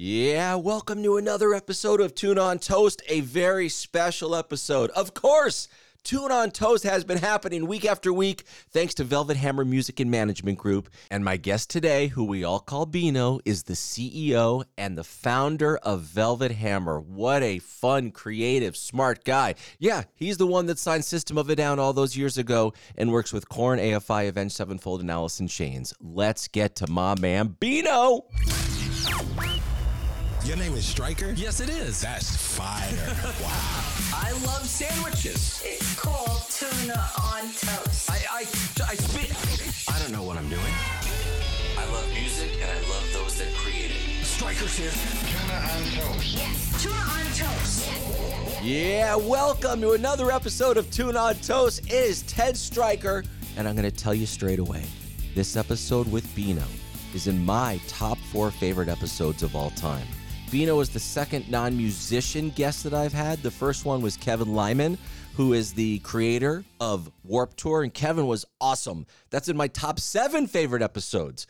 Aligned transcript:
Yeah, 0.00 0.54
welcome 0.54 1.02
to 1.02 1.16
another 1.16 1.52
episode 1.52 2.00
of 2.00 2.14
Tuna 2.14 2.40
on 2.40 2.60
Toast, 2.60 3.02
a 3.08 3.18
very 3.18 3.68
special 3.68 4.36
episode. 4.36 4.90
Of 4.90 5.12
course, 5.12 5.66
Tuna 6.04 6.34
on 6.34 6.52
Toast 6.52 6.84
has 6.84 7.02
been 7.02 7.18
happening 7.18 7.66
week 7.66 7.84
after 7.84 8.12
week 8.12 8.44
thanks 8.70 8.94
to 8.94 9.02
Velvet 9.02 9.36
Hammer 9.36 9.64
Music 9.64 9.98
and 9.98 10.08
Management 10.08 10.56
Group. 10.56 10.88
And 11.10 11.24
my 11.24 11.36
guest 11.36 11.68
today, 11.68 12.06
who 12.06 12.22
we 12.22 12.44
all 12.44 12.60
call 12.60 12.86
Beno, 12.86 13.40
is 13.44 13.64
the 13.64 13.72
CEO 13.72 14.62
and 14.76 14.96
the 14.96 15.02
founder 15.02 15.78
of 15.78 16.02
Velvet 16.02 16.52
Hammer. 16.52 17.00
What 17.00 17.42
a 17.42 17.58
fun, 17.58 18.12
creative, 18.12 18.76
smart 18.76 19.24
guy. 19.24 19.56
Yeah, 19.80 20.04
he's 20.14 20.36
the 20.36 20.46
one 20.46 20.66
that 20.66 20.78
signed 20.78 21.06
System 21.06 21.36
of 21.36 21.50
a 21.50 21.56
Down 21.56 21.80
all 21.80 21.92
those 21.92 22.16
years 22.16 22.38
ago 22.38 22.72
and 22.96 23.10
works 23.10 23.32
with 23.32 23.48
Korn, 23.48 23.80
AFI, 23.80 24.28
Avenged 24.28 24.54
Sevenfold, 24.54 25.00
and 25.00 25.10
Alice 25.10 25.40
in 25.40 25.48
Chains. 25.48 25.92
Let's 26.00 26.46
get 26.46 26.76
to 26.76 26.88
my 26.88 27.18
man, 27.18 27.56
Beno. 27.60 28.22
Your 30.48 30.56
name 30.56 30.72
is 30.76 30.86
Stryker? 30.86 31.32
Yes, 31.36 31.60
it 31.60 31.68
is. 31.68 32.00
That's 32.00 32.34
fire. 32.34 32.88
wow. 33.42 33.84
I 34.14 34.30
love 34.46 34.66
sandwiches. 34.66 35.60
It's 35.62 35.94
called 35.94 36.40
tuna 36.48 36.98
on 37.20 37.42
toast. 37.42 38.10
I, 38.10 38.16
I, 38.32 38.38
I 38.38 38.94
spit. 38.94 39.84
I 39.94 39.98
don't 39.98 40.10
know 40.10 40.22
what 40.22 40.38
I'm 40.38 40.48
doing. 40.48 40.62
I 41.76 41.84
love 41.92 42.08
music 42.14 42.50
and 42.62 42.70
I 42.70 42.80
love 42.88 43.04
those 43.12 43.36
that 43.36 43.52
create 43.56 43.90
it. 43.90 44.24
Stryker's 44.24 44.74
here. 44.74 44.90
Tuna 44.90 45.52
on 45.52 46.14
toast. 46.14 46.34
Yes, 46.34 46.82
tuna 46.82 46.94
on 46.94 47.26
toast. 47.36 48.62
Yeah, 48.64 49.16
welcome 49.16 49.82
to 49.82 49.92
another 49.92 50.30
episode 50.30 50.78
of 50.78 50.90
Tuna 50.90 51.18
on 51.18 51.34
Toast. 51.34 51.84
It 51.88 51.92
is 51.92 52.22
Ted 52.22 52.56
Stryker, 52.56 53.22
and 53.58 53.68
I'm 53.68 53.76
going 53.76 53.84
to 53.90 53.94
tell 53.94 54.14
you 54.14 54.24
straight 54.24 54.60
away 54.60 54.84
this 55.34 55.58
episode 55.58 56.10
with 56.10 56.26
Beno 56.28 56.64
is 57.12 57.26
in 57.26 57.44
my 57.44 57.78
top 57.86 58.16
four 58.32 58.50
favorite 58.50 58.88
episodes 58.88 59.42
of 59.42 59.54
all 59.54 59.68
time. 59.72 60.06
Beno 60.48 60.80
is 60.80 60.88
the 60.88 60.98
second 60.98 61.50
non 61.50 61.76
musician 61.76 62.48
guest 62.50 62.82
that 62.84 62.94
I've 62.94 63.12
had. 63.12 63.42
The 63.42 63.50
first 63.50 63.84
one 63.84 64.00
was 64.00 64.16
Kevin 64.16 64.54
Lyman, 64.54 64.96
who 65.36 65.52
is 65.52 65.74
the 65.74 65.98
creator 65.98 66.64
of 66.80 67.10
Warped 67.22 67.58
Tour, 67.58 67.82
and 67.82 67.92
Kevin 67.92 68.26
was 68.26 68.46
awesome. 68.58 69.04
That's 69.28 69.50
in 69.50 69.58
my 69.58 69.68
top 69.68 70.00
seven 70.00 70.46
favorite 70.46 70.80
episodes. 70.80 71.46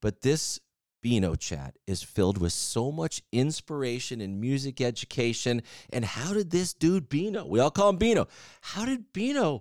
But 0.00 0.22
this 0.22 0.58
Beno 1.00 1.38
chat 1.38 1.76
is 1.86 2.02
filled 2.02 2.38
with 2.38 2.52
so 2.52 2.90
much 2.90 3.22
inspiration 3.30 4.20
and 4.20 4.40
music 4.40 4.80
education. 4.80 5.62
And 5.92 6.04
how 6.04 6.34
did 6.34 6.50
this 6.50 6.74
dude, 6.74 7.08
Beno, 7.08 7.46
we 7.46 7.60
all 7.60 7.70
call 7.70 7.90
him 7.90 7.98
Beno, 7.98 8.28
how 8.62 8.84
did 8.84 9.12
Beno 9.12 9.60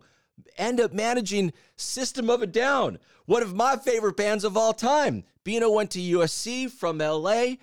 end 0.57 0.79
up 0.79 0.93
managing 0.93 1.53
System 1.75 2.27
of 2.27 2.41
a 2.41 2.47
Down, 2.47 2.97
one 3.27 3.43
of 3.43 3.53
my 3.53 3.77
favorite 3.77 4.17
bands 4.17 4.43
of 4.43 4.57
all 4.57 4.73
time? 4.73 5.25
Beno 5.45 5.71
went 5.71 5.91
to 5.91 5.99
USC 5.99 6.71
from 6.71 6.97
LA. 6.97 7.55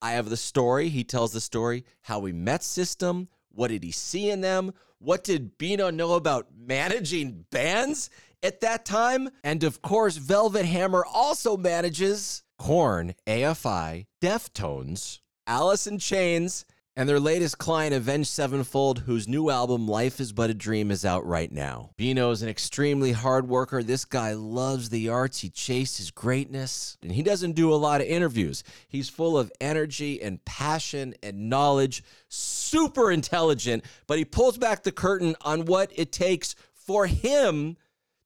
I 0.00 0.12
have 0.12 0.30
the 0.30 0.36
story. 0.36 0.88
He 0.88 1.04
tells 1.04 1.32
the 1.32 1.40
story 1.40 1.84
how 2.02 2.18
we 2.18 2.32
met 2.32 2.62
System. 2.62 3.28
What 3.50 3.68
did 3.68 3.82
he 3.82 3.90
see 3.90 4.30
in 4.30 4.40
them? 4.40 4.72
What 4.98 5.24
did 5.24 5.58
Beno 5.58 5.92
know 5.92 6.14
about 6.14 6.48
managing 6.56 7.46
bands 7.50 8.10
at 8.42 8.60
that 8.60 8.84
time? 8.84 9.30
And 9.42 9.64
of 9.64 9.82
course, 9.82 10.16
Velvet 10.16 10.64
Hammer 10.64 11.04
also 11.04 11.56
manages 11.56 12.42
Korn, 12.58 13.14
AFI, 13.26 14.06
Deftones, 14.20 15.20
Alice 15.46 15.86
in 15.86 15.98
Chains, 15.98 16.64
and 16.98 17.08
their 17.08 17.20
latest 17.20 17.58
client, 17.58 17.94
Avenged 17.94 18.28
Sevenfold, 18.28 18.98
whose 19.06 19.28
new 19.28 19.50
album, 19.50 19.86
Life 19.86 20.18
is 20.18 20.32
But 20.32 20.50
a 20.50 20.54
Dream, 20.54 20.90
is 20.90 21.04
out 21.04 21.24
right 21.24 21.52
now. 21.52 21.90
Beno 21.96 22.32
is 22.32 22.42
an 22.42 22.48
extremely 22.48 23.12
hard 23.12 23.48
worker. 23.48 23.84
This 23.84 24.04
guy 24.04 24.32
loves 24.32 24.88
the 24.88 25.08
arts. 25.08 25.38
He 25.38 25.48
chases 25.48 26.10
greatness, 26.10 26.98
and 27.00 27.12
he 27.12 27.22
doesn't 27.22 27.52
do 27.52 27.72
a 27.72 27.76
lot 27.76 28.00
of 28.00 28.08
interviews. 28.08 28.64
He's 28.88 29.08
full 29.08 29.38
of 29.38 29.52
energy 29.60 30.20
and 30.20 30.44
passion 30.44 31.14
and 31.22 31.48
knowledge, 31.48 32.02
super 32.28 33.12
intelligent, 33.12 33.84
but 34.08 34.18
he 34.18 34.24
pulls 34.24 34.58
back 34.58 34.82
the 34.82 34.90
curtain 34.90 35.36
on 35.42 35.66
what 35.66 35.92
it 35.94 36.10
takes 36.10 36.56
for 36.74 37.06
him 37.06 37.76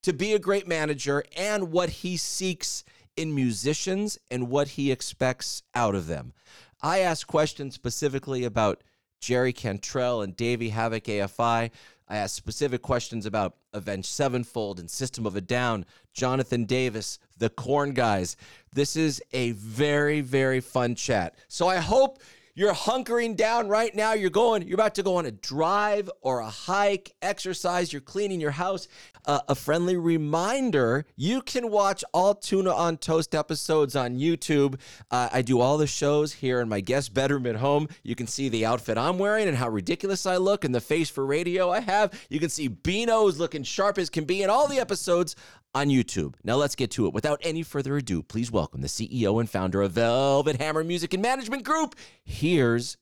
to 0.03 0.15
be 0.15 0.33
a 0.33 0.39
great 0.39 0.67
manager 0.67 1.23
and 1.37 1.73
what 1.73 1.91
he 1.91 2.17
seeks 2.17 2.85
in 3.19 3.35
musicians 3.35 4.19
and 4.31 4.49
what 4.49 4.69
he 4.69 4.91
expects 4.91 5.63
out 5.75 5.95
of 5.95 6.07
them. 6.07 6.33
I 6.83 6.99
asked 7.01 7.27
questions 7.27 7.75
specifically 7.75 8.45
about 8.45 8.83
Jerry 9.21 9.53
Cantrell 9.53 10.23
and 10.23 10.37
Davey 10.37 10.71
Havok 10.71 11.05
AFI. 11.05 11.71
I 12.09 12.17
asked 12.17 12.35
specific 12.35 12.83
questions 12.83 13.25
about 13.25 13.57
Avenged 13.73 14.09
Sevenfold 14.09 14.81
and 14.81 14.91
System 14.91 15.25
of 15.25 15.37
a 15.37 15.41
Down, 15.41 15.87
Jonathan 16.13 16.65
Davis, 16.65 17.19
the 17.39 17.49
Korn 17.49 17.93
guys. 17.93 18.37
This 18.73 18.97
is 18.97 19.23
a 19.33 19.53
very, 19.53 20.21
very 20.21 20.61
fun 20.61 20.97
chat. 20.97 21.37
So 21.47 21.69
I 21.69 21.77
hope 21.77 22.19
you're 22.55 22.75
hunkering 22.75 23.37
down 23.37 23.69
right 23.69 23.95
now. 23.95 24.13
You're 24.13 24.31
going, 24.31 24.67
you're 24.67 24.75
about 24.75 24.95
to 24.97 25.03
go 25.03 25.17
on 25.17 25.27
a 25.27 25.31
drive 25.31 26.11
or 26.21 26.41
a 26.41 26.51
hike, 26.51 27.15
exercise, 27.23 27.93
you're 27.93 28.03
cleaning 28.03 28.41
your 28.41 28.51
house. 28.51 28.89
Uh, 29.25 29.41
a 29.49 29.55
friendly 29.55 29.97
reminder 29.97 31.07
you 31.17 31.41
can 31.43 31.71
watch 31.71 32.03
all 32.13 32.35
Tuna 32.35 32.73
on 32.73 32.97
Toast 32.97 33.35
episodes 33.35 33.95
on 33.95 34.19
YouTube. 34.19 34.81
Uh, 35.11 35.29
I 35.33 35.43
do 35.43 35.61
all 35.61 35.79
the 35.79 35.87
shows 35.87 36.33
here 36.33 36.61
in 36.61 36.69
my 36.69 36.81
guest 36.81 37.15
bedroom 37.15 37.47
at 37.47 37.57
home. 37.57 37.89
You 38.03 38.17
can 38.17 38.27
see 38.27 38.49
the 38.49 38.67
outfit 38.67 38.99
I'm 38.99 39.19
wearing 39.19 39.47
and 39.47 39.57
how 39.57 39.69
ridiculous 39.69 40.27
I 40.27 40.39
look 40.39 40.65
and 40.65 40.75
the 40.75 40.81
face 40.81 41.09
for 41.09 41.25
radio 41.25 41.71
I 41.71 41.81
have. 41.81 42.13
You 42.29 42.41
can 42.41 42.51
see 42.51 42.69
Beno's 42.69 43.39
looking 43.39 43.63
sharp 43.63 43.97
as 43.97 44.11
can 44.11 44.25
be 44.25 44.43
in 44.43 44.51
all 44.51 44.67
the 44.67 44.81
episodes 44.81 45.37
on 45.75 45.89
YouTube. 45.89 46.35
Now 46.45 46.57
let's 46.57 46.75
get 46.75 46.91
to 46.93 47.07
it. 47.07 47.13
Without 47.15 47.41
any 47.43 47.63
further 47.63 47.97
ado, 47.97 48.23
please 48.23 48.51
welcome 48.51 48.81
the 48.81 48.89
CEO 48.89 49.41
and 49.41 49.49
founder 49.49 49.83
of 49.83 49.93
Velvet 49.93 50.61
Hammer 50.61 50.85
Music 50.85 51.15
and 51.15 51.23
Management 51.23 51.65
Group. 51.65 51.95
Here's 52.25 52.97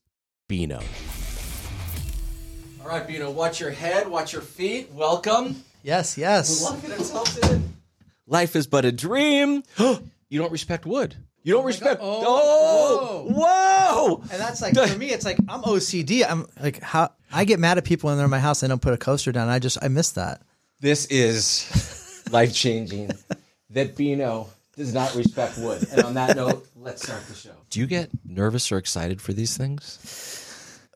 Beno. 0.49 0.83
All 2.83 2.89
right, 2.89 3.07
Beno, 3.07 3.33
watch 3.33 3.61
your 3.61 3.71
head, 3.71 4.09
watch 4.09 4.33
your 4.33 4.43
feet. 4.43 4.91
Welcome. 4.93 5.63
Yes, 5.83 6.17
yes. 6.17 6.63
Locking 6.63 6.93
ourselves 6.93 7.37
in. 7.51 7.75
Life 8.27 8.55
is 8.57 8.67
but 8.67 8.85
a 8.85 8.93
dream. 8.93 9.63
you 9.79 10.39
don't 10.39 10.53
respect 10.53 10.87
wood. 10.87 11.17
You 11.43 11.55
don't 11.55 11.63
oh 11.63 11.67
respect. 11.67 12.01
God. 12.01 12.25
Oh, 12.27 13.27
Oh, 13.27 13.33
whoa! 13.33 14.23
And 14.31 14.41
that's 14.41 14.61
like 14.61 14.75
for 14.75 14.99
me, 14.99 15.11
it's 15.11 15.25
like 15.25 15.39
I'm 15.49 15.63
OCD. 15.63 16.25
I'm 16.29 16.47
like 16.61 16.81
how 16.81 17.13
I 17.33 17.45
get 17.45 17.59
mad 17.59 17.79
at 17.79 17.85
people 17.85 18.09
when 18.09 18.17
they're 18.19 18.27
in 18.27 18.31
my 18.31 18.39
house 18.39 18.63
and 18.63 18.69
they 18.69 18.73
don't 18.73 18.83
put 18.83 18.93
a 18.93 18.99
coaster 18.99 19.33
down. 19.33 19.49
I 19.49 19.59
just 19.59 19.79
I 19.83 19.89
miss 19.89 20.11
that. 20.13 20.43
This 20.81 21.07
is 21.07 22.00
life 22.31 22.55
changing. 22.55 23.11
that 23.71 23.97
Beno 23.97 24.49
does 24.77 24.93
not 24.95 25.15
respect 25.15 25.59
wood. 25.59 25.87
And 25.93 26.03
on 26.03 26.15
that 26.15 26.37
note, 26.37 26.67
let's 26.77 27.03
start 27.03 27.25
the 27.29 27.35
show. 27.35 27.53
Do 27.71 27.81
you 27.81 27.87
get 27.87 28.11
nervous 28.25 28.73
or 28.73 28.79
excited 28.79 29.21
for 29.21 29.33
these 29.33 29.57
things? 29.57 29.99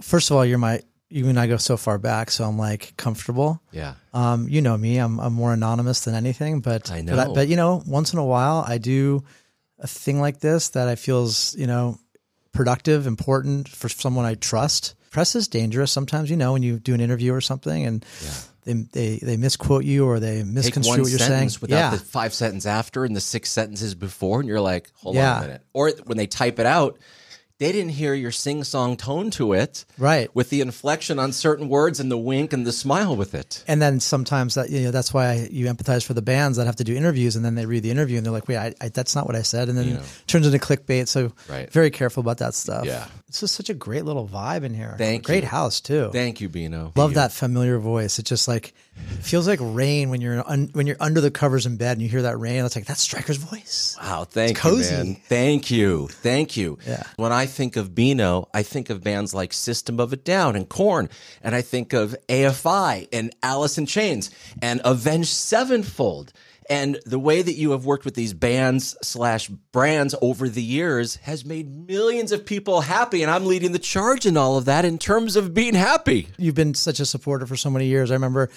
First 0.03 0.31
of 0.31 0.37
all, 0.37 0.45
you're 0.45 0.59
my 0.59 0.81
you 1.11 1.29
and 1.29 1.39
I 1.39 1.47
go 1.47 1.59
so 1.59 1.77
far 1.77 1.99
back, 1.99 2.31
so 2.31 2.45
I'm 2.45 2.59
like 2.59 2.95
comfortable. 2.97 3.63
Yeah. 3.71 3.95
Um, 4.13 4.49
you 4.49 4.61
know 4.63 4.77
me, 4.77 4.99
I'm 4.99 5.21
I'm 5.21 5.33
more 5.33 5.53
anonymous 5.53 6.01
than 6.05 6.15
anything, 6.15 6.61
but 6.61 6.91
I 6.91 7.03
But, 7.03 7.15
know. 7.15 7.35
but 7.35 7.49
you 7.49 7.57
know, 7.57 7.83
once 7.87 8.13
in 8.13 8.19
a 8.19 8.25
while, 8.25 8.65
I 8.67 8.79
do 8.79 9.23
a 9.79 9.87
thing 9.87 10.21
like 10.21 10.41
this 10.41 10.71
that 10.71 10.89
I 10.89 10.97
feels 10.97 11.55
you 11.57 11.67
know 11.67 11.99
productive, 12.53 13.07
important 13.07 13.69
for 13.69 13.89
someone 13.89 14.25
I 14.25 14.35
trust. 14.35 14.95
Press 15.11 15.37
is 15.37 15.47
dangerous 15.47 15.93
sometimes. 15.93 16.31
You 16.31 16.37
know, 16.37 16.53
when 16.55 16.63
you 16.65 16.81
do 16.81 16.95
an 16.95 17.01
interview 17.01 17.33
or 17.33 17.41
something 17.41 17.85
and. 17.85 18.05
They, 18.65 18.73
they 18.73 19.17
they 19.19 19.37
misquote 19.37 19.85
you 19.85 20.07
or 20.07 20.21
they 20.21 20.43
misconstrue 20.43 21.03
what 21.03 21.11
you're 21.11 21.19
saying. 21.19 21.51
without 21.61 21.77
yeah, 21.77 21.91
the 21.91 21.99
five 21.99 22.33
sentence 22.35 22.67
after 22.67 23.05
and 23.05 23.15
the 23.15 23.21
six 23.21 23.51
sentences 23.51 23.95
before, 23.95 24.41
and 24.41 24.49
you're 24.49 24.61
like, 24.61 24.91
hold 24.95 25.17
on 25.17 25.23
a 25.39 25.47
minute. 25.47 25.63
Or 25.73 25.91
when 26.05 26.17
they 26.19 26.27
type 26.27 26.59
it 26.59 26.67
out, 26.67 26.99
they 27.59 27.71
didn't 27.71 27.93
hear 27.93 28.15
your 28.15 28.33
sing 28.33 28.65
song 28.65 28.97
tone 28.97 29.31
to 29.31 29.53
it, 29.53 29.85
Right. 29.97 30.29
With 30.35 30.51
the 30.51 30.61
inflection 30.61 31.21
on 31.21 31.31
certain 31.33 31.69
words 31.69 32.01
and 32.01 32.11
the 32.11 32.19
wink 32.19 32.53
and 32.53 32.67
the 32.67 32.73
smile 32.73 33.15
with 33.17 33.33
it. 33.35 33.63
and 33.69 33.81
then 33.81 34.01
sometimes 34.01 34.55
that 34.57 34.71
you 34.71 34.81
know 34.83 34.91
that's 34.91 35.15
why 35.15 35.47
you 35.53 35.67
empathize 35.67 36.05
for 36.05 36.15
the 36.15 36.21
bands 36.23 36.57
that 36.59 36.67
have 36.67 36.77
to 36.77 36.85
do 36.85 36.95
interviews 36.97 37.37
and 37.37 37.45
then 37.45 37.55
they 37.55 37.65
read 37.65 37.85
the 37.85 37.91
interview 37.93 38.17
and 38.17 38.27
they're 38.27 38.33
like 38.33 38.49
wait 38.49 38.57
I, 38.57 38.75
I, 38.81 38.89
that's 38.89 39.15
not 39.15 39.27
what 39.27 39.37
i 39.37 39.43
said 39.43 39.69
and 39.69 39.79
then 39.79 39.89
it 39.89 40.03
turns 40.27 40.47
into 40.47 40.59
clickbait 40.59 41.07
so 41.07 41.33
Right. 41.49 41.71
very 41.71 41.91
careful 41.91 42.21
about 42.23 42.39
that 42.39 42.55
stuff 42.55 42.87
Yeah. 42.87 43.07
It's 43.35 43.43
is 43.43 43.51
such 43.51 43.69
a 43.69 43.75
great 43.75 44.05
little 44.05 44.29
vibe 44.29 44.63
in 44.63 44.75
here 44.75 44.95
Thank 44.97 45.25
great 45.25 45.43
you. 45.43 45.49
house 45.49 45.81
too 45.81 46.11
Thank 46.13 46.41
you, 46.41 46.49
Beno. 46.49 46.97
love 46.97 47.15
that 47.15 47.33
familiar 47.33 47.79
voice 47.79 48.21
it 48.21 48.27
just 48.27 48.47
like 48.47 48.75
feels 49.23 49.49
like 49.49 49.59
rain 49.61 50.09
when 50.11 50.21
you're 50.21 50.49
un, 50.49 50.71
when 50.73 50.87
you're 50.87 50.97
under 51.01 51.21
the 51.21 51.33
covers 51.33 51.67
in 51.67 51.77
bed 51.77 51.93
and 51.97 52.03
you 52.03 52.09
hear 52.09 52.23
that 52.23 52.39
rain 52.39 52.65
it's 52.65 52.77
like 52.77 52.87
that's 52.87 53.01
Stryker's 53.01 53.39
voice 53.39 53.97
Wow, 54.01 54.23
thank 54.25 54.53
It's 54.53 54.65
you, 54.65 54.71
cozy. 54.71 54.95
man. 54.95 55.17
Thank 55.29 55.71
you, 55.71 56.09
thank 56.09 56.57
you. 56.57 56.79
Yeah. 56.87 57.03
When 57.17 57.33
I 57.33 57.47
think 57.47 57.77
of 57.77 57.91
Beno, 57.91 58.49
I 58.55 58.63
think 58.63 58.91
of 58.91 59.03
bands 59.03 59.35
like 59.35 59.53
System 59.53 59.99
of 59.99 60.13
a 60.13 60.17
Down 60.17 60.55
and 60.57 60.69
Korn, 60.69 61.09
and 61.43 61.55
I 61.55 61.63
think 61.63 61.93
of 61.93 62.15
AFI 62.29 63.09
and 63.13 63.35
Alice 63.43 63.79
in 63.79 63.87
Chains 63.87 64.31
and 64.63 64.81
Avenged 64.85 65.31
Sevenfold. 65.33 66.33
And 66.71 66.99
the 67.05 67.19
way 67.19 67.43
that 67.43 67.55
you 67.55 67.73
have 67.73 67.85
worked 67.85 68.05
with 68.05 68.15
these 68.15 68.33
bands 68.33 68.97
slash 69.03 69.49
brands 69.49 70.15
over 70.23 70.49
the 70.49 70.63
years 70.63 71.17
has 71.17 71.45
made 71.45 71.69
millions 71.87 72.33
of 72.33 72.47
people 72.47 72.81
happy, 72.81 73.23
and 73.23 73.31
I'm 73.31 73.47
leading 73.47 73.73
the 73.73 73.79
charge 73.79 74.27
in 74.27 74.37
all 74.37 74.57
of 74.57 74.65
that 74.65 74.85
in 74.85 74.99
terms 74.99 75.37
of 75.37 75.53
being 75.53 75.75
happy. 75.75 76.29
you've 76.39 76.55
been 76.55 76.75
such 76.75 77.01
a 77.01 77.07
supporter 77.07 77.47
for 77.47 77.57
so 77.57 77.71
many 77.71 77.87
years 77.87 78.11
i 78.11 78.15
remember 78.15 78.51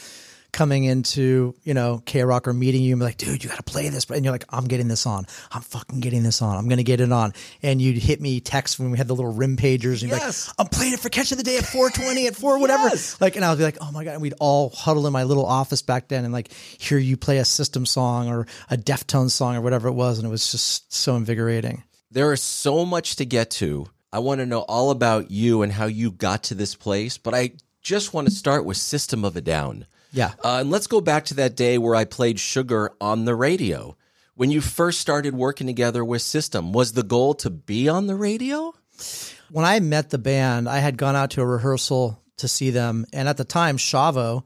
coming 0.58 0.86
into, 0.86 1.54
you 1.64 1.76
know, 1.76 2.02
K 2.08 2.24
Rock 2.24 2.48
or 2.48 2.54
meeting 2.54 2.82
you 2.82 2.94
and 2.94 3.00
be 3.00 3.06
like, 3.06 3.18
dude, 3.18 3.44
you 3.44 3.50
got 3.50 3.58
to 3.58 3.64
play 3.64 3.90
this. 3.90 4.10
And 4.10 4.26
you're 4.26 4.32
like, 4.34 4.46
I'm 4.50 4.66
getting 4.66 4.88
this 4.88 5.06
on. 5.06 5.28
I'm 5.52 5.62
fucking 5.62 6.00
getting 6.00 6.24
this 6.24 6.42
on. 6.42 6.58
I'm 6.58 6.68
going 6.68 6.78
to 6.80 6.84
get 6.84 7.00
it 7.00 7.12
on. 7.12 7.34
And 7.62 7.80
you'd 7.80 7.98
hit 8.00 8.20
me 8.20 8.40
text 8.40 8.80
when 8.80 8.90
we 8.90 8.98
had 8.98 9.08
the 9.08 9.14
little 9.16 9.32
rim 9.32 9.56
pagers. 9.56 10.02
And 10.02 10.10
you'd 10.10 10.18
Yes. 10.18 10.46
be 10.48 10.50
like, 10.50 10.56
I'm 10.60 10.68
playing 10.68 10.94
it 10.94 11.00
for 11.00 11.10
catch 11.10 11.32
of 11.32 11.38
the 11.38 11.44
day 11.44 11.58
at 11.58 11.64
420 11.66 12.26
at 12.26 12.36
4, 12.36 12.58
whatever. 12.58 12.88
Yes. 12.88 13.22
Like, 13.22 13.36
and 13.36 13.46
I 13.46 13.50
would 13.50 13.60
be 13.60 13.66
like, 13.66 13.78
oh 13.82 13.92
my 13.92 14.04
God. 14.04 14.14
And 14.14 14.22
we'd 14.22 14.34
all 14.40 14.72
huddle 14.72 15.06
in 15.06 15.14
my 15.14 15.26
little 15.26 15.46
office 15.46 15.84
back 15.84 16.08
then 16.08 16.24
and 16.26 16.34
like 16.34 16.52
hear 16.52 16.98
you 16.98 17.18
play 17.18 17.38
a 17.38 17.46
system 17.46 17.86
song 17.86 18.28
or 18.28 18.48
a 18.72 18.78
Deftones 18.78 19.32
song 19.32 19.56
or 19.56 19.62
whatever 19.62 19.88
it 19.88 19.94
was. 19.94 20.18
And 20.18 20.28
it 20.28 20.32
was 20.32 20.52
just 20.52 20.92
so 20.92 21.16
invigorating. 21.16 21.84
There 22.10 22.34
is 22.34 22.42
so 22.42 22.84
much 22.84 23.18
to 23.18 23.26
get 23.26 23.52
to. 23.52 23.90
I 24.12 24.18
want 24.20 24.40
to 24.40 24.48
know 24.48 24.62
all 24.62 24.90
about 24.90 25.30
you 25.30 25.62
and 25.62 25.72
how 25.72 25.86
you 25.86 26.10
got 26.10 26.42
to 26.46 26.56
this 26.56 26.74
place, 26.74 27.20
but 27.20 27.36
I 27.36 27.52
just 27.84 28.12
want 28.14 28.28
to 28.28 28.34
start 28.34 28.66
with 28.66 28.78
System 28.78 29.24
of 29.24 29.38
a 29.38 29.42
Down. 29.42 29.86
Yeah. 30.18 30.34
Uh, 30.44 30.62
and 30.62 30.72
let's 30.72 30.88
go 30.88 31.00
back 31.00 31.26
to 31.26 31.36
that 31.36 31.56
day 31.56 31.78
where 31.78 31.96
I 31.96 32.06
played 32.06 32.40
Sugar 32.40 32.92
on 33.00 33.26
the 33.26 33.36
radio. 33.36 33.96
When 34.36 34.52
you 34.52 34.62
first 34.62 35.00
started 35.00 35.34
working 35.36 35.68
together 35.68 36.04
with 36.04 36.22
System, 36.22 36.74
was 36.74 36.94
the 36.94 37.04
goal 37.04 37.36
to 37.36 37.50
be 37.50 37.88
on 37.88 38.08
the 38.08 38.16
radio? 38.16 38.74
when 39.52 39.66
I 39.66 39.80
met 39.80 40.10
the 40.10 40.18
band, 40.18 40.68
I 40.68 40.80
had 40.80 40.98
gone 40.98 41.16
out 41.16 41.32
to 41.32 41.42
a 41.42 41.46
rehearsal 41.46 42.22
to 42.38 42.48
see 42.48 42.70
them, 42.70 43.06
and 43.14 43.28
at 43.28 43.38
the 43.38 43.46
time, 43.46 43.78
Shavo 43.78 44.44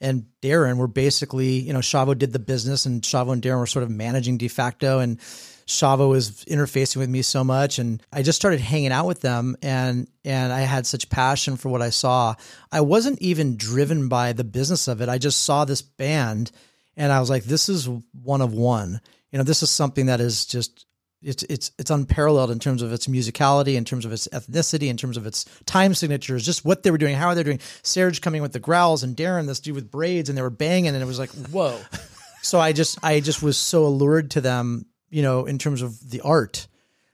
and 0.00 0.26
Daron 0.42 0.76
were 0.76 0.88
basically, 0.88 1.60
you 1.60 1.72
know, 1.72 1.80
Shavo 1.80 2.16
did 2.16 2.32
the 2.32 2.38
business, 2.38 2.86
and 2.86 3.02
Shavo 3.02 3.32
and 3.32 3.42
Daron 3.42 3.60
were 3.60 3.66
sort 3.66 3.82
of 3.82 3.90
managing 3.90 4.38
de 4.38 4.48
facto, 4.48 4.98
and 4.98 5.18
Shavo 5.66 6.08
was 6.08 6.44
interfacing 6.44 6.96
with 6.96 7.08
me 7.08 7.22
so 7.22 7.42
much, 7.42 7.78
and 7.78 8.02
I 8.12 8.22
just 8.22 8.36
started 8.36 8.60
hanging 8.60 8.92
out 8.92 9.06
with 9.06 9.20
them, 9.20 9.56
and 9.62 10.08
and 10.24 10.52
I 10.52 10.60
had 10.60 10.86
such 10.86 11.08
passion 11.08 11.56
for 11.56 11.68
what 11.68 11.82
I 11.82 11.90
saw. 11.90 12.34
I 12.70 12.82
wasn't 12.82 13.20
even 13.22 13.56
driven 13.56 14.08
by 14.08 14.32
the 14.32 14.44
business 14.44 14.88
of 14.88 15.00
it. 15.00 15.08
I 15.08 15.18
just 15.18 15.42
saw 15.42 15.64
this 15.64 15.82
band, 15.82 16.50
and 16.96 17.12
I 17.12 17.20
was 17.20 17.30
like, 17.30 17.44
this 17.44 17.68
is 17.68 17.88
one 18.22 18.42
of 18.42 18.52
one. 18.52 19.00
You 19.32 19.38
know, 19.38 19.44
this 19.44 19.62
is 19.62 19.70
something 19.70 20.06
that 20.06 20.20
is 20.20 20.44
just 20.46 20.86
it's 21.24 21.42
it's 21.44 21.72
it's 21.78 21.90
unparalleled 21.90 22.50
in 22.50 22.58
terms 22.58 22.82
of 22.82 22.92
its 22.92 23.06
musicality, 23.06 23.74
in 23.76 23.84
terms 23.84 24.04
of 24.04 24.12
its 24.12 24.28
ethnicity, 24.28 24.88
in 24.88 24.96
terms 24.96 25.16
of 25.16 25.26
its 25.26 25.46
time 25.64 25.94
signatures, 25.94 26.44
just 26.44 26.64
what 26.64 26.82
they 26.82 26.90
were 26.90 26.98
doing, 26.98 27.16
how 27.16 27.28
are 27.28 27.34
they 27.34 27.42
doing. 27.42 27.60
Serge 27.82 28.20
coming 28.20 28.42
with 28.42 28.52
the 28.52 28.60
growls, 28.60 29.02
and 29.02 29.16
Daron, 29.16 29.46
this 29.46 29.60
dude 29.60 29.74
with 29.74 29.90
braids, 29.90 30.28
and 30.28 30.36
they 30.36 30.42
were 30.42 30.50
banging, 30.50 30.94
and 30.94 31.02
it 31.02 31.06
was 31.06 31.18
like, 31.18 31.30
whoa. 31.30 31.78
so 32.42 32.60
I 32.60 32.72
just 32.72 33.02
I 33.02 33.20
just 33.20 33.42
was 33.42 33.56
so 33.56 33.86
allured 33.86 34.32
to 34.32 34.40
them, 34.40 34.86
you 35.14 35.22
know, 35.22 35.46
in 35.46 35.58
terms 35.58 35.80
of 35.80 36.10
the 36.10 36.20
art 36.22 36.66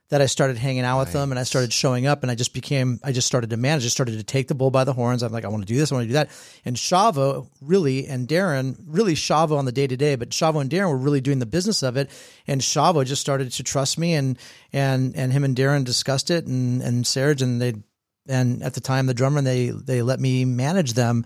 that 0.08 0.23
I 0.23 0.26
started 0.26 0.56
hanging 0.56 0.85
out 0.85 0.99
with 1.00 1.12
them 1.12 1.31
and 1.32 1.38
I 1.38 1.43
started 1.44 1.70
showing 1.70 2.06
up 2.06 2.23
and 2.23 2.32
I 2.32 2.35
just 2.35 2.55
became 2.55 2.99
I 3.05 3.12
just 3.12 3.26
started 3.26 3.50
to 3.50 3.58
manage, 3.58 3.82
just 3.82 3.94
started 3.94 4.17
to 4.17 4.25
take 4.25 4.49
the 4.49 4.55
bull 4.55 4.70
by 4.70 4.85
the 4.85 4.94
horns. 4.94 5.23
I'm 5.23 5.32
like, 5.32 5.44
I 5.44 5.49
want 5.49 5.62
to 5.62 5.73
do 5.73 5.79
this, 5.79 5.93
I 5.93 5.97
want 5.97 6.05
to 6.05 6.08
do 6.08 6.14
that. 6.14 6.31
And 6.64 6.76
Shavo 6.76 7.49
really 7.61 8.06
and 8.06 8.26
Daron, 8.26 8.76
really 8.87 9.14
Shavo 9.14 9.58
on 9.58 9.67
the 9.67 9.73
day 9.73 9.87
to 9.87 9.99
day, 9.99 10.17
but 10.17 10.31
Shavo 10.31 10.62
and 10.62 10.70
Daron 10.70 10.88
were 10.88 10.97
really 10.97 11.20
doing 11.20 11.41
the 11.41 11.47
business 11.47 11.82
of 11.82 11.99
it. 11.99 12.11
And 12.47 12.62
Shavo 12.62 13.05
just 13.05 13.20
started 13.20 13.52
to 13.52 13.62
trust 13.62 13.99
me 13.99 14.14
and 14.14 14.38
and 14.73 15.14
and 15.14 15.31
him 15.31 15.44
and 15.44 15.55
Daron 15.55 15.85
discussed 15.85 16.31
it 16.31 16.47
and 16.47 16.81
and 16.81 17.06
Serge 17.06 17.43
and 17.43 17.61
they 17.61 17.75
and 18.31 18.62
at 18.62 18.75
the 18.75 18.81
time 18.81 19.06
the 19.06 19.15
drummer 19.15 19.38
and 19.38 19.47
they 19.47 19.71
they 19.71 20.03
let 20.03 20.21
me 20.21 20.44
manage 20.44 20.94
them. 20.94 21.25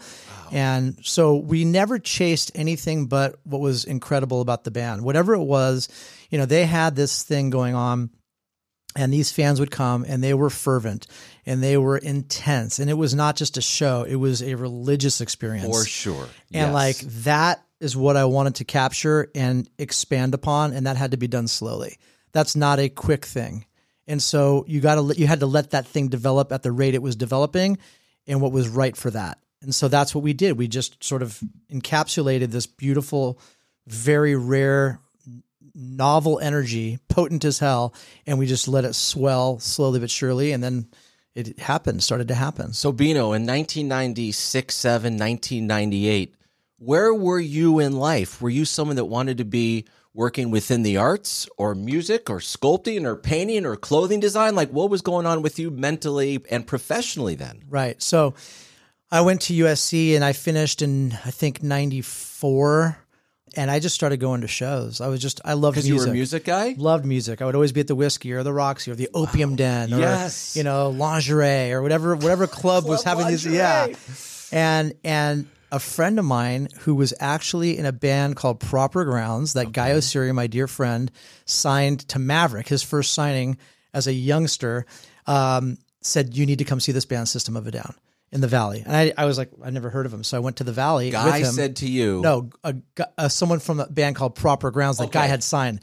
And 0.52 0.98
so 1.02 1.36
we 1.36 1.64
never 1.64 1.98
chased 1.98 2.52
anything 2.54 3.06
but 3.06 3.36
what 3.44 3.60
was 3.60 3.84
incredible 3.84 4.40
about 4.40 4.64
the 4.64 4.70
band. 4.70 5.02
Whatever 5.02 5.34
it 5.34 5.44
was, 5.44 5.88
you 6.30 6.38
know, 6.38 6.46
they 6.46 6.64
had 6.64 6.94
this 6.96 7.22
thing 7.22 7.50
going 7.50 7.74
on 7.74 8.10
and 8.96 9.12
these 9.12 9.32
fans 9.32 9.58
would 9.58 9.70
come 9.72 10.04
and 10.06 10.22
they 10.22 10.34
were 10.34 10.50
fervent 10.50 11.06
and 11.46 11.62
they 11.62 11.76
were 11.76 11.98
intense 11.98 12.78
and 12.78 12.88
it 12.88 12.94
was 12.94 13.14
not 13.14 13.34
just 13.36 13.56
a 13.56 13.60
show 13.60 14.04
it 14.04 14.14
was 14.16 14.40
a 14.42 14.54
religious 14.54 15.20
experience 15.20 15.66
For 15.66 15.84
sure. 15.84 16.24
and 16.52 16.72
Yes. 16.72 16.72
like 16.72 16.96
that 17.24 17.64
is 17.80 17.96
what 17.96 18.16
i 18.16 18.24
wanted 18.24 18.54
to 18.56 18.64
capture 18.64 19.30
and 19.34 19.68
expand 19.78 20.32
upon 20.32 20.72
and 20.72 20.86
that 20.86 20.96
had 20.96 21.10
to 21.10 21.16
be 21.16 21.26
done 21.26 21.48
slowly 21.48 21.98
that's 22.32 22.54
not 22.54 22.78
a 22.78 22.88
quick 22.88 23.24
thing 23.24 23.66
and 24.06 24.22
so 24.22 24.64
you 24.66 24.80
got 24.80 24.94
to 24.96 25.18
you 25.18 25.26
had 25.26 25.40
to 25.40 25.46
let 25.46 25.70
that 25.70 25.86
thing 25.86 26.08
develop 26.08 26.52
at 26.52 26.62
the 26.62 26.72
rate 26.72 26.94
it 26.94 27.02
was 27.02 27.16
developing 27.16 27.78
and 28.26 28.40
what 28.40 28.52
was 28.52 28.68
right 28.68 28.96
for 28.96 29.10
that 29.10 29.38
and 29.62 29.74
so 29.74 29.88
that's 29.88 30.14
what 30.14 30.24
we 30.24 30.32
did 30.32 30.58
we 30.58 30.68
just 30.68 31.02
sort 31.02 31.22
of 31.22 31.40
encapsulated 31.70 32.50
this 32.50 32.66
beautiful 32.66 33.38
very 33.86 34.34
rare 34.34 35.00
novel 35.74 36.38
energy, 36.38 36.98
potent 37.08 37.44
as 37.44 37.58
hell, 37.58 37.94
and 38.26 38.38
we 38.38 38.46
just 38.46 38.68
let 38.68 38.84
it 38.84 38.94
swell 38.94 39.58
slowly 39.58 40.00
but 40.00 40.10
surely, 40.10 40.52
and 40.52 40.62
then 40.62 40.88
it 41.34 41.58
happened, 41.58 42.02
started 42.02 42.28
to 42.28 42.34
happen. 42.34 42.72
So, 42.72 42.92
Beno, 42.92 43.34
in 43.34 43.44
1996, 43.46 44.74
7, 44.74 45.14
1998, 45.14 46.34
where 46.78 47.12
were 47.12 47.40
you 47.40 47.80
in 47.80 47.92
life? 47.92 48.40
Were 48.40 48.50
you 48.50 48.64
someone 48.64 48.96
that 48.96 49.06
wanted 49.06 49.38
to 49.38 49.44
be 49.44 49.86
working 50.14 50.50
within 50.50 50.82
the 50.84 50.96
arts 50.96 51.48
or 51.56 51.74
music 51.74 52.30
or 52.30 52.38
sculpting 52.38 53.04
or 53.04 53.16
painting 53.16 53.66
or 53.66 53.76
clothing 53.76 54.20
design? 54.20 54.54
Like, 54.54 54.70
what 54.70 54.88
was 54.90 55.02
going 55.02 55.26
on 55.26 55.42
with 55.42 55.58
you 55.58 55.70
mentally 55.70 56.40
and 56.50 56.66
professionally 56.66 57.34
then? 57.34 57.64
Right. 57.68 58.00
So 58.00 58.34
I 59.10 59.20
went 59.22 59.42
to 59.42 59.54
USC 59.54 60.14
and 60.14 60.24
I 60.24 60.32
finished 60.32 60.82
in 60.82 61.12
I 61.24 61.30
think 61.30 61.62
'94, 61.62 62.98
and 63.56 63.70
I 63.70 63.78
just 63.78 63.94
started 63.94 64.18
going 64.18 64.40
to 64.40 64.48
shows. 64.48 65.00
I 65.00 65.08
was 65.08 65.20
just 65.20 65.40
I 65.44 65.52
loved 65.54 65.74
Because 65.76 65.88
music. 65.88 66.04
you 66.04 66.08
were 66.08 66.12
a 66.12 66.14
music 66.14 66.44
guy? 66.44 66.74
Loved 66.76 67.04
music. 67.04 67.40
I 67.42 67.44
would 67.46 67.54
always 67.54 67.72
be 67.72 67.80
at 67.80 67.86
the 67.86 67.94
Whisky 67.94 68.32
or 68.32 68.42
the 68.42 68.52
Roxy 68.52 68.90
or 68.90 68.94
the 68.94 69.08
Opium 69.14 69.56
Den 69.56 69.92
or 69.94 69.98
Yes. 69.98 70.56
you 70.56 70.62
know 70.64 70.90
lingerie 70.90 71.72
or 71.72 71.82
whatever 71.82 72.14
whatever 72.16 72.46
club 72.46 72.84
was 72.86 73.02
having 73.04 73.26
these. 73.28 73.44
Yeah, 73.46 73.88
and 74.52 74.94
and 75.04 75.46
a 75.74 75.80
friend 75.80 76.20
of 76.20 76.24
mine 76.24 76.68
who 76.80 76.94
was 76.94 77.12
actually 77.18 77.76
in 77.76 77.84
a 77.84 77.92
band 77.92 78.36
called 78.36 78.60
Proper 78.60 79.04
Grounds 79.04 79.54
that 79.54 79.72
Guy 79.72 79.90
Oseary, 79.90 80.32
my 80.32 80.46
dear 80.46 80.68
friend, 80.68 81.10
signed 81.46 82.06
to 82.10 82.20
Maverick. 82.20 82.68
His 82.68 82.84
first 82.84 83.12
signing 83.12 83.58
as 83.92 84.06
a 84.06 84.12
youngster 84.12 84.86
um, 85.26 85.78
said, 86.00 86.36
"You 86.36 86.46
need 86.46 86.58
to 86.58 86.64
come 86.64 86.78
see 86.78 86.92
this 86.92 87.04
band, 87.04 87.28
System 87.28 87.56
of 87.56 87.66
a 87.66 87.72
Down." 87.72 87.94
In 88.30 88.40
the 88.40 88.48
Valley, 88.48 88.82
and 88.84 88.96
I, 88.96 89.12
I 89.16 89.26
was 89.26 89.38
like, 89.38 89.50
I 89.62 89.70
never 89.70 89.90
heard 89.90 90.06
of 90.06 90.12
him, 90.12 90.24
so 90.24 90.36
I 90.36 90.40
went 90.40 90.56
to 90.56 90.64
the 90.64 90.72
Valley. 90.72 91.10
Guy 91.10 91.38
with 91.38 91.48
him. 91.48 91.54
said 91.54 91.76
to 91.76 91.88
you, 91.88 92.20
No, 92.20 92.50
a, 92.64 92.74
uh, 93.16 93.28
someone 93.28 93.60
from 93.60 93.78
a 93.78 93.86
band 93.86 94.16
called 94.16 94.34
Proper 94.34 94.72
Grounds 94.72 94.98
that 94.98 95.12
guy 95.12 95.26
had 95.26 95.44
signed. 95.44 95.80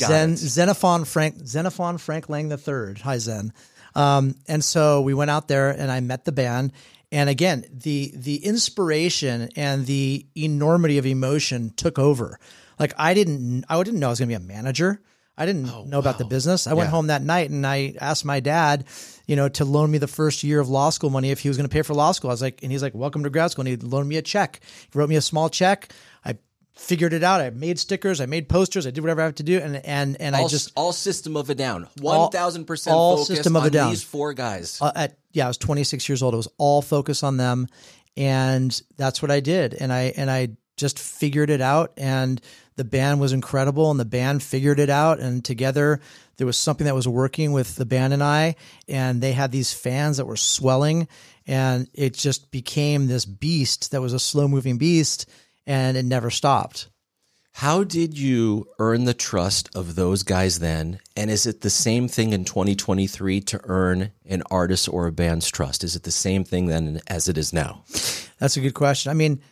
Got 0.00 0.08
Zen 0.08 0.32
it. 0.32 0.36
Xenophon 0.38 1.04
Frank 1.04 1.46
Xenophon 1.46 1.98
Frank 1.98 2.30
Lang 2.30 2.48
the 2.48 2.56
third. 2.56 2.98
Hi 3.00 3.18
Zen. 3.18 3.52
Um, 3.94 4.36
and 4.48 4.64
so 4.64 5.02
we 5.02 5.12
went 5.12 5.30
out 5.30 5.48
there 5.48 5.68
and 5.68 5.92
I 5.92 6.00
met 6.00 6.24
the 6.24 6.32
band. 6.32 6.72
And 7.12 7.28
again, 7.28 7.66
the 7.70 8.10
the 8.16 8.44
inspiration 8.44 9.50
and 9.54 9.86
the 9.86 10.26
enormity 10.34 10.96
of 10.96 11.06
emotion 11.06 11.72
took 11.76 11.98
over. 11.98 12.40
Like 12.78 12.94
I 12.96 13.12
didn't 13.12 13.66
I 13.68 13.80
didn't 13.82 14.00
know 14.00 14.08
I 14.08 14.10
was 14.10 14.18
gonna 14.18 14.28
be 14.28 14.34
a 14.34 14.40
manager. 14.40 15.00
I 15.36 15.46
didn't 15.46 15.70
oh, 15.70 15.84
know 15.84 15.98
about 15.98 16.18
the 16.18 16.26
business. 16.26 16.66
I 16.66 16.74
went 16.74 16.90
home 16.90 17.06
that 17.06 17.22
night 17.22 17.48
and 17.50 17.66
I 17.66 17.94
asked 17.98 18.24
my 18.24 18.40
dad, 18.40 18.84
you 19.26 19.34
know, 19.34 19.48
to 19.48 19.64
loan 19.64 19.90
me 19.90 19.96
the 19.96 20.06
first 20.06 20.44
year 20.44 20.60
of 20.60 20.68
law 20.68 20.90
school 20.90 21.08
money 21.08 21.30
if 21.30 21.40
he 21.40 21.48
was 21.48 21.56
going 21.56 21.68
to 21.68 21.72
pay 21.72 21.80
for 21.80 21.94
law 21.94 22.12
school. 22.12 22.28
I 22.28 22.34
was 22.34 22.42
like, 22.42 22.62
and 22.62 22.70
he's 22.70 22.82
like, 22.82 22.94
welcome 22.94 23.24
to 23.24 23.30
grad 23.30 23.50
school. 23.50 23.66
And 23.66 23.82
he 23.82 23.88
loaned 23.88 24.10
me 24.10 24.18
a 24.18 24.22
check. 24.22 24.60
He 24.92 24.98
wrote 24.98 25.08
me 25.08 25.16
a 25.16 25.22
small 25.22 25.48
check. 25.48 25.90
Figured 26.74 27.12
it 27.12 27.22
out. 27.22 27.40
I 27.40 27.50
made 27.50 27.78
stickers. 27.78 28.20
I 28.20 28.26
made 28.26 28.48
posters. 28.48 28.86
I 28.86 28.90
did 28.90 29.02
whatever 29.02 29.20
I 29.20 29.24
have 29.24 29.34
to 29.36 29.42
do. 29.42 29.58
And, 29.58 29.76
and, 29.84 30.18
and 30.20 30.34
all, 30.34 30.46
I 30.46 30.48
just, 30.48 30.72
all 30.74 30.92
system 30.92 31.36
of 31.36 31.50
a 31.50 31.54
down. 31.54 31.86
1000% 31.98 32.86
all 32.90 33.18
System 33.18 33.56
of 33.56 33.64
a 33.64 33.70
Down. 33.70 33.90
these 33.90 34.02
four 34.02 34.32
guys. 34.32 34.78
uh, 34.80 34.90
at, 34.94 35.18
yeah, 35.32 35.44
I 35.44 35.48
was 35.48 35.58
26 35.58 36.08
years 36.08 36.22
old. 36.22 36.32
It 36.34 36.38
was 36.38 36.48
all 36.56 36.80
focus 36.80 37.22
on 37.22 37.36
them. 37.36 37.68
And 38.16 38.80
that's 38.96 39.20
what 39.20 39.30
I 39.30 39.40
did. 39.40 39.74
And 39.74 39.92
I, 39.92 40.14
and 40.16 40.30
I 40.30 40.56
just 40.76 40.98
figured 40.98 41.50
it 41.50 41.60
out. 41.60 41.92
And 41.98 42.40
the 42.76 42.84
band 42.84 43.20
was 43.20 43.34
incredible 43.34 43.90
and 43.90 44.00
the 44.00 44.06
band 44.06 44.42
figured 44.42 44.78
it 44.80 44.90
out. 44.90 45.20
And 45.20 45.44
together 45.44 46.00
there 46.38 46.46
was 46.46 46.56
something 46.56 46.86
that 46.86 46.94
was 46.94 47.06
working 47.06 47.52
with 47.52 47.76
the 47.76 47.84
band 47.84 48.14
and 48.14 48.22
I, 48.22 48.56
and 48.88 49.20
they 49.20 49.32
had 49.32 49.52
these 49.52 49.72
fans 49.74 50.16
that 50.16 50.26
were 50.26 50.36
swelling 50.36 51.06
and 51.46 51.88
it 51.92 52.14
just 52.14 52.50
became 52.50 53.06
this 53.06 53.24
beast 53.24 53.90
that 53.90 54.00
was 54.00 54.12
a 54.12 54.18
slow 54.18 54.48
moving 54.48 54.78
beast 54.78 55.28
and 55.66 55.96
it 55.96 56.04
never 56.04 56.30
stopped. 56.30 56.88
How 57.54 57.84
did 57.84 58.18
you 58.18 58.66
earn 58.78 59.04
the 59.04 59.14
trust 59.14 59.68
of 59.76 59.94
those 59.94 60.22
guys 60.22 60.58
then? 60.58 61.00
And 61.16 61.30
is 61.30 61.44
it 61.44 61.60
the 61.60 61.70
same 61.70 62.08
thing 62.08 62.32
in 62.32 62.44
2023 62.44 63.40
to 63.42 63.60
earn 63.64 64.10
an 64.24 64.42
artist 64.50 64.88
or 64.88 65.06
a 65.06 65.12
band's 65.12 65.50
trust? 65.50 65.84
Is 65.84 65.94
it 65.94 66.04
the 66.04 66.10
same 66.10 66.44
thing 66.44 66.66
then 66.66 67.00
as 67.06 67.28
it 67.28 67.36
is 67.36 67.52
now? 67.52 67.84
That's 68.38 68.56
a 68.56 68.60
good 68.60 68.74
question. 68.74 69.10
I 69.10 69.14
mean, 69.14 69.42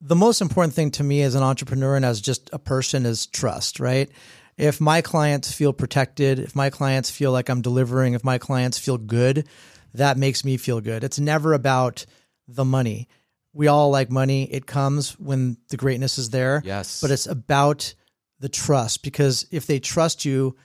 the 0.00 0.16
most 0.16 0.40
important 0.40 0.74
thing 0.74 0.92
to 0.92 1.04
me 1.04 1.22
as 1.22 1.34
an 1.34 1.42
entrepreneur 1.42 1.96
and 1.96 2.04
as 2.04 2.20
just 2.20 2.48
a 2.52 2.58
person 2.58 3.04
is 3.04 3.26
trust, 3.26 3.80
right? 3.80 4.08
If 4.56 4.80
my 4.80 5.02
clients 5.02 5.52
feel 5.52 5.72
protected, 5.72 6.38
if 6.38 6.54
my 6.54 6.70
clients 6.70 7.10
feel 7.10 7.32
like 7.32 7.48
I'm 7.48 7.62
delivering, 7.62 8.14
if 8.14 8.22
my 8.22 8.38
clients 8.38 8.78
feel 8.78 8.96
good, 8.96 9.48
that 9.94 10.16
makes 10.16 10.44
me 10.44 10.56
feel 10.56 10.80
good. 10.80 11.02
It's 11.02 11.18
never 11.18 11.52
about 11.52 12.06
the 12.46 12.64
money. 12.64 13.08
We 13.52 13.66
all 13.66 13.90
like 13.90 14.10
money. 14.10 14.44
It 14.44 14.66
comes 14.66 15.18
when 15.18 15.56
the 15.68 15.76
greatness 15.76 16.18
is 16.18 16.30
there. 16.30 16.62
Yes. 16.64 17.00
But 17.00 17.10
it's 17.10 17.26
about 17.26 17.94
the 18.38 18.48
trust 18.48 19.02
because 19.02 19.46
if 19.50 19.66
they 19.66 19.80
trust 19.80 20.24
you, 20.24 20.56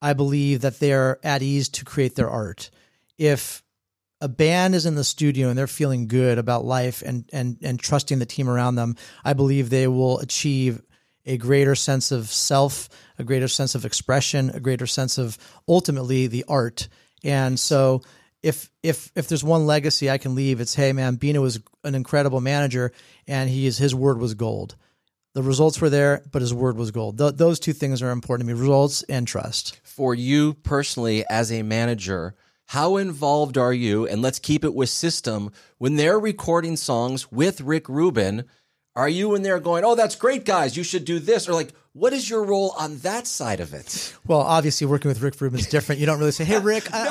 I 0.00 0.12
believe 0.12 0.62
that 0.62 0.80
they're 0.80 1.18
at 1.24 1.42
ease 1.42 1.68
to 1.70 1.84
create 1.84 2.16
their 2.16 2.28
art. 2.28 2.70
If 3.16 3.62
a 4.20 4.28
band 4.28 4.74
is 4.74 4.86
in 4.86 4.94
the 4.94 5.04
studio 5.04 5.48
and 5.48 5.58
they're 5.58 5.66
feeling 5.66 6.08
good 6.08 6.38
about 6.38 6.64
life 6.64 7.02
and 7.02 7.28
and 7.32 7.58
and 7.62 7.78
trusting 7.78 8.18
the 8.18 8.26
team 8.26 8.48
around 8.48 8.74
them, 8.74 8.96
I 9.24 9.32
believe 9.32 9.70
they 9.70 9.86
will 9.86 10.18
achieve 10.18 10.82
a 11.24 11.36
greater 11.36 11.74
sense 11.74 12.10
of 12.10 12.28
self, 12.28 12.88
a 13.18 13.24
greater 13.24 13.48
sense 13.48 13.74
of 13.74 13.84
expression, 13.84 14.50
a 14.50 14.60
greater 14.60 14.86
sense 14.86 15.18
of 15.18 15.38
ultimately 15.68 16.26
the 16.26 16.44
art. 16.48 16.88
And 17.24 17.58
so 17.58 18.02
if 18.42 18.70
if 18.82 19.10
if 19.14 19.28
there's 19.28 19.44
one 19.44 19.66
legacy 19.66 20.10
I 20.10 20.18
can 20.18 20.34
leave, 20.34 20.60
it's 20.60 20.74
hey 20.74 20.92
man, 20.92 21.16
Beno 21.16 21.40
was 21.40 21.60
an 21.84 21.94
incredible 21.94 22.40
manager 22.40 22.92
and 23.26 23.48
he 23.48 23.66
is 23.66 23.78
his 23.78 23.94
word 23.94 24.18
was 24.18 24.34
gold. 24.34 24.76
The 25.34 25.42
results 25.42 25.80
were 25.80 25.88
there, 25.88 26.22
but 26.30 26.42
his 26.42 26.52
word 26.52 26.76
was 26.76 26.90
gold. 26.90 27.18
Th- 27.18 27.34
those 27.34 27.58
two 27.58 27.72
things 27.72 28.02
are 28.02 28.10
important 28.10 28.48
to 28.48 28.54
me: 28.54 28.60
results 28.60 29.02
and 29.04 29.26
trust. 29.26 29.80
For 29.82 30.14
you 30.14 30.54
personally, 30.54 31.24
as 31.30 31.50
a 31.50 31.62
manager, 31.62 32.34
how 32.66 32.96
involved 32.96 33.56
are 33.56 33.72
you? 33.72 34.06
And 34.06 34.20
let's 34.20 34.38
keep 34.38 34.64
it 34.64 34.74
with 34.74 34.88
System 34.88 35.50
when 35.78 35.96
they're 35.96 36.18
recording 36.18 36.76
songs 36.76 37.30
with 37.30 37.60
Rick 37.60 37.88
Rubin. 37.88 38.44
Are 38.94 39.08
you 39.08 39.34
in 39.34 39.42
there 39.42 39.58
going, 39.58 39.84
"Oh, 39.84 39.94
that's 39.94 40.16
great, 40.16 40.44
guys. 40.44 40.76
You 40.76 40.82
should 40.82 41.04
do 41.04 41.18
this," 41.18 41.48
or 41.48 41.54
like, 41.54 41.72
what 41.94 42.12
is 42.12 42.28
your 42.28 42.44
role 42.44 42.74
on 42.78 42.98
that 42.98 43.26
side 43.26 43.60
of 43.60 43.74
it? 43.74 44.14
Well, 44.26 44.40
obviously, 44.40 44.86
working 44.86 45.08
with 45.08 45.20
Rick 45.20 45.40
Rubin's 45.40 45.66
different. 45.66 46.00
You 46.00 46.06
don't 46.06 46.18
really 46.18 46.32
say, 46.32 46.44
"Hey, 46.44 46.58
Rick, 46.58 46.92
I, 46.92 47.04
to, 47.04 47.10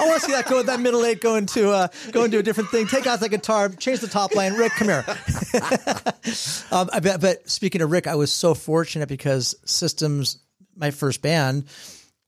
I 0.00 0.06
want 0.06 0.20
to 0.20 0.26
see 0.26 0.32
that 0.32 0.46
go 0.48 0.62
that 0.62 0.80
middle 0.80 1.04
eight 1.04 1.20
going 1.20 1.46
to 1.46 1.70
uh, 1.70 1.88
going 2.10 2.30
to 2.32 2.38
a 2.38 2.42
different 2.42 2.70
thing. 2.70 2.86
Take 2.86 3.06
out 3.06 3.20
that 3.20 3.30
guitar, 3.30 3.68
change 3.68 4.00
the 4.00 4.08
top 4.08 4.34
line. 4.34 4.54
Rick, 4.54 4.72
come 4.72 4.88
here." 4.88 5.04
um, 6.72 6.90
bet, 7.02 7.20
but 7.20 7.48
speaking 7.48 7.82
of 7.82 7.90
Rick, 7.90 8.08
I 8.08 8.16
was 8.16 8.32
so 8.32 8.54
fortunate 8.54 9.08
because 9.08 9.54
Systems, 9.64 10.38
my 10.76 10.90
first 10.90 11.22
band, 11.22 11.66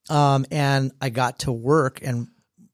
um, 0.09 0.47
and 0.53 0.93
I 1.01 1.11
got 1.11 1.41
to 1.41 1.53
work 1.53 2.01
and 2.03 2.29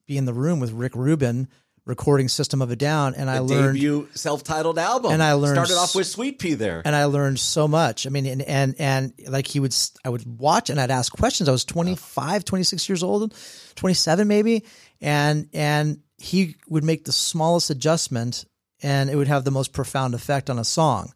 be 0.07 0.19
in 0.19 0.27
the 0.27 0.35
room 0.35 0.61
with 0.61 0.73
Rick 0.73 0.95
Rubin 0.95 1.49
recording 1.85 2.29
System 2.29 2.63
of 2.63 2.71
a 2.71 2.77
Down, 2.77 3.15
and 3.15 3.31
I 3.31 3.41
learned 3.41 3.75
debut 3.75 4.09
self-titled 4.15 4.79
album, 4.79 5.13
And 5.13 5.23
I 5.23 5.33
learned 5.33 5.57
started 5.57 5.77
off 5.77 5.95
with 5.95 6.07
Suite-Pee 6.07 6.55
there. 6.55 6.83
and 6.85 6.95
I 6.95 7.07
learned 7.07 7.39
so 7.39 7.67
much. 7.67 8.07
I 8.07 8.11
mean, 8.11 8.27
and, 8.27 8.43
and, 8.43 8.75
and 8.79 9.13
like 9.27 9.47
he 9.47 9.61
would, 9.61 9.75
I 10.05 10.09
would 10.09 10.25
watch 10.27 10.71
and 10.71 10.81
I'd 10.81 10.91
ask 10.91 11.13
questions. 11.13 11.49
I 11.49 11.53
was 11.53 11.65
25, 11.65 12.45
26 12.45 12.89
years 12.89 13.03
old, 13.03 13.35
27 13.77 14.29
maybe. 14.29 14.65
And, 15.01 15.49
and 15.53 16.01
he 16.19 16.57
would 16.69 16.85
make 16.85 17.05
the 17.05 17.13
smallest 17.13 17.71
adjustment 17.71 18.45
and 18.83 19.11
it 19.11 19.17
would 19.17 19.29
have 19.29 19.45
the 19.45 19.51
most 19.51 19.73
profound 19.73 20.15
effect 20.15 20.51
on 20.51 20.59
a 20.59 20.65
song. 20.65 21.13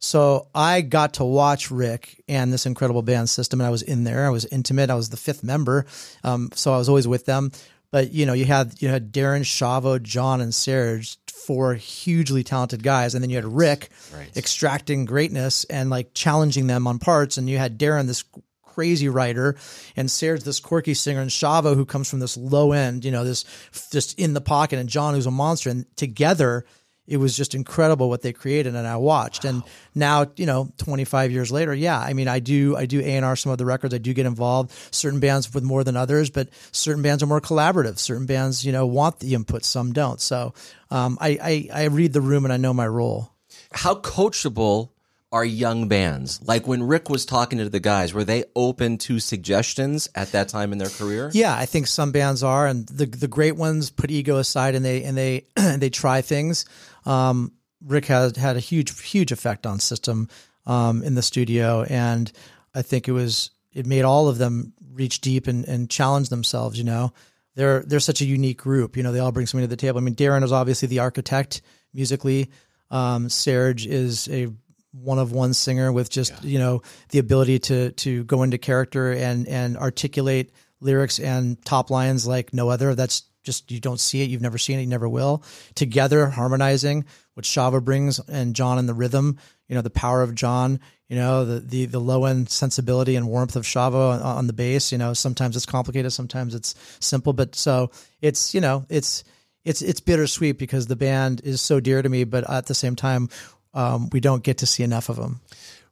So 0.00 0.48
I 0.54 0.80
got 0.82 1.14
to 1.14 1.24
watch 1.24 1.70
Rick 1.70 2.22
and 2.28 2.52
this 2.52 2.66
incredible 2.66 3.02
band 3.02 3.28
system, 3.28 3.60
and 3.60 3.66
I 3.66 3.70
was 3.70 3.82
in 3.82 4.04
there. 4.04 4.26
I 4.26 4.30
was 4.30 4.44
intimate. 4.44 4.90
I 4.90 4.94
was 4.94 5.08
the 5.10 5.16
fifth 5.16 5.42
member, 5.42 5.86
um, 6.22 6.50
so 6.54 6.72
I 6.72 6.78
was 6.78 6.88
always 6.88 7.08
with 7.08 7.24
them. 7.26 7.50
But 7.90 8.12
you 8.12 8.26
know, 8.26 8.34
you 8.34 8.44
had 8.44 8.80
you 8.82 8.88
had 8.88 9.12
Daron, 9.12 9.40
Shavo, 9.40 10.02
John, 10.02 10.40
and 10.40 10.54
Serge, 10.54 11.16
four 11.26 11.74
hugely 11.74 12.44
talented 12.44 12.82
guys, 12.82 13.14
and 13.14 13.22
then 13.22 13.30
you 13.30 13.36
had 13.36 13.46
Rick 13.46 13.88
extracting 14.36 15.06
greatness 15.06 15.64
and 15.64 15.88
like 15.88 16.12
challenging 16.12 16.66
them 16.66 16.86
on 16.86 16.98
parts, 16.98 17.38
and 17.38 17.48
you 17.48 17.56
had 17.56 17.78
Daron, 17.78 18.06
this 18.06 18.24
crazy 18.62 19.08
writer, 19.08 19.56
and 19.96 20.10
Serge, 20.10 20.42
this 20.42 20.60
quirky 20.60 20.94
singer, 20.94 21.20
and 21.20 21.30
Shavo, 21.30 21.74
who 21.74 21.84
comes 21.86 22.08
from 22.08 22.20
this 22.20 22.36
low 22.36 22.72
end, 22.72 23.04
you 23.04 23.10
know, 23.10 23.24
this 23.24 23.44
just 23.90 24.18
in 24.18 24.34
the 24.34 24.40
pocket, 24.40 24.78
and 24.78 24.88
John, 24.88 25.14
who's 25.14 25.26
a 25.26 25.30
monster, 25.30 25.70
and 25.70 25.86
together 25.96 26.64
it 27.08 27.16
was 27.16 27.36
just 27.36 27.54
incredible 27.54 28.08
what 28.08 28.22
they 28.22 28.32
created 28.32 28.74
and 28.74 28.86
I 28.86 28.96
watched. 28.96 29.44
And 29.44 29.62
now, 29.94 30.26
you 30.36 30.46
know, 30.46 30.70
25 30.76 31.32
years 31.32 31.50
later, 31.50 31.74
yeah, 31.74 31.98
I 31.98 32.12
mean, 32.12 32.28
I 32.28 32.38
do, 32.38 32.76
I 32.76 32.86
do 32.86 33.00
A&R 33.00 33.34
some 33.34 33.50
of 33.50 33.58
the 33.58 33.64
records. 33.64 33.94
I 33.94 33.98
do 33.98 34.12
get 34.12 34.26
involved 34.26 34.72
certain 34.90 35.18
bands 35.18 35.52
with 35.52 35.64
more 35.64 35.82
than 35.84 35.96
others, 35.96 36.28
but 36.30 36.50
certain 36.70 37.02
bands 37.02 37.22
are 37.22 37.26
more 37.26 37.40
collaborative. 37.40 37.98
Certain 37.98 38.26
bands, 38.26 38.64
you 38.64 38.72
know, 38.72 38.86
want 38.86 39.20
the 39.20 39.34
input, 39.34 39.64
some 39.64 39.92
don't. 39.92 40.20
So, 40.20 40.52
um, 40.90 41.16
I, 41.20 41.68
I, 41.72 41.82
I 41.82 41.84
read 41.86 42.12
the 42.12 42.20
room 42.20 42.44
and 42.44 42.52
I 42.52 42.58
know 42.58 42.74
my 42.74 42.86
role. 42.86 43.32
How 43.72 43.94
coachable 43.94 44.90
are 45.30 45.44
young 45.44 45.88
bands? 45.88 46.40
Like 46.42 46.66
when 46.66 46.82
Rick 46.82 47.08
was 47.10 47.26
talking 47.26 47.58
to 47.58 47.68
the 47.68 47.80
guys, 47.80 48.14
were 48.14 48.24
they 48.24 48.44
open 48.56 48.98
to 48.98 49.18
suggestions 49.20 50.08
at 50.14 50.32
that 50.32 50.48
time 50.48 50.72
in 50.72 50.78
their 50.78 50.88
career? 50.88 51.30
Yeah, 51.34 51.54
I 51.54 51.66
think 51.66 51.86
some 51.86 52.12
bands 52.12 52.42
are, 52.42 52.66
and 52.66 52.86
the 52.86 53.06
the 53.06 53.28
great 53.28 53.56
ones 53.56 53.90
put 53.90 54.10
ego 54.10 54.38
aside 54.38 54.74
and 54.74 54.84
they 54.84 55.02
and 55.04 55.16
they 55.16 55.44
and 55.56 55.82
they 55.82 55.90
try 55.90 56.22
things. 56.22 56.64
Um, 57.08 57.52
Rick 57.84 58.06
has 58.06 58.36
had 58.36 58.56
a 58.56 58.60
huge 58.60 59.00
huge 59.02 59.32
effect 59.32 59.66
on 59.66 59.80
System 59.80 60.28
um, 60.66 61.02
in 61.02 61.14
the 61.14 61.22
studio, 61.22 61.84
and 61.84 62.30
I 62.74 62.82
think 62.82 63.08
it 63.08 63.12
was 63.12 63.50
it 63.72 63.86
made 63.86 64.02
all 64.02 64.28
of 64.28 64.38
them 64.38 64.72
reach 64.92 65.20
deep 65.20 65.46
and, 65.46 65.64
and 65.64 65.88
challenge 65.88 66.28
themselves. 66.28 66.78
You 66.78 66.84
know, 66.84 67.12
they're 67.54 67.82
they're 67.82 68.00
such 68.00 68.20
a 68.20 68.26
unique 68.26 68.58
group. 68.58 68.96
You 68.96 69.02
know, 69.02 69.12
they 69.12 69.20
all 69.20 69.32
bring 69.32 69.46
something 69.46 69.64
to 69.64 69.68
the 69.68 69.76
table. 69.76 69.98
I 69.98 70.02
mean, 70.02 70.14
Daron 70.14 70.44
is 70.44 70.52
obviously 70.52 70.88
the 70.88 71.00
architect 71.00 71.62
musically. 71.94 72.50
Um, 72.90 73.28
Serge 73.28 73.86
is 73.86 74.28
a 74.28 74.48
one 74.92 75.18
of 75.18 75.32
one 75.32 75.54
singer 75.54 75.92
with 75.92 76.10
just 76.10 76.44
you 76.44 76.58
know 76.58 76.82
the 77.10 77.18
ability 77.18 77.58
to 77.60 77.92
to 77.92 78.24
go 78.24 78.42
into 78.42 78.58
character 78.58 79.12
and 79.12 79.46
and 79.46 79.76
articulate 79.76 80.52
lyrics 80.80 81.18
and 81.18 81.62
top 81.64 81.90
lines 81.90 82.26
like 82.26 82.52
no 82.52 82.68
other. 82.68 82.94
That's 82.94 83.22
just 83.48 83.70
you 83.72 83.80
don't 83.80 83.98
see 83.98 84.20
it, 84.20 84.28
you've 84.28 84.42
never 84.42 84.58
seen 84.58 84.78
it, 84.78 84.82
you 84.82 84.88
never 84.88 85.08
will. 85.08 85.42
Together, 85.74 86.28
harmonizing 86.28 87.06
what 87.32 87.46
Shavo 87.46 87.82
brings 87.82 88.18
and 88.28 88.54
John 88.54 88.78
and 88.78 88.86
the 88.86 88.92
rhythm. 88.92 89.38
You 89.68 89.74
know 89.74 89.80
the 89.80 89.90
power 89.90 90.22
of 90.22 90.34
John. 90.34 90.80
You 91.08 91.16
know 91.16 91.46
the 91.46 91.60
the 91.60 91.86
the 91.86 91.98
low 91.98 92.26
end 92.26 92.50
sensibility 92.50 93.16
and 93.16 93.26
warmth 93.26 93.56
of 93.56 93.64
Shavo 93.64 94.10
on, 94.12 94.20
on 94.20 94.46
the 94.46 94.52
bass. 94.52 94.92
You 94.92 94.98
know 94.98 95.14
sometimes 95.14 95.56
it's 95.56 95.64
complicated, 95.64 96.12
sometimes 96.12 96.54
it's 96.54 96.74
simple, 97.00 97.32
but 97.32 97.54
so 97.54 97.90
it's 98.20 98.54
you 98.54 98.60
know 98.60 98.84
it's 98.90 99.24
it's 99.64 99.80
it's 99.80 100.00
bittersweet 100.00 100.58
because 100.58 100.86
the 100.86 100.96
band 100.96 101.40
is 101.42 101.62
so 101.62 101.80
dear 101.80 102.02
to 102.02 102.08
me, 102.08 102.24
but 102.24 102.48
at 102.50 102.66
the 102.66 102.74
same 102.74 102.96
time, 102.96 103.30
um, 103.72 104.10
we 104.12 104.20
don't 104.20 104.42
get 104.42 104.58
to 104.58 104.66
see 104.66 104.82
enough 104.82 105.08
of 105.08 105.16
them. 105.16 105.40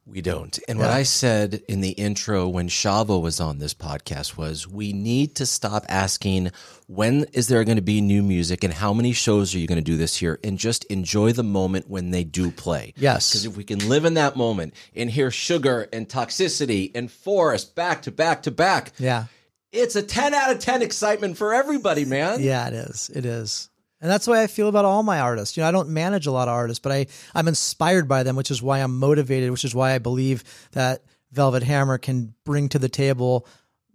We 0.09 0.21
don't. 0.21 0.57
And 0.69 0.79
what 0.79 0.89
I 0.89 1.03
said 1.03 1.61
in 1.67 1.81
the 1.81 1.89
intro 1.91 2.47
when 2.47 2.69
Shavo 2.69 3.21
was 3.21 3.41
on 3.41 3.59
this 3.59 3.73
podcast 3.73 4.37
was 4.37 4.65
we 4.65 4.93
need 4.93 5.35
to 5.35 5.45
stop 5.45 5.85
asking 5.89 6.51
when 6.87 7.25
is 7.33 7.49
there 7.49 7.63
going 7.65 7.75
to 7.75 7.81
be 7.81 7.99
new 7.99 8.23
music 8.23 8.63
and 8.63 8.73
how 8.73 8.93
many 8.93 9.11
shows 9.11 9.53
are 9.53 9.59
you 9.59 9.67
going 9.67 9.77
to 9.79 9.83
do 9.83 9.97
this 9.97 10.21
year 10.21 10.39
and 10.45 10.57
just 10.57 10.85
enjoy 10.85 11.33
the 11.33 11.43
moment 11.43 11.89
when 11.89 12.11
they 12.11 12.23
do 12.23 12.51
play. 12.51 12.93
Yes. 12.95 13.29
Because 13.31 13.45
if 13.45 13.57
we 13.57 13.65
can 13.65 13.87
live 13.89 14.05
in 14.05 14.13
that 14.13 14.37
moment 14.37 14.73
and 14.95 15.09
hear 15.11 15.29
sugar 15.29 15.89
and 15.91 16.07
toxicity 16.07 16.89
and 16.95 17.11
forest 17.11 17.75
back 17.75 18.03
to 18.03 18.11
back 18.11 18.43
to 18.43 18.51
back, 18.51 18.93
Yeah, 18.97 19.25
it's 19.73 19.97
a 19.97 20.01
10 20.01 20.33
out 20.33 20.51
of 20.51 20.59
10 20.59 20.81
excitement 20.83 21.37
for 21.37 21.53
everybody, 21.53 22.05
man. 22.05 22.41
yeah, 22.41 22.67
it 22.69 22.73
is. 22.73 23.11
It 23.13 23.25
is. 23.25 23.69
And 23.99 24.11
that's 24.11 24.25
the 24.25 24.31
way 24.31 24.43
I 24.43 24.47
feel 24.47 24.67
about 24.67 24.85
all 24.85 25.01
my 25.01 25.19
artists. 25.19 25.57
You 25.57 25.63
know, 25.63 25.69
I 25.69 25.71
don't 25.71 25.89
manage 25.89 26.27
a 26.27 26.31
lot 26.31 26.47
of 26.47 26.53
artists, 26.53 26.79
but 26.79 26.91
I, 26.91 27.07
I'm 27.33 27.47
inspired 27.47 28.07
by 28.07 28.23
them, 28.23 28.35
which 28.35 28.51
is 28.51 28.61
why 28.61 28.79
I'm 28.79 28.99
motivated, 28.99 29.49
which 29.49 29.65
is 29.65 29.73
why 29.73 29.93
I 29.93 29.97
believe 29.97 30.43
that 30.73 31.03
Velvet 31.31 31.63
Hammer 31.63 31.97
can 31.97 32.33
bring 32.45 32.69
to 32.69 32.79
the 32.79 32.89
table 32.89 33.47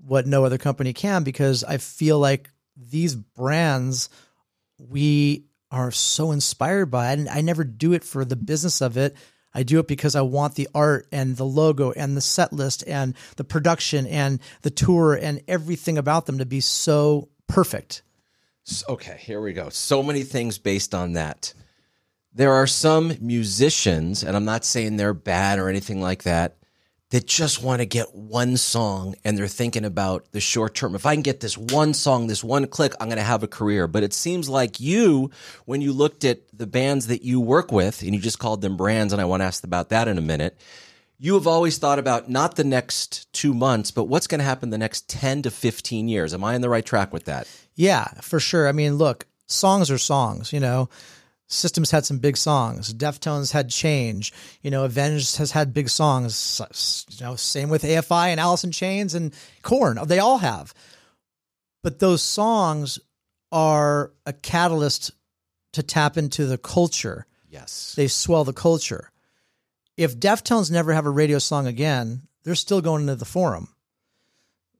what 0.04 0.26
no 0.26 0.44
other 0.44 0.58
company 0.58 0.92
can, 0.92 1.22
because 1.22 1.62
I 1.62 1.76
feel 1.76 2.18
like 2.18 2.50
these 2.76 3.14
brands 3.14 4.08
we 4.78 5.44
are 5.70 5.92
so 5.92 6.32
inspired 6.32 6.86
by. 6.86 7.12
And 7.12 7.28
I 7.28 7.40
never 7.40 7.62
do 7.62 7.92
it 7.92 8.02
for 8.02 8.24
the 8.24 8.36
business 8.36 8.80
of 8.80 8.96
it. 8.96 9.16
I 9.54 9.62
do 9.62 9.78
it 9.78 9.86
because 9.86 10.16
I 10.16 10.22
want 10.22 10.54
the 10.54 10.68
art 10.74 11.06
and 11.12 11.36
the 11.36 11.44
logo 11.44 11.92
and 11.92 12.16
the 12.16 12.20
set 12.20 12.52
list 12.52 12.84
and 12.86 13.14
the 13.36 13.44
production 13.44 14.06
and 14.06 14.40
the 14.62 14.70
tour 14.70 15.14
and 15.14 15.42
everything 15.46 15.98
about 15.98 16.26
them 16.26 16.38
to 16.38 16.46
be 16.46 16.60
so 16.60 17.28
perfect. 17.46 18.02
Okay, 18.88 19.18
here 19.20 19.40
we 19.40 19.52
go. 19.52 19.68
So 19.70 20.02
many 20.02 20.22
things 20.22 20.58
based 20.58 20.94
on 20.94 21.14
that. 21.14 21.52
There 22.32 22.52
are 22.52 22.66
some 22.66 23.12
musicians, 23.20 24.22
and 24.22 24.36
I'm 24.36 24.44
not 24.44 24.64
saying 24.64 24.96
they're 24.96 25.12
bad 25.12 25.58
or 25.58 25.68
anything 25.68 26.00
like 26.00 26.22
that, 26.22 26.56
that 27.10 27.26
just 27.26 27.62
want 27.62 27.80
to 27.80 27.86
get 27.86 28.14
one 28.14 28.56
song 28.56 29.14
and 29.22 29.36
they're 29.36 29.46
thinking 29.46 29.84
about 29.84 30.32
the 30.32 30.40
short 30.40 30.74
term. 30.74 30.94
If 30.94 31.04
I 31.04 31.14
can 31.14 31.22
get 31.22 31.40
this 31.40 31.58
one 31.58 31.92
song, 31.92 32.26
this 32.26 32.42
one 32.42 32.66
click, 32.66 32.94
I'm 32.98 33.08
going 33.08 33.18
to 33.18 33.22
have 33.22 33.42
a 33.42 33.48
career. 33.48 33.86
But 33.86 34.02
it 34.02 34.14
seems 34.14 34.48
like 34.48 34.80
you, 34.80 35.30
when 35.66 35.82
you 35.82 35.92
looked 35.92 36.24
at 36.24 36.40
the 36.56 36.66
bands 36.66 37.08
that 37.08 37.22
you 37.22 37.38
work 37.38 37.70
with, 37.70 38.00
and 38.00 38.14
you 38.14 38.20
just 38.20 38.38
called 38.38 38.62
them 38.62 38.78
brands, 38.78 39.12
and 39.12 39.20
I 39.20 39.26
want 39.26 39.42
to 39.42 39.44
ask 39.44 39.62
about 39.62 39.90
that 39.90 40.08
in 40.08 40.16
a 40.16 40.22
minute, 40.22 40.58
you 41.22 41.34
have 41.34 41.46
always 41.46 41.78
thought 41.78 42.00
about 42.00 42.28
not 42.28 42.56
the 42.56 42.64
next 42.64 43.32
two 43.32 43.54
months, 43.54 43.92
but 43.92 44.06
what's 44.06 44.26
going 44.26 44.40
to 44.40 44.44
happen 44.44 44.70
the 44.70 44.76
next 44.76 45.08
10 45.08 45.42
to 45.42 45.52
15 45.52 46.08
years. 46.08 46.34
Am 46.34 46.42
I 46.42 46.56
on 46.56 46.62
the 46.62 46.68
right 46.68 46.84
track 46.84 47.12
with 47.12 47.26
that? 47.26 47.46
Yeah, 47.76 48.06
for 48.22 48.40
sure. 48.40 48.66
I 48.66 48.72
mean, 48.72 48.96
look, 48.96 49.28
songs 49.46 49.88
are 49.88 49.98
songs, 49.98 50.52
you 50.52 50.58
know. 50.58 50.88
Systems 51.46 51.92
had 51.92 52.04
some 52.04 52.18
big 52.18 52.36
songs. 52.36 52.92
Deftones 52.92 53.52
had 53.52 53.70
Change. 53.70 54.32
You 54.62 54.72
know, 54.72 54.84
Avenged 54.84 55.36
has 55.36 55.52
had 55.52 55.72
big 55.72 55.90
songs. 55.90 56.60
You 57.08 57.24
know, 57.24 57.36
same 57.36 57.68
with 57.68 57.84
AFI 57.84 58.30
and 58.30 58.40
Alice 58.40 58.64
in 58.64 58.72
Chains 58.72 59.14
and 59.14 59.32
Korn. 59.62 60.00
They 60.06 60.18
all 60.18 60.38
have. 60.38 60.74
But 61.84 62.00
those 62.00 62.20
songs 62.20 62.98
are 63.52 64.10
a 64.26 64.32
catalyst 64.32 65.12
to 65.74 65.84
tap 65.84 66.16
into 66.16 66.46
the 66.46 66.58
culture. 66.58 67.26
Yes. 67.48 67.94
They 67.96 68.08
swell 68.08 68.42
the 68.42 68.52
culture. 68.52 69.11
If 69.96 70.18
Deftones 70.18 70.70
never 70.70 70.92
have 70.92 71.06
a 71.06 71.10
radio 71.10 71.38
song 71.38 71.66
again, 71.66 72.22
they're 72.44 72.54
still 72.54 72.80
going 72.80 73.02
into 73.02 73.16
the 73.16 73.24
forum. 73.24 73.68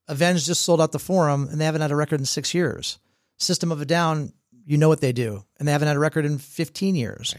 Avenged 0.09 0.47
just 0.47 0.63
sold 0.63 0.81
out 0.81 0.93
the 0.93 0.99
forum 0.99 1.49
and 1.51 1.61
they 1.61 1.65
haven't 1.65 1.83
had 1.83 1.91
a 1.91 1.97
record 1.97 2.21
in 2.21 2.27
six 2.27 2.55
years. 2.55 2.99
System 3.39 3.73
of 3.73 3.81
a 3.81 3.85
Down 3.85 4.33
you 4.65 4.79
know 4.79 4.89
what 4.89 5.01
they 5.01 5.13
do, 5.13 5.45
and 5.59 5.67
they 5.67 5.73
haven't 5.73 5.89
had 5.89 5.97
a 5.97 6.01
record 6.01 6.25
in 6.25 6.39
15 6.39 6.95
years. 6.95 7.35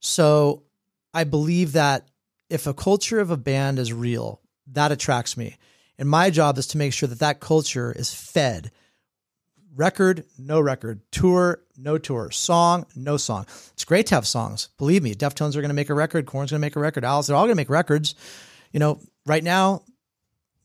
So 0.00 0.64
I 1.12 1.24
believe 1.24 1.72
that 1.72 2.08
if 2.50 2.66
a 2.66 2.74
culture 2.74 3.20
of 3.20 3.30
a 3.30 3.36
band 3.36 3.78
is 3.78 3.92
real, 3.92 4.40
that 4.72 4.92
attracts 4.92 5.36
me. 5.36 5.56
And 5.98 6.08
my 6.08 6.30
job 6.30 6.58
is 6.58 6.66
to 6.68 6.78
make 6.78 6.92
sure 6.92 7.08
that 7.08 7.20
that 7.20 7.40
culture 7.40 7.92
is 7.92 8.12
fed 8.12 8.70
record, 9.74 10.24
no 10.38 10.60
record, 10.60 11.00
tour, 11.10 11.60
no 11.76 11.98
tour, 11.98 12.30
song, 12.30 12.86
no 12.94 13.16
song. 13.16 13.46
It's 13.72 13.84
great 13.84 14.06
to 14.06 14.14
have 14.14 14.26
songs. 14.26 14.68
Believe 14.78 15.02
me, 15.02 15.14
Deftones 15.14 15.56
are 15.56 15.60
going 15.60 15.68
to 15.68 15.74
make 15.74 15.90
a 15.90 15.94
record, 15.94 16.26
Korn's 16.26 16.50
going 16.50 16.60
to 16.60 16.64
make 16.64 16.76
a 16.76 16.80
record, 16.80 17.04
Alice, 17.04 17.26
they're 17.26 17.36
all 17.36 17.44
going 17.44 17.52
to 17.52 17.60
make 17.60 17.70
records. 17.70 18.14
You 18.72 18.80
know, 18.80 19.00
right 19.26 19.44
now, 19.44 19.82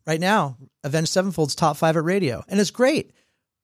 right 0.06 0.20
now, 0.20 0.58
Avenged 0.84 1.12
Sevenfold's 1.12 1.56
top 1.56 1.78
five 1.78 1.98
at 1.98 2.04
radio, 2.04 2.44
and 2.48 2.60
it's 2.60 2.72
great. 2.72 3.12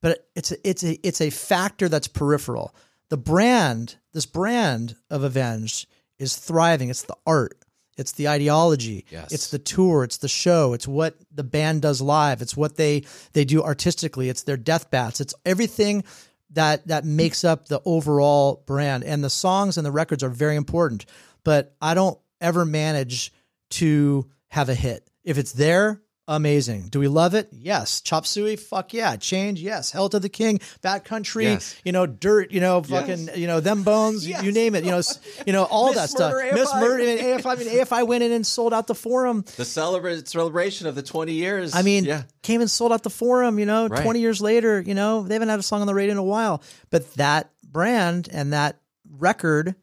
But 0.02 0.28
it's 0.36 0.52
a, 0.52 0.68
it's 0.68 0.84
a 0.84 1.08
it's 1.08 1.22
a 1.22 1.32
factor 1.32 1.90
that's 1.90 2.08
peripheral. 2.08 2.76
The 3.10 3.18
brand, 3.18 3.96
this 4.14 4.28
brand 4.28 4.96
of 5.10 5.24
Avenged, 5.24 5.88
is 6.20 6.36
thriving. 6.36 6.90
It's 6.90 7.04
the 7.04 7.16
art. 7.26 7.58
It's 7.98 8.14
the 8.14 8.28
ideology. 8.28 9.06
Yes. 9.10 9.32
It's 9.32 9.50
the 9.50 9.60
tour. 9.60 10.04
It's 10.04 10.18
the 10.18 10.28
show. 10.28 10.74
It's 10.74 10.88
what 10.88 11.16
the 11.34 11.44
band 11.44 11.82
does 11.82 12.02
live. 12.02 12.42
It's 12.42 12.58
what 12.58 12.76
they 12.76 13.04
they 13.34 13.46
do 13.46 13.64
artistically. 13.64 14.30
It's 14.30 14.44
their 14.44 14.58
Deathbats. 14.58 15.22
It's 15.22 15.34
everything 15.46 16.04
that 16.52 16.88
that 16.88 17.06
makes 17.06 17.44
up 17.44 17.68
the 17.68 17.82
overall 17.86 18.64
brand. 18.66 19.04
And 19.04 19.24
the 19.24 19.30
songs 19.30 19.78
and 19.78 19.86
the 19.86 19.92
records 19.92 20.24
are 20.24 20.30
very 20.30 20.56
important. 20.56 21.06
But 21.44 21.76
I 21.82 21.94
don't 21.94 22.20
ever 22.42 22.66
manage 22.66 23.32
to 23.72 24.30
have 24.50 24.70
a 24.70 24.76
hit. 24.76 25.10
If 25.24 25.38
it's 25.38 25.54
there, 25.54 26.02
amazing. 26.28 26.88
Do 26.90 27.00
we 27.00 27.08
love 27.08 27.34
it? 27.34 27.50
Yes. 27.52 28.02
Chop 28.02 28.26
suey? 28.26 28.56
Fuck 28.56 28.94
yeah. 28.94 29.16
Change? 29.16 29.60
Yes. 29.62 29.92
Hail 29.92 30.10
to 30.10 30.20
the 30.20 30.30
King. 30.30 30.60
Bat 30.82 31.06
Country? 31.06 31.46
Yes. 31.46 31.76
You 31.84 31.92
know, 31.92 32.06
dirt. 32.06 32.52
You 32.52 32.62
know, 32.62 32.82
fucking. 32.84 33.30
You 33.36 33.48
know, 33.48 33.60
them 33.60 33.84
bones. 33.84 34.28
Yes. 34.28 34.44
You 34.44 34.52
name 34.52 34.76
it. 34.76 34.84
You 34.84 34.92
know, 34.92 35.02
you 35.46 35.54
know 35.54 35.64
all 35.64 35.94
that 35.94 36.10
stuff. 36.10 36.32
Murder, 36.32 36.56
Miss 36.56 36.70
AFI. 36.72 36.80
Murder. 36.82 37.04
Mean, 37.04 37.18
AFI. 37.18 37.46
I 37.46 37.56
mean, 37.56 37.68
AFI 37.68 38.08
went 38.08 38.24
in 38.24 38.32
and 38.32 38.46
sold 38.46 38.74
out 38.74 38.88
the 38.88 38.96
forum. 38.96 39.42
The 39.42 39.64
celebra- 39.64 40.28
celebration 40.28 40.88
of 40.88 40.96
the 40.96 41.04
20 41.04 41.34
years. 41.34 41.76
I 41.76 41.82
mean, 41.82 42.06
yeah. 42.06 42.24
came 42.44 42.62
and 42.62 42.70
sold 42.70 42.92
out 42.92 43.04
the 43.04 43.10
forum, 43.10 43.60
you 43.60 43.66
know, 43.66 43.88
Right. 43.88 44.04
20 44.04 44.20
years 44.20 44.42
later, 44.42 44.82
you 44.82 44.94
know, 44.94 45.24
they 45.24 45.36
haven't 45.36 45.50
had 45.50 45.60
a 45.60 45.64
song 45.64 45.82
on 45.82 45.88
the 45.88 45.94
radio 45.94 46.14
in 46.14 46.18
a 46.18 46.24
while. 46.24 46.62
But 46.90 47.14
that 47.16 47.52
brand 47.64 48.30
and 48.32 48.54
that 48.54 48.80
record 49.10 49.76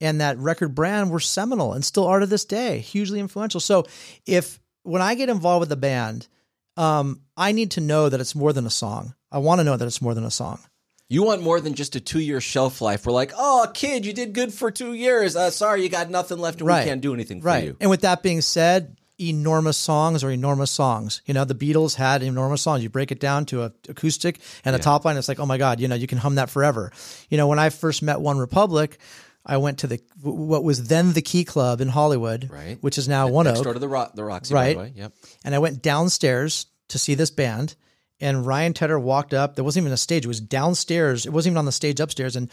and 0.00 0.20
that 0.20 0.38
record 0.38 0.74
brand 0.74 1.10
were 1.10 1.20
seminal 1.20 1.74
and 1.74 1.84
still 1.84 2.06
are 2.06 2.18
to 2.18 2.26
this 2.26 2.44
day, 2.44 2.78
hugely 2.78 3.20
influential. 3.20 3.60
So 3.60 3.84
if 4.26 4.58
when 4.82 5.02
I 5.02 5.14
get 5.14 5.28
involved 5.28 5.60
with 5.60 5.68
the 5.68 5.76
band, 5.76 6.28
um, 6.76 7.20
I 7.36 7.52
need 7.52 7.72
to 7.72 7.80
know 7.80 8.08
that 8.08 8.20
it's 8.20 8.34
more 8.34 8.52
than 8.52 8.66
a 8.66 8.70
song. 8.70 9.14
I 9.30 9.38
want 9.38 9.60
to 9.60 9.64
know 9.64 9.76
that 9.76 9.86
it's 9.86 10.02
more 10.02 10.14
than 10.14 10.24
a 10.24 10.30
song. 10.30 10.58
You 11.08 11.22
want 11.22 11.42
more 11.42 11.60
than 11.60 11.74
just 11.74 11.94
a 11.96 12.00
two 12.00 12.20
year 12.20 12.40
shelf 12.40 12.80
life. 12.80 13.04
We're 13.04 13.12
like, 13.12 13.32
oh, 13.36 13.70
kid, 13.74 14.06
you 14.06 14.12
did 14.14 14.32
good 14.32 14.52
for 14.54 14.70
two 14.70 14.94
years. 14.94 15.36
Uh, 15.36 15.50
sorry, 15.50 15.82
you 15.82 15.90
got 15.90 16.08
nothing 16.08 16.38
left 16.38 16.60
and 16.60 16.68
Right. 16.68 16.84
we 16.84 16.88
can't 16.90 17.02
do 17.02 17.12
anything 17.12 17.42
for 17.42 17.48
Right. 17.48 17.64
you. 17.64 17.76
And 17.80 17.90
with 17.90 18.00
that 18.00 18.22
being 18.22 18.40
said, 18.40 18.96
enormous 19.20 19.76
songs 19.76 20.24
are 20.24 20.30
enormous 20.30 20.70
songs. 20.70 21.20
You 21.26 21.34
know, 21.34 21.44
the 21.44 21.54
Beatles 21.54 21.94
had 21.96 22.22
enormous 22.22 22.62
songs. 22.62 22.82
You 22.82 22.88
break 22.88 23.12
it 23.12 23.20
down 23.20 23.44
to 23.46 23.62
a 23.64 23.72
acoustic 23.90 24.40
and 24.64 24.74
a 24.74 24.78
top 24.78 25.04
line, 25.04 25.16
it's 25.18 25.28
like, 25.28 25.38
oh 25.38 25.44
my 25.46 25.58
God, 25.58 25.80
you 25.80 25.86
know, 25.88 25.94
you 25.94 26.06
can 26.06 26.16
hum 26.18 26.36
that 26.36 26.48
forever. 26.50 26.90
You 27.28 27.36
know, 27.36 27.46
when 27.46 27.58
I 27.58 27.68
first 27.68 28.02
met 28.02 28.20
One 28.20 28.38
Republic, 28.38 28.98
I 29.44 29.56
went 29.56 29.78
to 29.80 29.86
the 29.86 30.00
what 30.22 30.62
was 30.62 30.88
then 30.88 31.12
the 31.14 31.22
Key 31.22 31.44
Club 31.44 31.80
in 31.80 31.88
Hollywood, 31.88 32.48
Right. 32.50 32.78
which 32.80 32.96
is 32.98 33.08
now 33.08 33.28
One 33.28 33.46
Oak, 33.46 33.62
door 33.64 33.72
to 33.72 33.78
the, 33.78 33.88
Ro- 33.88 34.10
the 34.14 34.24
Roxy, 34.24 34.54
Right. 34.54 34.76
by 34.76 34.82
the 34.84 34.88
way. 34.90 34.92
Yep. 34.96 35.12
and 35.44 35.54
I 35.54 35.58
went 35.58 35.82
downstairs 35.82 36.66
to 36.88 36.98
see 36.98 37.14
this 37.14 37.30
band. 37.30 37.74
And 38.20 38.46
Ryan 38.46 38.72
Tedder 38.72 39.00
walked 39.00 39.34
up. 39.34 39.56
There 39.56 39.64
wasn't 39.64 39.82
even 39.82 39.92
a 39.92 39.96
stage; 39.96 40.24
it 40.24 40.28
was 40.28 40.40
downstairs. 40.40 41.26
It 41.26 41.30
wasn't 41.32 41.52
even 41.54 41.58
on 41.58 41.64
the 41.64 41.72
stage 41.72 41.98
upstairs. 41.98 42.36
And 42.36 42.48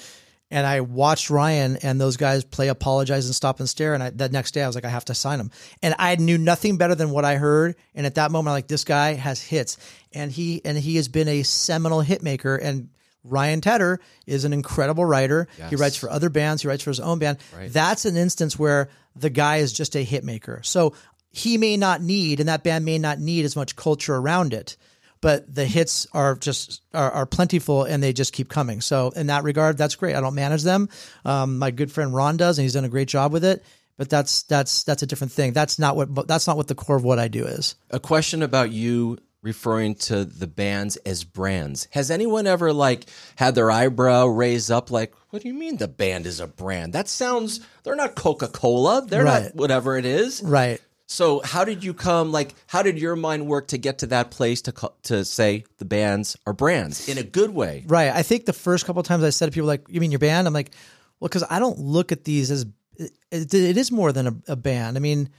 and 0.49 0.65
I 0.65 0.81
watched 0.81 1.29
Ryan 1.29 1.77
and 1.83 2.01
those 2.01 2.17
guys 2.17 2.43
play 2.43 2.69
"Apologize" 2.69 3.27
and 3.27 3.35
"Stop 3.35 3.59
and 3.59 3.69
Stare." 3.69 3.93
And 3.93 4.01
I, 4.01 4.09
that 4.09 4.31
next 4.31 4.55
day, 4.55 4.63
I 4.63 4.67
was 4.67 4.73
like, 4.73 4.83
I 4.85 4.89
have 4.89 5.05
to 5.05 5.13
sign 5.13 5.39
him. 5.39 5.51
And 5.83 5.93
I 5.99 6.15
knew 6.15 6.39
nothing 6.39 6.77
better 6.77 6.95
than 6.95 7.11
what 7.11 7.23
I 7.23 7.35
heard. 7.35 7.75
And 7.93 8.07
at 8.07 8.15
that 8.15 8.31
moment, 8.31 8.47
I'm 8.49 8.55
like, 8.55 8.67
this 8.67 8.83
guy 8.83 9.13
has 9.13 9.39
hits, 9.43 9.77
and 10.11 10.31
he 10.31 10.65
and 10.65 10.75
he 10.75 10.95
has 10.95 11.07
been 11.07 11.27
a 11.27 11.43
seminal 11.43 12.01
hit 12.01 12.23
maker. 12.23 12.55
And 12.55 12.89
Ryan 13.23 13.61
Tedder 13.61 13.99
is 14.25 14.45
an 14.45 14.53
incredible 14.53 15.05
writer. 15.05 15.47
He 15.69 15.75
writes 15.75 15.95
for 15.97 16.09
other 16.09 16.29
bands. 16.29 16.61
He 16.61 16.67
writes 16.67 16.83
for 16.83 16.89
his 16.89 16.99
own 16.99 17.19
band. 17.19 17.37
That's 17.73 18.05
an 18.05 18.15
instance 18.17 18.57
where 18.57 18.89
the 19.15 19.29
guy 19.29 19.57
is 19.57 19.73
just 19.73 19.95
a 19.95 20.03
hit 20.03 20.23
maker. 20.23 20.61
So 20.63 20.93
he 21.31 21.57
may 21.57 21.77
not 21.77 22.01
need, 22.01 22.39
and 22.39 22.49
that 22.49 22.63
band 22.63 22.85
may 22.85 22.97
not 22.97 23.19
need 23.19 23.45
as 23.45 23.55
much 23.55 23.75
culture 23.75 24.15
around 24.15 24.53
it, 24.53 24.77
but 25.21 25.53
the 25.53 25.65
hits 25.65 26.07
are 26.13 26.35
just 26.35 26.81
are, 26.93 27.11
are 27.11 27.25
plentiful 27.25 27.83
and 27.83 28.01
they 28.01 28.13
just 28.13 28.31
keep 28.31 28.49
coming. 28.49 28.79
So 28.81 29.09
in 29.09 29.27
that 29.27 29.43
regard, 29.43 29.77
that's 29.77 29.95
great. 29.95 30.15
I 30.15 30.21
don't 30.21 30.35
manage 30.35 30.63
them. 30.63 30.87
Um, 31.25 31.59
my 31.59 31.71
good 31.71 31.91
friend 31.91 32.15
Ron 32.15 32.37
does, 32.37 32.57
and 32.57 32.63
he's 32.63 32.73
done 32.73 32.85
a 32.85 32.89
great 32.89 33.09
job 33.09 33.33
with 33.33 33.43
it. 33.43 33.63
But 33.97 34.09
that's 34.09 34.43
that's 34.43 34.83
that's 34.83 35.03
a 35.03 35.05
different 35.05 35.33
thing. 35.33 35.51
That's 35.51 35.77
not 35.77 35.97
what 35.97 36.25
that's 36.25 36.47
not 36.47 36.55
what 36.55 36.69
the 36.69 36.75
core 36.75 36.95
of 36.95 37.03
what 37.03 37.19
I 37.19 37.27
do 37.27 37.45
is. 37.45 37.75
A 37.89 37.99
question 37.99 38.41
about 38.41 38.71
you 38.71 39.17
referring 39.41 39.95
to 39.95 40.25
the 40.25 40.47
bands 40.47 40.97
as 40.97 41.23
brands. 41.23 41.87
Has 41.91 42.11
anyone 42.11 42.45
ever 42.47 42.73
like 42.73 43.05
had 43.37 43.55
their 43.55 43.71
eyebrow 43.71 44.25
raised 44.25 44.69
up 44.69 44.91
like, 44.91 45.13
what 45.29 45.41
do 45.41 45.47
you 45.47 45.53
mean 45.53 45.77
the 45.77 45.87
band 45.87 46.25
is 46.25 46.39
a 46.39 46.47
brand? 46.47 46.93
That 46.93 47.07
sounds 47.07 47.61
they're 47.83 47.95
not 47.95 48.15
Coca-Cola. 48.15 49.05
They're 49.07 49.23
Right. 49.23 49.43
not 49.43 49.55
whatever 49.55 49.97
it 49.97 50.05
is. 50.05 50.41
Right. 50.43 50.81
So 51.07 51.41
how 51.43 51.65
did 51.65 51.83
you 51.83 51.93
come 51.93 52.31
like 52.31 52.53
how 52.67 52.83
did 52.83 52.99
your 52.99 53.15
mind 53.15 53.47
work 53.47 53.69
to 53.69 53.77
get 53.77 53.99
to 53.99 54.07
that 54.07 54.29
place 54.29 54.61
to 54.63 54.73
to 55.03 55.25
say 55.25 55.63
the 55.77 55.85
bands 55.85 56.37
are 56.45 56.53
brands 56.53 57.07
in 57.09 57.17
a 57.17 57.23
good 57.23 57.49
way? 57.51 57.83
Right. 57.87 58.11
I 58.11 58.21
think 58.23 58.45
the 58.45 58.53
first 58.53 58.85
couple 58.85 58.99
of 58.99 59.07
times 59.07 59.23
I 59.23 59.29
said 59.31 59.47
to 59.47 59.51
people 59.51 59.67
like, 59.67 59.85
"You 59.89 60.01
mean 60.01 60.11
your 60.11 60.19
band?" 60.19 60.45
I'm 60.47 60.53
like, 60.53 60.71
"Well, 61.19 61.27
because 61.29 61.43
I 61.49 61.57
don't 61.59 61.79
look 61.79 62.11
at 62.11 62.25
these 62.25 62.51
as 62.51 62.65
it, 62.97 63.53
it 63.53 63.77
is 63.77 63.91
more 63.91 64.11
than 64.11 64.27
a, 64.27 64.35
a 64.49 64.55
band. 64.55 64.97
I 64.97 64.99
mean, 64.99 65.29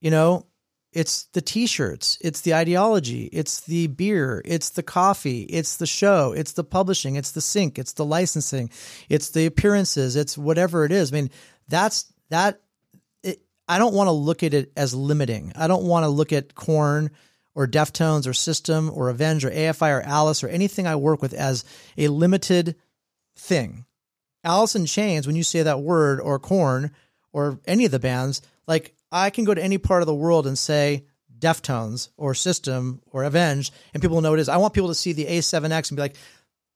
you 0.00 0.10
know, 0.10 0.46
it's 0.92 1.24
the 1.32 1.40
T-shirts, 1.40 2.18
it's 2.20 2.42
the 2.42 2.54
ideology, 2.54 3.24
it's 3.32 3.60
the 3.60 3.86
beer, 3.86 4.42
it's 4.44 4.70
the 4.70 4.82
coffee, 4.82 5.42
it's 5.42 5.78
the 5.78 5.86
show, 5.86 6.32
it's 6.32 6.52
the 6.52 6.64
publishing, 6.64 7.16
it's 7.16 7.32
the 7.32 7.40
sync, 7.40 7.78
it's 7.78 7.94
the 7.94 8.04
licensing, 8.04 8.70
it's 9.08 9.30
the 9.30 9.46
appearances, 9.46 10.16
it's 10.16 10.36
whatever 10.36 10.84
it 10.84 10.92
is. 10.92 11.12
I 11.12 11.16
mean, 11.16 11.30
that's 11.68 12.12
that. 12.28 12.60
It, 13.22 13.40
I 13.66 13.78
don't 13.78 13.94
want 13.94 14.08
to 14.08 14.12
look 14.12 14.42
at 14.42 14.52
it 14.52 14.72
as 14.76 14.94
limiting. 14.94 15.52
I 15.56 15.66
don't 15.66 15.84
want 15.84 16.04
to 16.04 16.08
look 16.08 16.32
at 16.32 16.54
Korn 16.54 17.10
or 17.54 17.66
Deftones 17.66 18.26
or 18.26 18.34
System 18.34 18.90
or 18.92 19.08
Avenge 19.08 19.44
or 19.44 19.50
AFI 19.50 19.98
or 19.98 20.02
Alice 20.02 20.44
or 20.44 20.48
anything 20.48 20.86
I 20.86 20.96
work 20.96 21.22
with 21.22 21.32
as 21.32 21.64
a 21.96 22.08
limited 22.08 22.76
thing. 23.36 23.86
Alice 24.44 24.74
in 24.74 24.86
Chains, 24.86 25.26
when 25.26 25.36
you 25.36 25.42
say 25.42 25.62
that 25.62 25.80
word, 25.80 26.20
or 26.20 26.38
Korn, 26.38 26.90
or 27.32 27.60
any 27.64 27.84
of 27.84 27.92
the 27.92 27.98
bands, 27.98 28.42
like 28.66 28.94
I 29.12 29.30
can 29.30 29.44
go 29.44 29.54
to 29.54 29.62
any 29.62 29.78
part 29.78 30.02
of 30.02 30.06
the 30.06 30.14
world 30.14 30.46
and 30.46 30.58
say 30.58 31.04
Deftones 31.38 32.08
or 32.16 32.34
System 32.34 33.02
or 33.10 33.24
Avenge, 33.24 33.70
and 33.92 34.00
people 34.02 34.16
will 34.16 34.22
know 34.22 34.30
what 34.30 34.38
it 34.38 34.42
is. 34.42 34.48
I 34.48 34.56
want 34.56 34.74
people 34.74 34.88
to 34.88 34.94
see 34.94 35.12
the 35.12 35.26
A7X 35.26 35.90
and 35.90 35.96
be 35.96 36.02
like, 36.02 36.16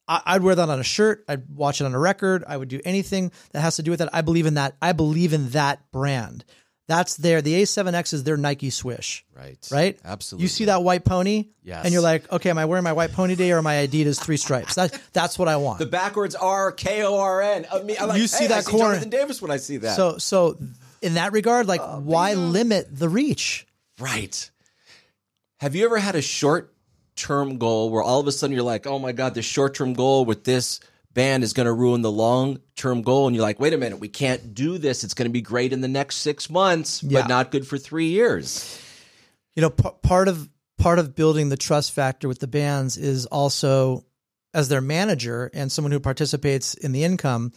I- 0.09 0.23
I'd 0.27 0.43
wear 0.43 0.55
that 0.55 0.69
on 0.69 0.79
a 0.79 0.85
shirt. 0.85 1.25
I'd 1.29 1.49
watch 1.49 1.81
it 1.81 1.85
on 1.85 1.95
a 1.95 1.99
record. 1.99 2.45
I 2.47 2.57
would 2.57 2.69
do 2.69 2.81
anything 2.85 3.33
that 3.53 3.61
has 3.63 3.77
to 3.77 3.83
do 3.83 3.91
with 3.91 3.99
that. 4.01 4.11
I 4.13 4.21
believe 4.21 4.47
in 4.47 4.55
that. 4.55 4.77
I 4.83 4.93
believe 4.93 5.33
in 5.33 5.51
that 5.51 5.91
brand. 5.93 6.45
That's 6.89 7.17
there. 7.17 7.43
The 7.43 7.63
A7X 7.63 8.13
is 8.13 8.23
their 8.23 8.37
Nike 8.37 8.71
swish. 8.71 9.25
Right. 9.37 9.59
Right? 9.73 9.99
Absolutely. 10.05 10.43
You 10.45 10.49
see 10.49 10.67
that 10.67 10.85
white 10.85 11.05
pony? 11.05 11.49
Yes. 11.65 11.85
And 11.85 11.93
you're 11.93 12.01
like, 12.03 12.31
okay, 12.33 12.49
am 12.51 12.59
I 12.59 12.65
wearing 12.67 12.85
my 12.85 12.93
white 12.93 13.11
pony 13.13 13.35
today 13.35 13.51
or 13.51 13.61
my 13.61 13.75
Adidas 13.89 14.23
three 14.23 14.37
stripes? 14.37 14.77
That, 14.77 14.97
that's 15.13 15.37
what 15.37 15.49
I 15.49 15.57
want. 15.57 15.81
The 15.81 15.87
backwards 15.87 16.37
R 16.37 16.71
K 16.71 17.03
O 17.03 17.19
R 17.19 17.43
N. 17.43 17.67
I 17.73 17.83
mean, 17.83 17.97
I'm 18.01 18.09
like, 18.09 18.21
You 18.21 18.29
see 18.29 18.45
hey, 18.45 18.49
that 18.49 18.59
I 18.59 18.61
see. 18.61 18.79
Jonathan 18.79 19.11
Davis 19.11 19.43
when 19.43 19.51
I 19.51 19.57
see 19.57 19.79
that. 19.79 19.97
So 19.97 20.19
so 20.19 20.57
in 21.03 21.15
that 21.15 21.33
regard, 21.33 21.67
like 21.67 21.81
oh, 21.83 22.01
why 22.01 22.35
limit 22.35 22.89
the 22.91 23.09
reach? 23.09 23.67
Right. 23.99 24.51
Have 25.61 25.75
you 25.75 25.85
ever 25.85 25.99
had 25.99 26.15
a 26.15 26.23
short 26.23 26.73
term 27.17 27.59
goal 27.59 27.91
where 27.91 28.03
all 28.03 28.21
of 28.21 28.27
a 28.27 28.33
sudden 28.33 28.55
you're 28.55 28.63
like, 28.63 28.87
oh 28.87 28.99
my 28.99 29.13
God, 29.13 29.35
this 29.35 29.45
short 29.47 29.75
term 29.75 29.95
goal 29.95 30.25
with 30.25 30.45
this 30.45 30.81
band 31.15 31.43
is 31.43 31.55
going 31.55 31.65
to 31.67 31.73
ruin 31.73 32.03
the 32.03 32.13
long 32.13 32.59
term 32.77 33.03
goal? 33.03 33.27
And 33.27 33.35
you're 33.35 33.43
like, 33.45 33.59
wait 33.59 33.73
a 33.73 33.79
minute, 33.79 33.99
we 33.99 34.09
can't 34.09 34.55
do 34.55 34.77
this. 34.79 35.03
It's 35.03 35.15
going 35.15 35.29
to 35.29 35.33
be 35.33 35.41
great 35.41 35.73
in 35.73 35.81
the 35.81 35.89
next 35.89 36.17
six 36.17 36.51
months, 36.51 37.03
Yeah. 37.03 37.23
but 37.23 37.29
not 37.29 37.51
good 37.51 37.67
for 37.67 37.79
three 37.79 38.09
years. 38.09 38.81
You 39.55 39.63
know, 39.63 39.71
p- 39.71 39.89
part 40.03 40.29
of 40.29 40.49
part 40.79 40.99
of 40.99 41.15
building 41.15 41.49
the 41.49 41.57
trust 41.57 41.93
factor 41.93 42.29
with 42.29 42.39
the 42.39 42.47
bands 42.47 42.99
is 42.99 43.25
also 43.25 44.05
as 44.53 44.69
their 44.69 44.83
manager 44.83 45.51
and 45.55 45.73
someone 45.73 45.93
who 45.93 46.01
participates 46.01 46.75
in 46.75 46.93
the 46.93 47.03
income. 47.03 47.53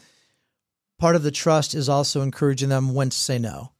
Part 0.99 1.15
of 1.15 1.23
the 1.23 1.31
trust 1.31 1.73
is 1.73 1.89
also 1.89 2.21
encouraging 2.21 2.69
them 2.69 2.93
when 2.93 3.09
to 3.09 3.17
say 3.17 3.39
no, 3.39 3.71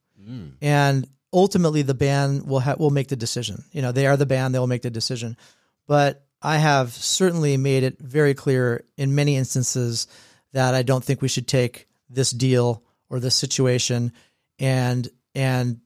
and 0.60 1.06
ultimately 1.32 1.82
the 1.82 1.94
band 1.94 2.46
will 2.46 2.60
ha- 2.60 2.76
will 2.78 2.90
make 2.90 3.08
the 3.08 3.16
decision. 3.16 3.64
You 3.72 3.82
know, 3.82 3.92
they 3.92 4.06
are 4.06 4.16
the 4.16 4.26
band; 4.26 4.54
they 4.54 4.58
will 4.58 4.66
make 4.66 4.82
the 4.82 4.90
decision. 4.90 5.36
But 5.86 6.24
I 6.42 6.56
have 6.56 6.92
certainly 6.92 7.56
made 7.56 7.82
it 7.82 7.98
very 8.00 8.34
clear 8.34 8.84
in 8.96 9.14
many 9.14 9.36
instances 9.36 10.06
that 10.52 10.74
I 10.74 10.82
don't 10.82 11.04
think 11.04 11.20
we 11.20 11.28
should 11.28 11.46
take 11.46 11.86
this 12.08 12.30
deal 12.30 12.82
or 13.08 13.20
this 13.20 13.34
situation 13.34 14.12
and 14.58 15.08
and 15.34 15.80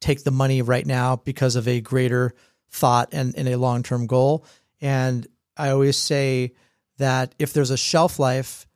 take 0.00 0.24
the 0.24 0.30
money 0.30 0.62
right 0.62 0.86
now 0.86 1.16
because 1.16 1.56
of 1.56 1.68
a 1.68 1.80
greater 1.80 2.34
thought 2.70 3.10
and, 3.12 3.36
and 3.36 3.48
a 3.48 3.56
long 3.56 3.82
term 3.82 4.06
goal. 4.06 4.44
And 4.80 5.26
I 5.56 5.70
always 5.70 5.96
say 5.96 6.54
that 6.98 7.34
if 7.38 7.52
there's 7.52 7.70
a 7.70 7.76
shelf 7.76 8.18
life 8.18 8.66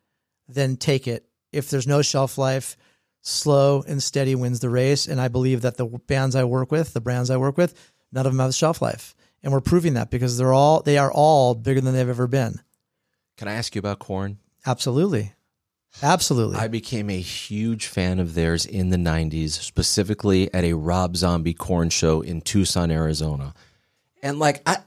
then 0.48 0.76
take 0.76 1.06
it. 1.06 1.27
If 1.58 1.70
there's 1.70 1.86
no 1.86 2.02
shelf 2.02 2.38
life, 2.38 2.76
slow 3.20 3.82
and 3.86 4.02
steady 4.02 4.34
wins 4.34 4.60
the 4.60 4.70
race. 4.70 5.06
And 5.06 5.20
I 5.20 5.28
believe 5.28 5.62
that 5.62 5.76
the 5.76 5.86
bands 5.86 6.34
I 6.34 6.44
work 6.44 6.72
with, 6.72 6.92
the 6.94 7.00
brands 7.00 7.30
I 7.30 7.36
work 7.36 7.58
with, 7.58 7.74
none 8.12 8.26
of 8.26 8.32
them 8.32 8.40
have 8.40 8.54
shelf 8.54 8.80
life. 8.80 9.14
And 9.42 9.52
we're 9.52 9.60
proving 9.60 9.94
that 9.94 10.10
because 10.10 10.36
they're 10.36 10.52
all 10.52 10.82
they 10.82 10.98
are 10.98 11.12
all 11.12 11.54
bigger 11.54 11.80
than 11.80 11.94
they've 11.94 12.08
ever 12.08 12.26
been. 12.26 12.60
Can 13.36 13.46
I 13.48 13.54
ask 13.54 13.74
you 13.74 13.78
about 13.78 14.00
Korn? 14.00 14.38
Absolutely. 14.66 15.34
Absolutely. 16.02 16.56
I 16.56 16.68
became 16.68 17.08
a 17.08 17.20
huge 17.20 17.86
fan 17.86 18.18
of 18.18 18.34
theirs 18.34 18.66
in 18.66 18.90
the 18.90 18.96
90s, 18.96 19.50
specifically 19.50 20.52
at 20.52 20.64
a 20.64 20.74
Rob 20.74 21.16
Zombie 21.16 21.54
Korn 21.54 21.90
show 21.90 22.20
in 22.20 22.40
Tucson, 22.40 22.90
Arizona. 22.90 23.54
And 24.22 24.38
like 24.38 24.62
I 24.66 24.78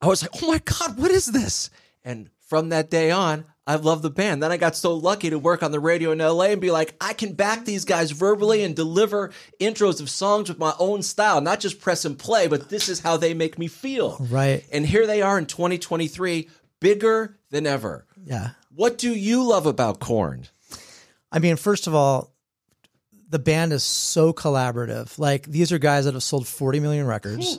I 0.00 0.06
was 0.06 0.22
like, 0.22 0.42
"Oh 0.42 0.48
my 0.48 0.58
god, 0.58 0.98
what 0.98 1.10
is 1.10 1.26
this?" 1.26 1.70
And 2.04 2.30
from 2.46 2.68
that 2.68 2.90
day 2.90 3.10
on, 3.10 3.46
I 3.66 3.76
love 3.76 4.02
the 4.02 4.10
band. 4.10 4.42
Then 4.42 4.52
I 4.52 4.58
got 4.58 4.76
so 4.76 4.94
lucky 4.94 5.30
to 5.30 5.38
work 5.38 5.62
on 5.62 5.70
the 5.72 5.80
radio 5.80 6.12
in 6.12 6.18
LA 6.18 6.46
and 6.46 6.60
be 6.60 6.70
like, 6.70 6.94
I 7.00 7.14
can 7.14 7.32
back 7.32 7.64
these 7.64 7.86
guys 7.86 8.10
verbally 8.10 8.62
and 8.62 8.76
deliver 8.76 9.30
intros 9.58 10.02
of 10.02 10.10
songs 10.10 10.50
with 10.50 10.58
my 10.58 10.74
own 10.78 11.02
style, 11.02 11.40
not 11.40 11.60
just 11.60 11.80
press 11.80 12.04
and 12.04 12.18
play, 12.18 12.46
but 12.46 12.68
this 12.68 12.90
is 12.90 13.00
how 13.00 13.16
they 13.16 13.32
make 13.32 13.58
me 13.58 13.68
feel. 13.68 14.18
Right. 14.20 14.64
And 14.70 14.84
here 14.84 15.06
they 15.06 15.22
are 15.22 15.38
in 15.38 15.46
2023, 15.46 16.50
bigger 16.80 17.38
than 17.50 17.66
ever. 17.66 18.04
yeah. 18.26 18.50
What 18.76 18.98
do 18.98 19.14
you 19.14 19.44
love 19.44 19.66
about 19.66 20.00
Korn? 20.00 20.48
I 21.30 21.38
mean, 21.38 21.54
first 21.56 21.86
of 21.86 21.94
all, 21.94 22.34
the 23.30 23.38
band 23.38 23.72
is 23.72 23.84
so 23.84 24.32
collaborative. 24.32 25.18
Like 25.18 25.46
these 25.46 25.70
are 25.72 25.78
guys 25.78 26.04
that 26.06 26.14
have 26.14 26.22
sold 26.24 26.46
40 26.48 26.80
million 26.80 27.06
records. 27.06 27.58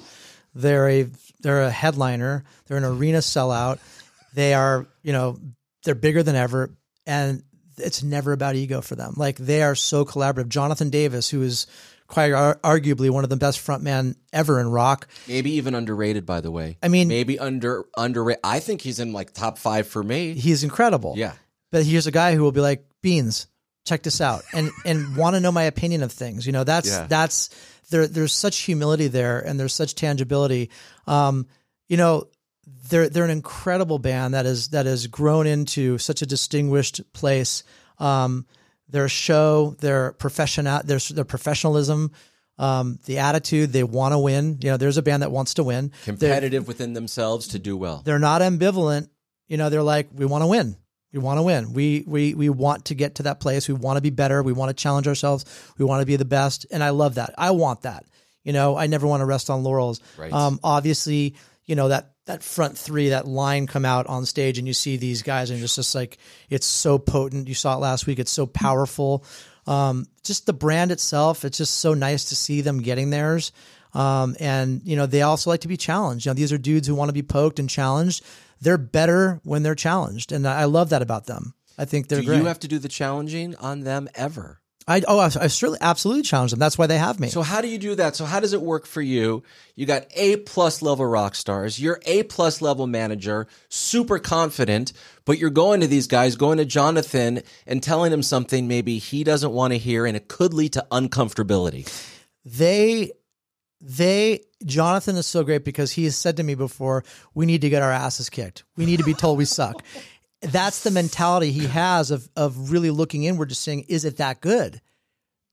They're 0.54 0.90
a 0.90 1.08
they're 1.42 1.64
a 1.64 1.70
headliner. 1.72 2.44
They're 2.68 2.78
an 2.78 2.84
arena 2.84 3.20
sellout. 3.20 3.80
They 4.34 4.54
are, 4.54 4.86
you 5.04 5.14
know, 5.14 5.38
they're 5.86 5.96
bigger 5.96 6.22
than 6.24 6.36
ever 6.36 6.76
and 7.08 7.44
it's 7.78 8.04
never 8.04 8.32
about 8.34 8.56
ego 8.56 8.82
for 8.82 8.96
them. 8.96 9.14
Like 9.18 9.38
they 9.38 9.62
are 9.64 9.76
so 9.76 10.04
collaborative. 10.06 10.50
Jonathan 10.50 10.90
Davis, 10.90 11.30
who 11.30 11.42
is 11.42 11.68
quite 12.08 12.32
ar- 12.32 12.60
arguably 12.64 13.10
one 13.10 13.24
of 13.24 13.30
the 13.30 13.36
best 13.38 13.60
frontmen 13.66 14.16
ever 14.32 14.60
in 14.60 14.70
rock. 14.70 15.08
Maybe 15.28 15.54
even 15.54 15.74
underrated, 15.76 16.26
by 16.26 16.42
the 16.42 16.52
way. 16.52 16.78
I 16.84 16.88
mean- 16.88 17.08
maybe 17.08 17.40
under 17.40 17.86
underrated. 17.98 18.42
I 18.44 18.60
think 18.60 18.82
he's 18.82 19.00
in 19.00 19.12
like 19.14 19.34
top 19.34 19.58
five 19.58 19.88
for 19.88 20.04
me. 20.04 20.34
He's 20.34 20.64
incredible. 20.64 21.16
Yeah. 21.18 21.34
But 21.72 21.84
here's 21.86 22.08
a 22.08 22.12
guy 22.12 22.36
who 22.36 22.44
will 22.44 22.52
be 22.54 22.62
like, 22.62 22.86
Beans, 23.02 23.48
check 23.86 24.04
this 24.04 24.22
out, 24.22 24.44
and 24.54 24.72
and 24.86 25.16
want 25.18 25.36
to 25.36 25.40
know 25.42 25.52
my 25.52 25.64
opinion 25.64 26.02
of 26.04 26.12
things. 26.12 26.46
You 26.46 26.54
know, 26.54 26.64
that's 26.64 26.88
Yeah. 26.90 27.08
that's 27.08 27.50
there. 27.90 28.08
There's 28.08 28.34
such 28.34 28.60
humility 28.60 29.08
there, 29.08 29.40
and 29.40 29.60
there's 29.60 29.74
such 29.74 29.96
tangibility. 29.96 30.70
Um, 31.08 31.48
you 31.90 31.98
know, 31.98 32.28
they're 32.90 33.10
they're 33.10 33.24
an 33.24 33.30
incredible 33.30 34.00
band 34.00 34.34
that 34.34 34.46
is 34.46 34.70
that 34.70 34.86
has 34.86 35.08
grown 35.08 35.48
into 35.48 35.98
such 35.98 36.22
a 36.22 36.26
distinguished 36.26 37.02
place. 37.14 37.64
Um, 38.00 38.46
their 38.90 39.08
show, 39.10 39.76
their 39.80 40.12
profession, 40.14 40.66
their 40.86 41.00
their 41.00 41.26
professionalism. 41.26 42.12
Um, 42.58 43.00
the 43.04 43.18
attitude 43.18 43.74
they 43.74 43.84
want 43.84 44.14
to 44.14 44.18
win. 44.18 44.60
You 44.62 44.70
know, 44.72 44.78
there's 44.78 44.96
a 44.96 45.02
band 45.02 45.24
that 45.24 45.32
wants 45.32 45.56
to 45.56 45.64
win. 45.66 45.90
They're- 46.06 46.14
Competitive 46.16 46.68
within 46.70 46.94
themselves 46.94 47.50
to 47.50 47.60
do 47.60 47.76
well. 47.76 48.02
they're 48.06 48.18
not 48.18 48.42
ambivalent. 48.42 49.10
You 49.50 49.58
know, 49.58 49.70
they're 49.70 49.84
like, 49.84 50.08
we 50.14 50.26
want 50.26 50.42
to 50.44 50.48
win. 50.48 50.78
We 51.12 51.20
want 51.20 51.38
to 51.38 51.44
win. 51.44 51.74
We 51.74 52.04
we 52.08 52.34
we 52.34 52.48
want 52.50 52.86
to 52.86 52.96
get 52.96 53.16
to 53.16 53.24
that 53.24 53.40
place. 53.42 53.68
We 53.68 53.74
want 53.74 53.98
to 53.98 54.02
be 54.02 54.10
better. 54.10 54.42
We 54.42 54.54
want 54.54 54.70
to 54.70 54.74
challenge 54.74 55.08
ourselves. 55.08 55.44
We 55.78 55.84
want 55.86 56.02
to 56.02 56.06
be 56.06 56.16
the 56.16 56.26
best. 56.26 56.66
And 56.72 56.82
I 56.84 56.90
love 56.92 57.16
that. 57.16 57.34
I 57.38 57.52
want 57.52 57.82
that. 57.82 58.06
You 58.44 58.54
know, 58.54 58.78
I 58.78 58.88
never 58.88 59.06
want 59.08 59.22
to 59.22 59.26
rest 59.26 59.50
on 59.50 59.64
laurels. 59.64 60.00
Right. 60.18 60.32
Um, 60.32 60.60
obviously, 60.64 61.36
you 61.66 61.76
know 61.76 61.88
that 61.90 62.12
that 62.26 62.44
front 62.44 62.78
three, 62.78 63.10
that 63.10 63.28
line 63.28 63.68
come 63.68 63.86
out 63.86 64.08
on 64.08 64.26
stage, 64.26 64.58
and 64.58 64.68
you 64.68 64.74
see 64.74 64.98
these 64.98 65.22
guys, 65.22 65.50
and 65.50 65.62
it's 65.62 65.76
just 65.76 65.96
like 65.96 66.18
it's 66.50 66.66
so 66.66 66.98
potent. 66.98 67.48
You 67.48 67.54
saw 67.54 67.76
it 67.76 67.80
last 67.80 68.08
week. 68.08 68.20
It's 68.20 68.32
so 68.32 68.46
powerful. 68.46 69.24
Um, 69.68 70.06
just 70.24 70.46
the 70.46 70.54
brand 70.54 70.92
itself. 70.92 71.46
It's 71.46 71.58
just 71.58 71.76
so 71.76 71.94
nice 71.94 72.26
to 72.26 72.36
see 72.36 72.62
them 72.62 72.82
getting 72.82 73.10
theirs. 73.10 73.52
Um, 73.94 74.36
and 74.40 74.82
you 74.84 74.96
know, 74.96 75.06
they 75.06 75.22
also 75.22 75.50
like 75.50 75.62
to 75.62 75.68
be 75.68 75.78
challenged. 75.78 76.26
You 76.26 76.32
know, 76.32 76.36
these 76.36 76.52
are 76.52 76.58
dudes 76.58 76.88
who 76.88 76.96
want 76.96 77.10
to 77.10 77.14
be 77.14 77.24
poked 77.24 77.60
and 77.60 77.70
challenged. 77.70 78.24
They're 78.62 78.78
better 78.78 79.40
when 79.44 79.64
they're 79.64 79.76
challenged, 79.76 80.32
and 80.32 80.48
I 80.48 80.66
love 80.66 80.90
that 80.90 81.02
about 81.02 81.26
them. 81.26 81.54
I 81.78 81.86
think 81.86 82.08
they're 82.08 82.22
do 82.22 82.28
great. 82.28 82.38
you 82.38 82.46
have 82.46 82.60
to 82.60 82.68
do 82.68 82.80
the 82.80 82.88
challenging 82.88 83.56
on 83.56 83.82
them 83.82 84.08
ever? 84.16 84.62
I 84.88 85.02
oh, 85.08 85.18
I, 85.20 85.26
I 85.26 85.48
certainly 85.48 85.80
absolutely 85.82 86.24
challenge 86.24 86.52
them. 86.52 86.60
That's 86.60 86.78
why 86.78 86.86
they 86.88 86.98
have 86.98 87.20
me. 87.20 87.30
So 87.30 87.42
how 87.42 87.62
do 87.62 87.68
you 87.68 87.78
do 87.78 87.96
that? 87.96 88.16
So 88.16 88.26
how 88.26 88.40
does 88.40 88.54
it 88.54 88.62
work 88.62 88.86
for 88.86 89.02
you? 89.02 89.44
You 89.76 89.86
got 89.86 90.06
A 90.16 90.38
plus 90.38 90.82
level 90.82 91.06
rock 91.06 91.34
stars. 91.36 91.80
You're 91.80 92.00
A 92.06 92.24
plus 92.24 92.62
level 92.62 92.86
manager, 92.86 93.48
super 93.70 94.20
confident, 94.20 94.94
but 95.26 95.40
you're 95.40 95.50
going 95.50 95.82
to 95.82 95.88
these 95.88 96.08
guys, 96.08 96.36
going 96.36 96.60
to 96.60 96.66
Jonathan 96.66 97.42
and 97.66 97.82
telling 97.82 98.14
him 98.14 98.22
something 98.22 98.68
maybe 98.68 99.00
he 99.00 99.24
doesn't 99.24 99.52
want 99.52 99.74
to 99.74 99.80
hear, 99.80 100.06
and 100.06 100.16
it 100.16 100.28
could 100.28 100.54
lead 100.54 100.74
to 100.74 100.86
uncomfortability. 100.92 101.92
they 102.44 103.12
they 103.82 104.42
Jonathan 104.66 105.16
is 105.16 105.28
so 105.28 105.44
great 105.44 105.66
because 105.66 105.92
he 105.92 106.06
has 106.06 106.16
said 106.16 106.38
to 106.38 106.44
me 106.44 106.56
before, 106.56 107.04
we 107.34 107.46
need 107.46 107.62
to 107.62 107.70
get 107.70 107.82
our 107.82 107.92
asses 107.92 108.30
kicked. 108.30 108.64
We 108.78 108.86
need 108.86 108.98
to 108.98 109.04
be 109.04 109.14
told 109.14 109.38
we 109.38 109.46
suck. 109.46 109.84
That's 110.42 110.84
the 110.84 110.92
mentality 110.92 111.52
he 111.52 111.68
has 111.68 112.12
of 112.12 112.30
of 112.36 112.72
really 112.72 112.92
looking 112.92 113.24
inward 113.24 113.50
to 113.50 113.56
saying, 113.56 113.86
is 113.88 114.06
it 114.06 114.18
that 114.18 114.42
good? 114.42 114.82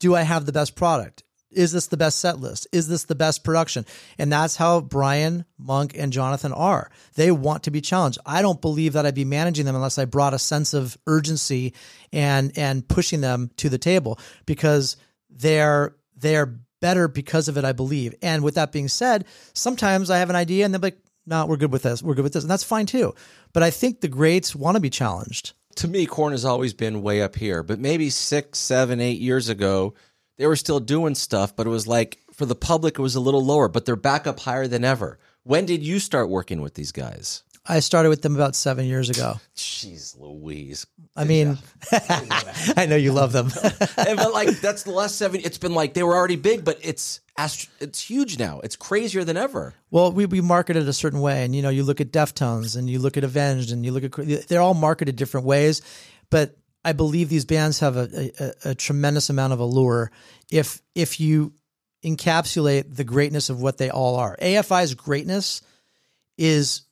Do 0.01 0.15
I 0.15 0.23
have 0.23 0.47
the 0.47 0.53
best 0.53 0.75
product? 0.75 1.23
Is 1.51 1.73
this 1.73 1.87
the 1.87 1.97
best 1.97 2.19
set 2.19 2.39
list? 2.39 2.67
Is 2.73 2.89
this 2.89 3.05
the 3.05 3.15
best 3.15 3.45
production? 3.45 3.85
And 4.19 4.33
that's 4.33 4.57
how 4.57 4.81
Brian, 4.81 5.45
Monk, 5.59 5.95
and 5.97 6.13
Jonathan 6.13 6.53
are. 6.53 6.91
They 7.15 7.31
want 7.31 7.65
to 7.65 7.71
be 7.71 7.81
challenged. 7.81 8.19
I 8.25 8.43
don't 8.43 8.61
believe 8.61 8.95
that 8.95 9.07
I'd 9.07 9.15
be 9.15 9.25
managing 9.25 9.67
them 9.67 9.75
unless 9.75 9.99
I 9.99 10.07
brought 10.07 10.35
a 10.35 10.39
sense 10.39 10.75
of 10.75 10.97
urgency 11.07 11.75
and 12.13 12.57
and 12.57 12.87
pushing 12.87 13.21
them 13.21 13.51
to 13.59 13.69
the 13.69 13.79
table 13.79 14.19
because 14.47 14.97
they're 15.31 15.95
they're 16.17 16.59
better 16.81 17.09
because 17.09 17.49
of 17.49 17.57
it, 17.57 17.65
I 17.65 17.73
believe. 17.73 18.15
And 18.23 18.43
with 18.43 18.57
that 18.57 18.73
being 18.73 18.89
said, 18.89 19.25
sometimes 19.55 20.11
I 20.11 20.19
have 20.19 20.31
an 20.31 20.37
idea 20.37 20.65
and 20.65 20.75
they're 20.75 20.81
like, 20.81 20.99
no, 21.27 21.47
we're 21.47 21.57
good 21.57 21.73
with 21.73 21.83
this. 21.83 22.03
We're 22.03 22.15
good 22.15 22.25
with 22.25 22.33
this. 22.33 22.45
And 22.45 22.51
that's 22.51 22.65
fine 22.65 22.87
too. 22.87 23.15
But 23.53 23.63
I 23.63 23.71
think 23.71 24.01
the 24.01 24.09
greats 24.09 24.55
want 24.55 24.77
to 24.77 24.81
be 24.81 24.91
challenged. 24.91 25.53
To 25.77 25.89
me, 25.89 26.07
Korn 26.07 26.33
has 26.33 26.45
always 26.45 26.75
been 26.75 27.03
way 27.03 27.23
up 27.23 27.37
here, 27.37 27.63
but 27.63 27.79
maybe 27.79 28.11
six, 28.11 28.59
seven, 28.59 29.01
eight 29.01 29.21
years 29.21 29.49
ago, 29.49 29.95
they 30.37 30.47
were 30.47 30.57
still 30.57 30.81
doing 30.81 31.15
stuff, 31.15 31.57
but 31.57 31.67
it 31.67 31.71
was 31.71 31.87
like 31.87 32.19
for 32.33 32.45
the 32.45 32.55
public, 32.55 32.99
it 32.99 33.03
was 33.03 33.15
a 33.15 33.21
little 33.21 33.45
lower, 33.45 33.69
but 33.69 33.87
they're 33.87 33.97
back 33.97 34.27
up 34.27 34.41
higher 34.41 34.67
than 34.67 34.85
ever. 34.85 35.19
When 35.45 35.65
did 35.65 35.83
you 35.83 35.99
start 35.99 36.29
working 36.29 36.61
with 36.61 36.75
these 36.75 36.93
guys? 36.93 37.43
I 37.65 37.79
started 37.79 38.09
with 38.09 38.23
them 38.23 38.35
about 38.35 38.57
seven 38.57 38.87
years 38.87 39.09
ago. 39.09 39.35
Jeez 39.55 40.19
Louise. 40.19 40.85
I 41.15 41.25
mean, 41.25 41.59
I 42.77 42.87
know 42.89 42.97
you 42.97 43.13
love 43.13 43.33
them. 43.33 43.53
and, 43.97 44.17
but 44.17 44.33
like 44.33 44.49
that's 44.61 44.83
the 44.83 44.91
last 44.91 45.17
seven. 45.17 45.41
It's 45.45 45.59
been 45.59 45.75
like 45.75 45.95
they 45.95 46.03
were 46.03 46.17
already 46.17 46.37
big, 46.37 46.65
but 46.65 46.79
it's 46.83 47.21
it's 47.81 48.01
huge 48.01 48.39
now. 48.39 48.61
It's 48.61 48.77
crazier 48.77 49.25
than 49.25 49.37
ever. 49.37 49.75
well, 49.91 50.13
we, 50.13 50.27
we 50.27 50.41
market 50.41 50.77
it 50.77 50.89
a 50.89 50.93
certain 50.93 51.21
way. 51.21 51.45
And, 51.45 51.55
you 51.55 51.63
know, 51.63 51.71
you 51.71 51.83
look 51.83 52.01
at 52.01 52.11
Deftones 52.11 52.77
and 52.77 52.91
you 52.91 52.99
look 52.99 53.17
at 53.17 53.25
Avenged 53.25 53.71
and 53.71 53.85
you 53.85 53.93
look 53.93 54.05
at, 54.05 54.49
they're 54.49 54.61
all 54.61 54.75
marketed 54.75 55.17
different 55.17 55.47
ways. 55.47 55.83
But 56.31 56.57
I 56.85 56.93
believe 56.93 57.29
these 57.29 57.45
bands 57.45 57.81
have 57.81 57.97
a, 57.97 58.33
a, 58.39 58.71
a 58.71 58.75
tremendous 58.75 59.31
amount 59.31 59.53
of 59.53 59.61
allure 59.61 60.11
if, 60.51 60.83
if 60.95 61.21
you 61.21 61.55
encapsulate 62.05 62.95
the 62.95 63.05
greatness 63.05 63.51
of 63.51 63.63
what 63.63 63.79
they 63.79 63.89
all 63.89 64.17
are. 64.17 64.37
AFI's 64.43 64.95
greatness 64.95 65.63
is 66.37 66.83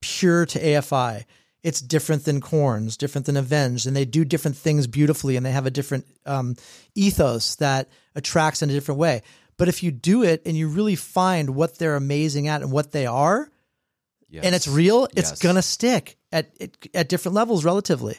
pure 0.00 0.46
to 0.46 0.58
AFI. 0.58 1.24
It's 1.62 1.80
different 1.82 2.24
than 2.24 2.40
Korn's, 2.40 2.96
different 2.96 3.26
than 3.26 3.36
Avenged, 3.36 3.86
and 3.86 3.94
they 3.94 4.06
do 4.06 4.24
different 4.24 4.56
things 4.56 4.86
beautifully, 4.86 5.36
and 5.36 5.44
they 5.44 5.52
have 5.52 5.66
a 5.66 5.70
different 5.70 6.06
um, 6.24 6.56
ethos 6.94 7.56
that 7.56 7.88
attracts 8.14 8.62
in 8.62 8.70
a 8.70 8.72
different 8.72 8.98
way. 8.98 9.22
But 9.58 9.68
if 9.68 9.82
you 9.82 9.90
do 9.90 10.22
it 10.22 10.40
and 10.46 10.56
you 10.56 10.68
really 10.68 10.96
find 10.96 11.50
what 11.50 11.78
they're 11.78 11.96
amazing 11.96 12.48
at 12.48 12.62
and 12.62 12.72
what 12.72 12.92
they 12.92 13.04
are, 13.06 13.50
Yes. 14.30 14.44
and 14.44 14.54
it's 14.54 14.68
real, 14.68 15.06
it's 15.16 15.30
Yes. 15.32 15.38
gonna 15.40 15.60
stick 15.60 16.16
at 16.32 16.50
at- 16.60 16.76
at 16.94 17.08
different 17.08 17.34
levels 17.34 17.64
relatively. 17.64 18.16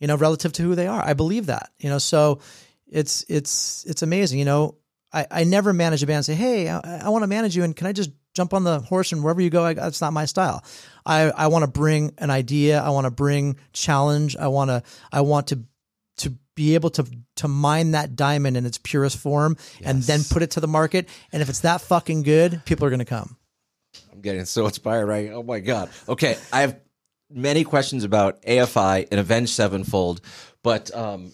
You 0.00 0.08
know, 0.08 0.16
relative 0.16 0.52
to 0.54 0.62
who 0.62 0.74
they 0.74 0.88
are. 0.88 1.00
I 1.04 1.12
believe 1.12 1.46
that. 1.46 1.70
You 1.78 1.88
know, 1.90 1.98
so 1.98 2.40
it's 2.90 3.24
it's 3.28 3.84
it's 3.86 4.02
amazing. 4.02 4.40
You 4.40 4.44
know, 4.46 4.74
I, 5.12 5.26
I 5.30 5.44
never 5.44 5.72
manage 5.72 6.02
a 6.02 6.06
band 6.06 6.16
and 6.16 6.24
say, 6.26 6.34
"Hey, 6.34 6.68
I, 6.68 7.02
I 7.04 7.08
want 7.10 7.22
to 7.22 7.26
manage 7.28 7.54
you, 7.54 7.62
and 7.62 7.76
can 7.76 7.86
I 7.86 7.92
just 7.92 8.10
jump 8.34 8.54
on 8.54 8.64
the 8.64 8.80
horse 8.80 9.12
and 9.12 9.22
wherever 9.22 9.40
you 9.40 9.50
go?" 9.50 9.64
I, 9.64 9.74
that's 9.74 10.00
not 10.00 10.12
my 10.12 10.24
style. 10.24 10.64
I 11.04 11.30
I 11.30 11.46
want 11.48 11.64
to 11.64 11.70
bring 11.70 12.12
an 12.18 12.30
idea. 12.30 12.80
I 12.80 12.90
want 12.90 13.06
to 13.06 13.10
bring 13.10 13.56
challenge. 13.72 14.36
I 14.36 14.48
want 14.48 14.70
to 14.70 14.82
I 15.10 15.20
want 15.22 15.48
to 15.48 15.64
to 16.18 16.34
be 16.54 16.74
able 16.74 16.90
to 16.90 17.06
to 17.36 17.48
mine 17.48 17.92
that 17.92 18.14
diamond 18.16 18.56
in 18.56 18.66
its 18.66 18.78
purest 18.78 19.18
form 19.18 19.56
and 19.84 20.02
then 20.02 20.20
put 20.30 20.42
it 20.42 20.52
to 20.52 20.60
the 20.60 20.68
market. 20.68 21.08
And 21.32 21.42
if 21.42 21.48
it's 21.48 21.60
that 21.60 21.80
fucking 21.80 22.22
good, 22.22 22.62
people 22.64 22.86
are 22.86 22.90
going 22.90 22.98
to 22.98 23.04
come. 23.04 23.36
I'm 24.12 24.20
getting 24.20 24.44
so 24.44 24.66
inspired 24.66 25.06
right. 25.06 25.30
Oh 25.30 25.42
my 25.42 25.60
god. 25.60 25.90
Okay, 26.08 26.36
I 26.52 26.60
have 26.60 26.78
many 27.30 27.64
questions 27.64 28.04
about 28.04 28.42
AFI 28.42 29.08
and 29.10 29.18
Avenged 29.18 29.52
Sevenfold, 29.52 30.20
but 30.62 30.94
um, 30.94 31.32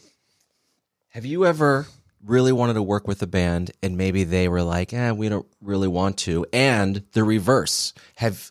have 1.09 1.27
you 1.27 1.45
ever 1.47 1.87
really 2.25 2.53
wanted 2.53 2.75
to 2.75 2.83
work 2.83 3.07
with 3.07 3.23
a 3.23 3.27
band 3.27 3.71
and 3.83 3.97
maybe 3.97 4.25
they 4.25 4.49
were 4.49 4.63
like, 4.63 4.93
"Eh, 4.93 5.13
we 5.13 5.29
don't 5.29 5.47
really 5.61 5.89
want 5.89 6.19
to," 6.19 6.47
and 6.53 7.03
the 7.13 7.25
reverse 7.25 7.93
have 8.17 8.51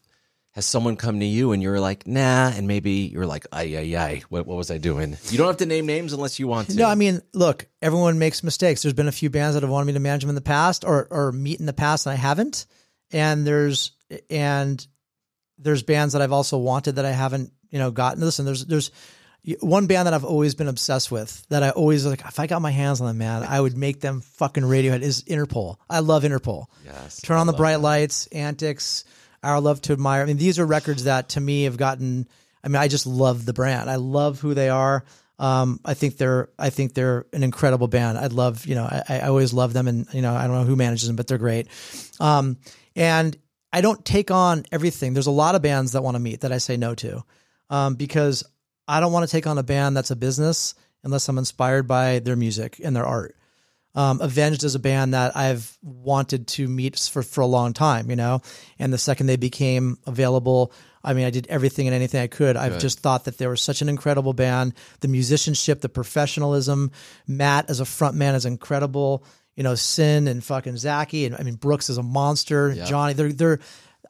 has 0.57 0.65
someone 0.65 0.95
come 0.95 1.19
to 1.19 1.25
you 1.25 1.51
and 1.51 1.61
you're 1.61 1.79
like, 1.79 2.07
nah, 2.07 2.49
and 2.49 2.67
maybe 2.67 2.91
you're 2.91 3.27
like, 3.27 3.45
ay, 3.51 3.77
ay, 3.77 3.95
ay, 3.95 4.23
what, 4.29 4.47
what 4.47 4.57
was 4.57 4.71
I 4.71 4.79
doing? 4.79 5.15
You 5.29 5.37
don't 5.37 5.45
have 5.45 5.57
to 5.57 5.67
name 5.67 5.85
names 5.85 6.13
unless 6.13 6.39
you 6.39 6.47
want 6.47 6.69
to. 6.69 6.75
No, 6.75 6.87
I 6.87 6.95
mean, 6.95 7.21
look, 7.31 7.67
everyone 7.79 8.17
makes 8.17 8.43
mistakes. 8.43 8.81
There's 8.81 8.95
been 8.95 9.07
a 9.07 9.11
few 9.11 9.29
bands 9.29 9.53
that 9.53 9.61
have 9.61 9.69
wanted 9.69 9.85
me 9.85 9.93
to 9.93 9.99
manage 9.99 10.21
them 10.21 10.29
in 10.29 10.35
the 10.35 10.41
past 10.41 10.83
or 10.83 11.07
or 11.11 11.31
meet 11.31 11.59
in 11.59 11.67
the 11.67 11.73
past, 11.73 12.07
and 12.07 12.13
I 12.13 12.15
haven't. 12.15 12.65
And 13.11 13.45
there's 13.45 13.91
and 14.31 14.85
there's 15.59 15.83
bands 15.83 16.13
that 16.13 16.23
I've 16.23 16.31
also 16.31 16.57
wanted 16.57 16.95
that 16.95 17.05
I 17.05 17.11
haven't, 17.11 17.53
you 17.69 17.77
know, 17.77 17.91
gotten. 17.91 18.21
To 18.21 18.25
listen, 18.25 18.43
there's 18.43 18.65
there's 18.65 18.89
one 19.61 19.87
band 19.87 20.07
that 20.07 20.13
I've 20.13 20.25
always 20.25 20.55
been 20.55 20.67
obsessed 20.67 21.11
with 21.11 21.45
that 21.49 21.63
I 21.63 21.69
always 21.69 22.05
like. 22.05 22.21
If 22.21 22.39
I 22.39 22.47
got 22.47 22.61
my 22.61 22.71
hands 22.71 22.99
on 23.01 23.07
them, 23.07 23.17
man, 23.17 23.43
I 23.43 23.59
would 23.59 23.77
make 23.77 24.01
them 24.01 24.21
fucking 24.21 24.63
Radiohead. 24.63 25.01
Is 25.01 25.23
Interpol? 25.23 25.77
I 25.89 25.99
love 25.99 26.23
Interpol. 26.23 26.65
Yes, 26.85 27.21
Turn 27.21 27.37
I 27.37 27.39
on 27.39 27.47
the 27.47 27.53
bright 27.53 27.73
that. 27.73 27.79
lights, 27.81 28.27
Antics, 28.27 29.05
Our 29.43 29.61
Love 29.61 29.81
to 29.83 29.93
Admire. 29.93 30.21
I 30.21 30.25
mean, 30.25 30.37
these 30.37 30.59
are 30.59 30.65
records 30.65 31.05
that 31.05 31.29
to 31.29 31.39
me 31.39 31.63
have 31.63 31.77
gotten. 31.77 32.27
I 32.63 32.67
mean, 32.67 32.75
I 32.77 32.87
just 32.87 33.07
love 33.07 33.45
the 33.45 33.53
brand. 33.53 33.89
I 33.89 33.95
love 33.95 34.41
who 34.41 34.53
they 34.53 34.69
are. 34.69 35.05
Um, 35.39 35.79
I 35.85 35.93
think 35.93 36.17
they're. 36.17 36.49
I 36.59 36.69
think 36.69 36.93
they're 36.93 37.25
an 37.31 37.43
incredible 37.43 37.87
band. 37.87 38.17
I'd 38.17 38.33
love. 38.33 38.65
You 38.65 38.75
know, 38.75 38.83
I, 38.83 39.03
I 39.07 39.19
always 39.27 39.53
love 39.53 39.71
them, 39.71 39.87
and 39.87 40.07
you 40.13 40.21
know, 40.21 40.33
I 40.33 40.47
don't 40.47 40.55
know 40.55 40.63
who 40.63 40.75
manages 40.75 41.07
them, 41.07 41.15
but 41.15 41.27
they're 41.27 41.37
great. 41.37 41.67
Um, 42.19 42.57
and 42.95 43.37
I 43.71 43.81
don't 43.81 44.03
take 44.03 44.31
on 44.31 44.65
everything. 44.71 45.13
There's 45.13 45.27
a 45.27 45.31
lot 45.31 45.55
of 45.55 45.61
bands 45.61 45.91
that 45.91 46.01
want 46.01 46.15
to 46.15 46.19
meet 46.19 46.41
that 46.41 46.51
I 46.51 46.57
say 46.57 46.75
no 46.75 46.95
to, 46.95 47.23
um, 47.69 47.95
because 47.95 48.43
I 48.87 48.99
don't 48.99 49.11
want 49.11 49.27
to 49.27 49.31
take 49.31 49.47
on 49.47 49.57
a 49.57 49.63
band 49.63 49.97
that's 49.97 50.11
a 50.11 50.15
business 50.15 50.75
unless 51.03 51.27
I'm 51.27 51.37
inspired 51.37 51.87
by 51.87 52.19
their 52.19 52.35
music 52.35 52.79
and 52.83 52.95
their 52.95 53.05
art. 53.05 53.35
Um, 53.95 54.21
Avenged 54.21 54.63
is 54.63 54.75
a 54.75 54.79
band 54.79 55.15
that 55.15 55.35
I've 55.35 55.75
wanted 55.81 56.47
to 56.49 56.67
meet 56.67 56.99
for, 56.99 57.23
for 57.23 57.41
a 57.41 57.47
long 57.47 57.73
time, 57.73 58.11
you 58.11 58.15
know, 58.15 58.41
and 58.77 58.93
the 58.93 58.97
second 58.99 59.25
they 59.25 59.37
became 59.37 59.97
available, 60.05 60.71
I 61.03 61.13
mean, 61.13 61.25
I 61.25 61.29
did 61.31 61.47
everything 61.47 61.87
and 61.87 61.95
anything 61.95 62.21
I 62.21 62.27
could. 62.27 62.57
I've 62.57 62.79
just 62.79 62.99
thought 62.99 63.25
that 63.25 63.37
they 63.37 63.47
were 63.47 63.55
such 63.55 63.81
an 63.81 63.89
incredible 63.89 64.33
band. 64.33 64.73
The 64.99 65.07
musicianship, 65.07 65.81
the 65.81 65.89
professionalism, 65.89 66.91
Matt 67.25 67.69
as 67.69 67.79
a 67.79 67.85
frontman 67.85 68.35
is 68.35 68.45
incredible. 68.45 69.23
You 69.55 69.63
know, 69.63 69.73
Syn 69.73 70.27
and 70.27 70.43
fucking 70.43 70.73
Zacky, 70.73 71.25
and 71.25 71.35
I 71.35 71.41
mean 71.43 71.55
Brooks 71.55 71.89
is 71.89 71.97
a 71.97 72.03
monster. 72.03 72.75
Johnny, 72.85 73.13
they're 73.13 73.33
they're. 73.33 73.59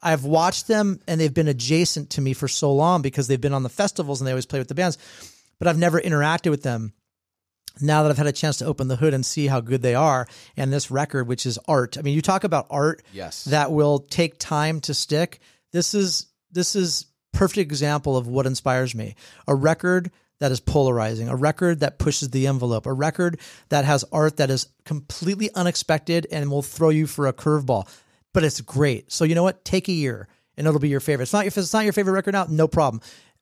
I've 0.02 0.24
watched 0.24 0.68
them 0.68 1.00
and 1.06 1.20
they've 1.20 1.32
been 1.32 1.48
adjacent 1.48 2.10
to 2.10 2.20
me 2.20 2.32
for 2.32 2.48
so 2.48 2.72
long 2.72 3.02
because 3.02 3.26
they've 3.28 3.40
been 3.40 3.54
on 3.54 3.62
the 3.62 3.68
festivals 3.68 4.20
and 4.20 4.26
they 4.26 4.32
always 4.32 4.46
play 4.46 4.58
with 4.58 4.68
the 4.68 4.74
bands, 4.74 4.98
but 5.58 5.68
I've 5.68 5.78
never 5.78 6.00
interacted 6.00 6.50
with 6.50 6.62
them 6.62 6.92
now 7.80 8.02
that 8.02 8.10
I've 8.10 8.18
had 8.18 8.26
a 8.26 8.32
chance 8.32 8.58
to 8.58 8.64
open 8.64 8.88
the 8.88 8.96
hood 8.96 9.14
and 9.14 9.24
see 9.24 9.46
how 9.46 9.60
good 9.60 9.82
they 9.82 9.94
are, 9.94 10.26
and 10.56 10.72
this 10.72 10.90
record, 10.90 11.28
which 11.28 11.46
is 11.46 11.58
art. 11.68 11.96
I 11.96 12.02
mean, 12.02 12.14
you 12.14 12.22
talk 12.22 12.44
about 12.44 12.66
art 12.70 13.02
Yes. 13.12 13.44
that 13.44 13.70
will 13.70 14.00
take 14.00 14.38
time 14.38 14.80
to 14.82 14.94
stick. 14.94 15.40
This 15.72 15.94
is 15.94 16.26
this 16.50 16.74
is 16.74 17.06
perfect 17.32 17.70
example 17.70 18.16
of 18.16 18.26
what 18.26 18.46
inspires 18.46 18.94
me. 18.94 19.14
A 19.46 19.54
record 19.54 20.10
that 20.40 20.50
is 20.50 20.60
polarizing, 20.60 21.28
a 21.28 21.36
record 21.36 21.80
that 21.80 21.98
pushes 21.98 22.30
the 22.30 22.46
envelope, 22.46 22.86
a 22.86 22.92
record 22.92 23.38
that 23.68 23.84
has 23.84 24.04
art 24.12 24.38
that 24.38 24.50
is 24.50 24.68
completely 24.84 25.50
unexpected 25.54 26.26
and 26.32 26.50
will 26.50 26.62
throw 26.62 26.88
you 26.88 27.06
for 27.06 27.26
a 27.26 27.32
curveball. 27.32 27.88
But 28.34 28.44
it's 28.44 28.60
great. 28.60 29.10
So 29.12 29.24
you 29.24 29.34
know 29.34 29.42
what? 29.42 29.64
Take 29.64 29.88
a 29.88 29.92
year 29.92 30.28
and 30.56 30.66
it'll 30.66 30.80
be 30.80 30.88
your 30.88 31.00
favorite. 31.00 31.24
It's 31.24 31.32
not 31.32 31.46
if 31.46 31.56
it's 31.56 31.72
not 31.72 31.84
your 31.84 31.92
favorite 31.92 32.12
record 32.12 32.32
now, 32.32 32.46
no 32.48 32.68
problem. 32.68 33.00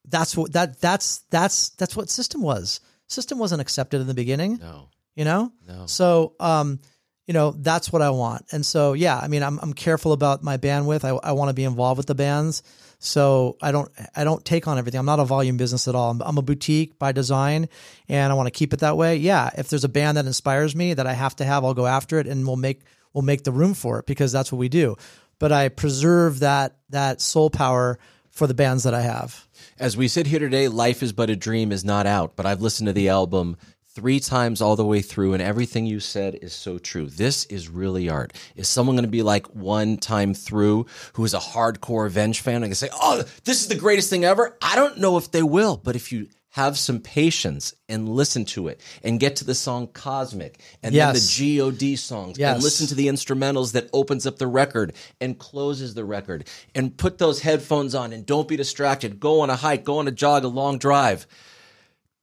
That's 0.09 0.37
what 0.37 0.53
that 0.53 0.81
that's 0.81 1.18
that's 1.31 1.70
that's 1.70 1.96
what 1.96 2.09
System 2.11 2.40
was. 2.42 2.81
System 3.09 3.38
wasn't 3.38 3.61
accepted 3.61 4.01
in 4.01 4.07
the 4.07 4.14
beginning 4.14 4.59
No. 4.59 4.88
you 5.14 5.25
know 5.25 5.53
No. 5.68 5.87
so 5.87 6.35
um 6.40 6.81
you 7.29 7.35
know 7.35 7.53
that's 7.53 7.92
what 7.92 8.03
i 8.03 8.11
want 8.11 8.46
and 8.53 8.64
so 8.66 8.92
yeah 8.94 9.16
i 9.18 9.27
mean 9.29 9.42
i'm, 9.44 9.59
I'm 9.61 9.72
careful 9.72 10.12
about 10.12 10.42
my 10.44 10.57
bandwidth 10.59 11.05
i, 11.05 11.11
I 11.29 11.33
want 11.33 11.49
to 11.51 11.55
be 11.55 11.62
involved 11.64 11.99
with 11.99 12.07
the 12.07 12.14
bands 12.16 12.62
so 12.99 13.57
i 13.62 13.70
don't 13.72 13.90
i 14.16 14.25
don't 14.25 14.44
take 14.44 14.66
on 14.68 14.77
everything 14.79 14.99
i'm 14.99 15.07
not 15.07 15.20
a 15.20 15.25
volume 15.25 15.57
business 15.57 15.87
at 15.88 15.94
all 15.94 16.11
i'm, 16.11 16.20
I'm 16.22 16.38
a 16.38 16.42
boutique 16.42 16.99
by 16.99 17.12
design 17.12 17.68
and 18.09 18.33
i 18.33 18.35
want 18.35 18.46
to 18.49 18.51
keep 18.53 18.72
it 18.72 18.81
that 18.81 18.96
way 18.96 19.16
yeah 19.16 19.51
if 19.57 19.68
there's 19.68 19.85
a 19.85 19.88
band 19.88 20.16
that 20.18 20.27
inspires 20.27 20.75
me 20.77 20.94
that 20.94 21.07
i 21.07 21.12
have 21.12 21.35
to 21.37 21.44
have 21.44 21.64
i'll 21.64 21.75
go 21.75 21.87
after 21.87 22.18
it 22.18 22.27
and 22.27 22.46
we'll 22.46 22.57
make 22.57 22.83
we'll 23.16 23.24
make 23.24 23.42
the 23.42 23.50
room 23.50 23.74
for 23.74 23.98
it 23.98 24.07
because 24.07 24.31
that's 24.31 24.52
what 24.52 24.59
we 24.59 24.68
do 24.68 24.94
but 25.40 25.50
i 25.50 25.68
preserve 25.68 26.40
that 26.40 26.76
that 26.90 27.20
soul 27.20 27.50
power 27.50 27.98
for 28.31 28.46
the 28.46 28.55
bands 28.55 28.85
that 28.85 28.94
i 28.94 29.00
have 29.00 29.48
As 29.79 29.96
we 29.96 30.09
sit 30.09 30.26
here 30.26 30.38
today, 30.38 30.68
Life 30.68 31.02
is 31.02 31.12
But 31.12 31.31
a 31.31 31.37
Dream 31.37 31.72
is 31.72 31.85
not 31.85 32.07
out, 32.07 32.37
but 32.37 32.46
I've 32.46 32.62
listened 32.62 32.87
to 32.87 32.92
the 32.92 33.09
album 33.09 33.57
three 33.94 34.20
times 34.20 34.61
all 34.61 34.76
the 34.76 34.85
way 34.85 35.00
through, 35.02 35.33
and 35.33 35.42
everything 35.42 35.87
you 35.87 36.00
said 36.00 36.38
is 36.42 36.52
so 36.52 36.79
true. 36.79 37.07
This 37.09 37.44
is 37.46 37.68
really 37.68 38.09
art. 38.11 38.33
Is 38.55 38.68
someone 38.68 38.96
going 38.96 39.05
to 39.05 39.11
be 39.11 39.22
like 39.22 39.46
one 39.55 39.96
time 39.96 40.35
through 40.35 40.87
who 41.14 41.24
is 41.24 41.35
a 41.35 41.38
hardcore 41.38 42.07
Avenge 42.07 42.40
fan 42.40 42.57
and 42.57 42.66
can 42.66 42.74
say, 42.74 42.90
oh, 42.92 43.22
this 43.44 43.62
is 43.62 43.68
the 43.68 43.74
greatest 43.74 44.11
thing 44.11 44.24
ever? 44.24 44.57
I 44.61 44.76
don't 44.76 44.98
know 44.98 45.16
if 45.16 45.31
they 45.31 45.42
will, 45.42 45.76
but 45.76 45.96
if 45.96 46.12
you 46.12 46.29
have 46.57 46.79
some 46.79 46.99
patience 47.01 47.75
and 47.87 48.09
listen 48.09 48.42
to 48.47 48.69
it 48.69 48.81
and 49.05 49.21
get 49.21 49.37
to 49.37 49.45
the 49.45 49.55
song 49.55 49.87
Cosmic 49.87 50.59
and 50.83 50.95
Yes. 50.95 51.37
then 51.37 51.42
the 51.45 51.59
God 51.71 51.99
songs 51.99 52.38
Yes. 52.38 52.55
and 52.55 52.64
listen 52.64 52.87
to 52.87 52.95
the 52.95 53.09
instrumentals 53.09 53.73
that 53.73 53.90
opens 53.92 54.25
up 54.25 54.38
the 54.38 54.47
record 54.47 54.95
and 55.21 55.38
closes 55.38 55.92
the 55.92 56.03
record 56.07 56.49
and 56.75 56.97
put 56.97 57.19
those 57.19 57.40
headphones 57.42 57.95
on 57.95 58.14
and 58.14 58.25
don't 58.25 58.49
be 58.49 58.57
distracted. 58.57 59.21
Go 59.21 59.40
on 59.40 59.51
a 59.51 59.57
hike, 59.57 59.85
go 59.85 59.99
on 59.99 60.09
a 60.09 60.11
jog, 60.11 60.45
a 60.45 60.49
long 60.49 60.79
drive. 60.79 61.27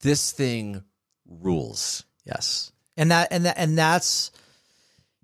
This 0.02 0.32
thing 0.32 0.82
rules. 1.28 2.04
Yes. 2.26 2.72
And 2.98 3.12
that 3.12 3.28
and 3.30 3.46
that 3.46 3.60
and 3.60 3.78
that's 3.78 4.32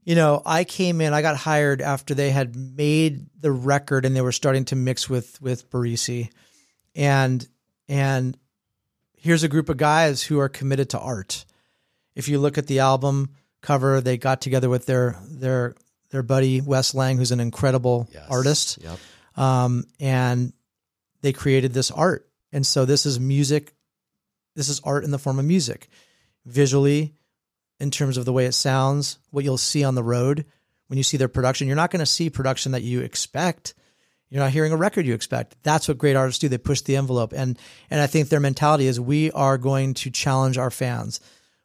you 0.03 0.13
know, 0.13 0.43
I 0.45 0.65
came 0.65 1.01
in, 1.01 1.13
I 1.13 1.23
got 1.23 1.35
hired 1.35 1.81
after 1.81 2.13
they 2.13 2.29
had 2.29 2.55
made 2.55 3.25
the 3.39 3.51
record 3.51 4.05
and 4.05 4.15
they 4.15 4.21
were 4.21 4.31
starting 4.31 4.65
to 4.65 4.75
mix 4.75 5.09
with 5.09 5.41
with 5.41 5.71
Barresi. 5.71 6.29
And 6.95 7.47
and 7.87 8.37
here's 9.19 9.43
a 9.43 9.47
group 9.47 9.69
of 9.69 9.77
guys 9.77 10.23
who 10.23 10.39
are 10.39 10.49
committed 10.49 10.89
to 10.91 10.99
art. 10.99 11.45
If 12.15 12.27
you 12.27 12.39
look 12.39 12.57
at 12.57 12.67
the 12.67 12.79
album 12.79 13.29
cover, 13.61 14.01
they 14.01 14.17
got 14.17 14.41
together 14.41 14.69
with 14.69 14.85
their 14.85 15.17
their 15.29 15.75
their 16.09 16.23
buddy 16.23 16.59
Wes 16.61 16.93
Lang, 16.95 17.17
who's 17.17 17.31
an 17.31 17.39
incredible 17.39 18.09
artist 18.29 18.79
Yep. 18.81 18.99
um, 19.35 19.85
and 19.99 20.53
they 21.21 21.33
created 21.33 21.73
this 21.73 21.91
art. 21.91 22.27
And 22.51 22.65
so 22.65 22.85
this 22.85 23.05
is 23.05 23.19
music. 23.19 23.73
This 24.55 24.69
is 24.69 24.81
art 24.83 25.03
in 25.03 25.11
the 25.11 25.19
form 25.19 25.37
of 25.37 25.45
music, 25.45 25.87
visually, 26.45 27.13
in 27.79 27.91
terms 27.91 28.17
of 28.17 28.25
the 28.25 28.33
way 28.33 28.45
it 28.45 28.53
sounds. 28.53 29.19
What 29.29 29.43
you'll 29.43 29.57
see 29.57 29.83
on 29.83 29.95
the 29.95 30.03
road 30.03 30.45
when 30.87 30.97
you 30.97 31.03
see 31.03 31.17
their 31.17 31.27
production, 31.27 31.67
you're 31.67 31.75
not 31.75 31.91
going 31.91 31.99
to 31.99 32.05
see 32.05 32.29
production 32.31 32.71
that 32.71 32.81
you 32.81 33.01
expect. 33.01 33.75
You're 34.29 34.43
not 34.43 34.51
hearing 34.51 34.71
a 34.71 34.77
record 34.77 35.05
you 35.05 35.13
expect. 35.13 35.55
That's 35.63 35.87
what 35.87 35.97
great 35.97 36.15
artists 36.15 36.39
do. 36.39 36.49
They 36.49 36.57
push 36.57 36.81
the 36.81 36.95
envelope, 36.95 37.33
and 37.33 37.57
and 37.89 37.99
I 37.99 38.07
think 38.07 38.29
their 38.29 38.39
mentality 38.39 38.87
is 38.87 38.99
we 38.99 39.31
are 39.31 39.57
going 39.57 39.95
to 39.95 40.11
challenge 40.11 40.57
our 40.57 40.71
fans. 40.71 41.19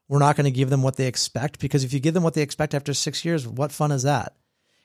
We're 0.09 0.19
not 0.19 0.37
going 0.37 0.45
to 0.45 0.51
give 0.51 0.71
them 0.71 0.83
what 0.83 0.97
they 0.97 1.07
expect 1.07 1.59
because 1.61 1.85
if 1.85 1.93
you 1.93 2.01
give 2.01 2.15
them 2.15 2.23
what 2.23 2.35
they 2.35 2.43
expect 2.43 2.75
after 2.75 2.95
six 2.95 3.25
years, 3.25 3.47
what 3.49 3.73
fun 3.73 3.91
is 3.91 4.03
that? 4.03 4.35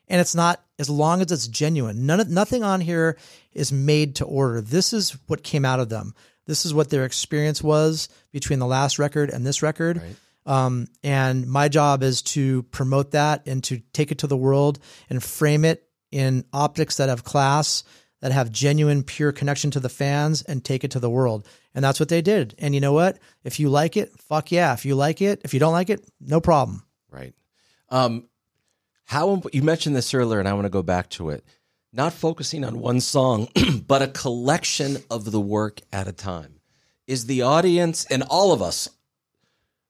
and 0.10 0.20
it's 0.20 0.36
not 0.36 0.64
as 0.80 0.90
long 0.90 1.22
as 1.22 1.32
it's 1.32 1.48
genuine. 1.48 2.06
None 2.06 2.20
of, 2.20 2.30
nothing 2.30 2.64
on 2.64 2.82
here 2.82 3.18
is 3.54 3.72
made 3.72 4.16
to 4.16 4.26
order. 4.26 4.60
This 4.60 4.92
is 4.92 5.16
what 5.28 5.44
came 5.44 5.66
out 5.66 5.80
of 5.80 5.90
them. 5.90 6.16
This 6.46 6.66
is 6.66 6.74
what 6.74 6.90
their 6.90 7.06
experience 7.06 7.62
was 7.62 8.10
between 8.32 8.60
the 8.60 8.66
last 8.66 8.98
record 8.98 9.30
and 9.30 9.46
this 9.46 9.62
record. 9.62 10.02
Um, 10.46 10.88
and 11.04 11.46
my 11.48 11.70
job 11.70 12.02
is 12.02 12.24
to 12.24 12.64
promote 12.64 13.12
that 13.12 13.46
and 13.46 13.64
to 13.66 13.80
take 13.94 14.12
it 14.12 14.20
to 14.20 14.28
the 14.28 14.38
world 14.38 14.80
and 15.10 15.22
frame 15.22 15.64
it 15.64 15.88
in 16.12 16.46
optics 16.54 16.98
that 16.98 17.10
have 17.10 17.24
class, 17.24 17.84
that 18.22 18.32
have 18.32 18.52
genuine, 18.52 19.04
pure 19.04 19.32
connection 19.32 19.72
to 19.72 19.80
the 19.80 19.90
fans, 19.90 20.42
and 20.42 20.64
take 20.64 20.84
it 20.84 20.92
to 20.92 21.00
the 21.00 21.10
world. 21.10 21.48
And 21.74 21.84
that's 21.84 22.00
what 22.00 22.10
they 22.10 22.22
did. 22.22 22.56
And 22.58 22.74
you 22.74 22.82
know 22.82 22.94
what? 22.94 23.20
If 23.44 23.60
you 23.60 23.70
like 23.70 23.96
it, 23.96 24.12
fuck 24.20 24.52
yeah. 24.52 24.74
If 24.74 24.86
you 24.86 24.96
like 24.96 25.22
it, 25.22 25.42
if 25.44 25.54
you 25.54 25.60
don't 25.60 25.74
like 25.74 25.90
it, 25.90 26.06
no 26.20 26.42
problem. 26.42 26.84
Right. 27.12 27.34
Um, 27.90 28.28
how 29.06 29.42
you 29.54 29.64
mentioned 29.64 29.96
this 29.96 30.14
earlier, 30.14 30.40
and 30.40 30.48
I 30.48 30.54
want 30.54 30.66
to 30.66 30.70
go 30.70 30.84
back 30.84 31.10
to 31.12 31.30
it. 31.30 31.44
Not 31.92 32.14
focusing 32.14 32.64
on 32.64 32.80
one 32.80 33.00
song, 33.00 33.48
but 33.88 34.02
a 34.02 34.08
collection 34.08 34.98
of 35.10 35.32
the 35.32 35.42
work 35.42 35.82
at 35.92 36.08
a 36.08 36.12
time. 36.12 36.60
Is 37.08 37.26
the 37.26 37.42
audience 37.42 38.06
and 38.06 38.22
all 38.22 38.52
of 38.52 38.62
us, 38.62 38.88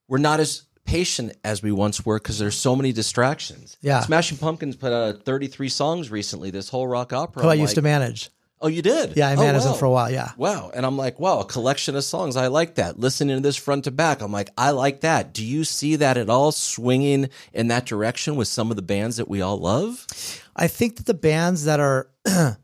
we're 0.08 0.16
not 0.16 0.40
as 0.40 0.62
patient 0.84 1.32
as 1.44 1.62
we 1.62 1.72
once 1.72 2.04
were 2.04 2.18
because 2.18 2.38
there's 2.38 2.56
so 2.56 2.74
many 2.74 2.92
distractions. 2.92 3.76
Yeah. 3.80 4.00
Smashing 4.00 4.38
Pumpkins 4.38 4.76
put 4.76 4.92
out 4.92 5.24
33 5.24 5.68
songs 5.68 6.10
recently. 6.10 6.50
This 6.50 6.68
whole 6.68 6.86
rock 6.88 7.12
opera. 7.12 7.42
Who 7.42 7.48
I 7.48 7.54
used 7.54 7.74
to 7.76 7.82
manage. 7.82 8.30
Oh, 8.62 8.68
you 8.68 8.82
did? 8.82 9.16
Yeah, 9.16 9.28
I 9.28 9.36
Oh, 9.36 9.40
managed 9.40 9.64
wow. 9.64 9.70
them 9.70 9.78
for 9.78 9.86
a 9.86 9.90
while. 9.90 10.10
Yeah. 10.10 10.32
Wow. 10.36 10.70
And 10.74 10.84
I'm 10.84 10.98
like, 10.98 11.18
wow, 11.18 11.40
a 11.40 11.44
collection 11.46 11.96
of 11.96 12.04
songs. 12.04 12.36
I 12.36 12.48
like 12.48 12.74
that. 12.74 12.98
Listening 13.00 13.36
to 13.36 13.40
this 13.42 13.56
front 13.56 13.84
to 13.84 13.90
back, 13.90 14.20
I'm 14.20 14.32
like, 14.32 14.50
I 14.58 14.70
like 14.72 15.00
that. 15.00 15.32
Do 15.32 15.42
you 15.44 15.64
see 15.64 15.96
that 15.96 16.18
at 16.18 16.28
all 16.28 16.52
swinging 16.52 17.30
in 17.54 17.68
that 17.68 17.86
direction 17.86 18.36
with 18.36 18.48
some 18.48 18.68
of 18.70 18.76
the 18.76 18.82
bands 18.82 19.16
that 19.16 19.28
we 19.28 19.40
all 19.40 19.56
love? 19.58 20.06
I 20.54 20.66
think 20.68 20.96
that 20.96 21.06
the 21.06 21.14
bands 21.14 21.64
that 21.64 21.80
are 21.80 22.10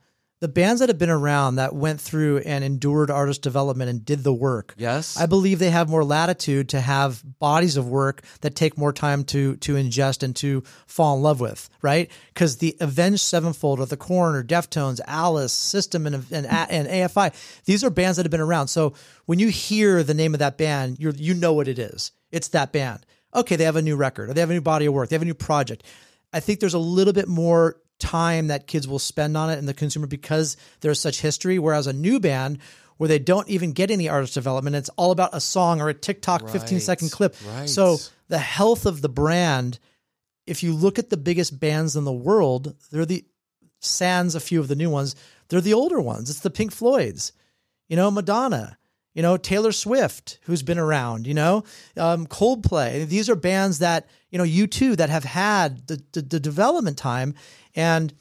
the 0.47 0.53
bands 0.53 0.79
that 0.79 0.89
have 0.89 0.97
been 0.97 1.11
around 1.11 1.57
that 1.57 1.75
went 1.75 2.01
through 2.01 2.39
and 2.39 2.63
endured 2.63 3.11
artist 3.11 3.43
development 3.43 3.91
and 3.91 4.05
did 4.05 4.23
the 4.23 4.33
work. 4.33 4.75
Yes. 4.79 5.17
I 5.17 5.27
believe 5.27 5.59
they 5.59 5.71
have 5.71 5.89
more 5.89 6.05
latitude 6.05 6.69
to 6.69 6.81
have 6.81 7.21
bodies 7.41 7.77
of 7.77 7.89
work 7.89 8.23
that 8.43 8.55
take 8.55 8.79
more 8.79 8.93
time 8.93 9.25
to 9.25 9.57
to 9.57 9.75
ingest 9.75 10.23
and 10.23 10.37
to 10.37 10.63
fall 10.87 11.17
in 11.17 11.23
love 11.25 11.41
with, 11.41 11.69
right? 11.83 12.09
Because 12.29 12.59
the 12.59 12.77
Avenged 12.79 13.23
Sevenfold 13.23 13.81
or 13.81 13.87
the 13.87 13.97
Korn 13.97 14.37
or 14.37 14.45
Deftones, 14.45 15.01
Alice, 15.09 15.53
System, 15.53 16.07
and 16.07 16.25
and, 16.31 16.47
and 16.47 16.87
AFI, 16.87 17.35
these 17.65 17.83
are 17.83 17.91
bands 17.91 18.17
that 18.17 18.25
have 18.25 18.31
been 18.31 18.41
around. 18.41 18.69
So 18.69 18.95
when 19.25 19.41
you 19.41 19.49
hear 19.49 20.05
the 20.05 20.15
name 20.15 20.33
of 20.33 20.39
that 20.39 20.59
band, 20.59 21.01
you 21.01 21.13
you 21.17 21.35
know 21.35 21.55
what 21.55 21.67
it 21.67 21.81
is. 21.81 22.13
It's 22.31 22.49
that 22.49 22.71
band. 22.71 23.05
Okay, 23.35 23.57
they 23.57 23.65
have 23.65 23.75
a 23.75 23.83
new 23.83 23.97
record 23.97 24.31
or 24.31 24.33
they 24.33 24.43
have 24.43 24.51
a 24.51 24.55
new 24.55 24.61
body 24.61 24.87
of 24.87 24.95
work. 24.95 25.09
They 25.09 25.17
have 25.17 25.23
a 25.23 25.25
new 25.27 25.35
project. 25.35 25.83
I 26.33 26.39
think 26.39 26.61
there's 26.61 26.75
a 26.75 26.79
little 26.79 27.13
bit 27.13 27.27
more 27.27 27.81
time 27.99 28.49
that 28.49 28.67
kids 28.67 28.87
will 28.87 28.99
spend 28.99 29.37
on 29.37 29.51
it 29.51 29.59
and 29.59 29.69
the 29.69 29.75
consumer 29.75 30.07
because 30.07 30.57
there's 30.81 31.01
such 31.01 31.21
history. 31.21 31.59
Whereas 31.59 31.87
a 31.87 31.93
new 31.93 32.21
band 32.21 32.59
where 32.97 33.09
they 33.09 33.19
don't 33.19 33.49
even 33.49 33.73
get 33.73 33.91
any 33.91 34.09
artist 34.09 34.35
development, 34.35 34.77
it's 34.77 34.89
all 34.91 35.11
about 35.11 35.31
a 35.33 35.41
song 35.41 35.81
or 35.81 35.89
a 35.89 35.95
TikTok 35.95 36.49
15 36.49 36.81
second 36.81 37.13
clip. 37.13 37.37
right. 37.47 37.69
So 37.69 37.99
the 38.29 38.39
health 38.39 38.87
of 38.87 39.03
the 39.03 39.09
brand, 39.09 39.79
if 40.47 40.63
you 40.63 40.73
look 40.75 40.99
at 40.99 41.11
the 41.11 41.17
biggest 41.17 41.59
bands 41.59 41.97
in 41.97 42.05
the 42.05 42.13
world, 42.13 42.75
they're 42.91 43.07
the 43.07 43.25
sans 43.81 44.35
a 44.35 44.41
few 44.41 44.61
of 44.61 44.69
the 44.69 44.77
new 44.77 44.91
ones, 44.91 45.15
they're 45.49 45.61
the 45.61 45.75
older 45.75 46.01
ones. 46.01 46.31
It's 46.31 46.41
the 46.41 46.51
Pink 46.51 46.73
Floyds, 46.73 47.33
you 47.89 47.97
know, 47.97 48.11
Madonna, 48.11 48.79
you 49.17 49.23
know, 49.23 49.39
Taylor 49.39 49.73
Swift, 49.73 50.39
who's 50.43 50.63
been 50.63 50.79
around, 50.79 51.27
you 51.27 51.33
know, 51.33 51.65
um, 51.97 52.27
Coldplay. 52.27 53.09
These 53.09 53.31
are 53.31 53.35
bands 53.35 53.79
that, 53.79 54.07
you 54.31 54.37
know, 54.37 54.45
U2, 54.45 54.99
that 54.99 55.09
have 55.09 55.25
had 55.25 55.87
the, 55.87 56.03
the, 56.13 56.21
the 56.21 56.39
development 56.39 56.99
time. 56.99 57.33
And 57.75 58.13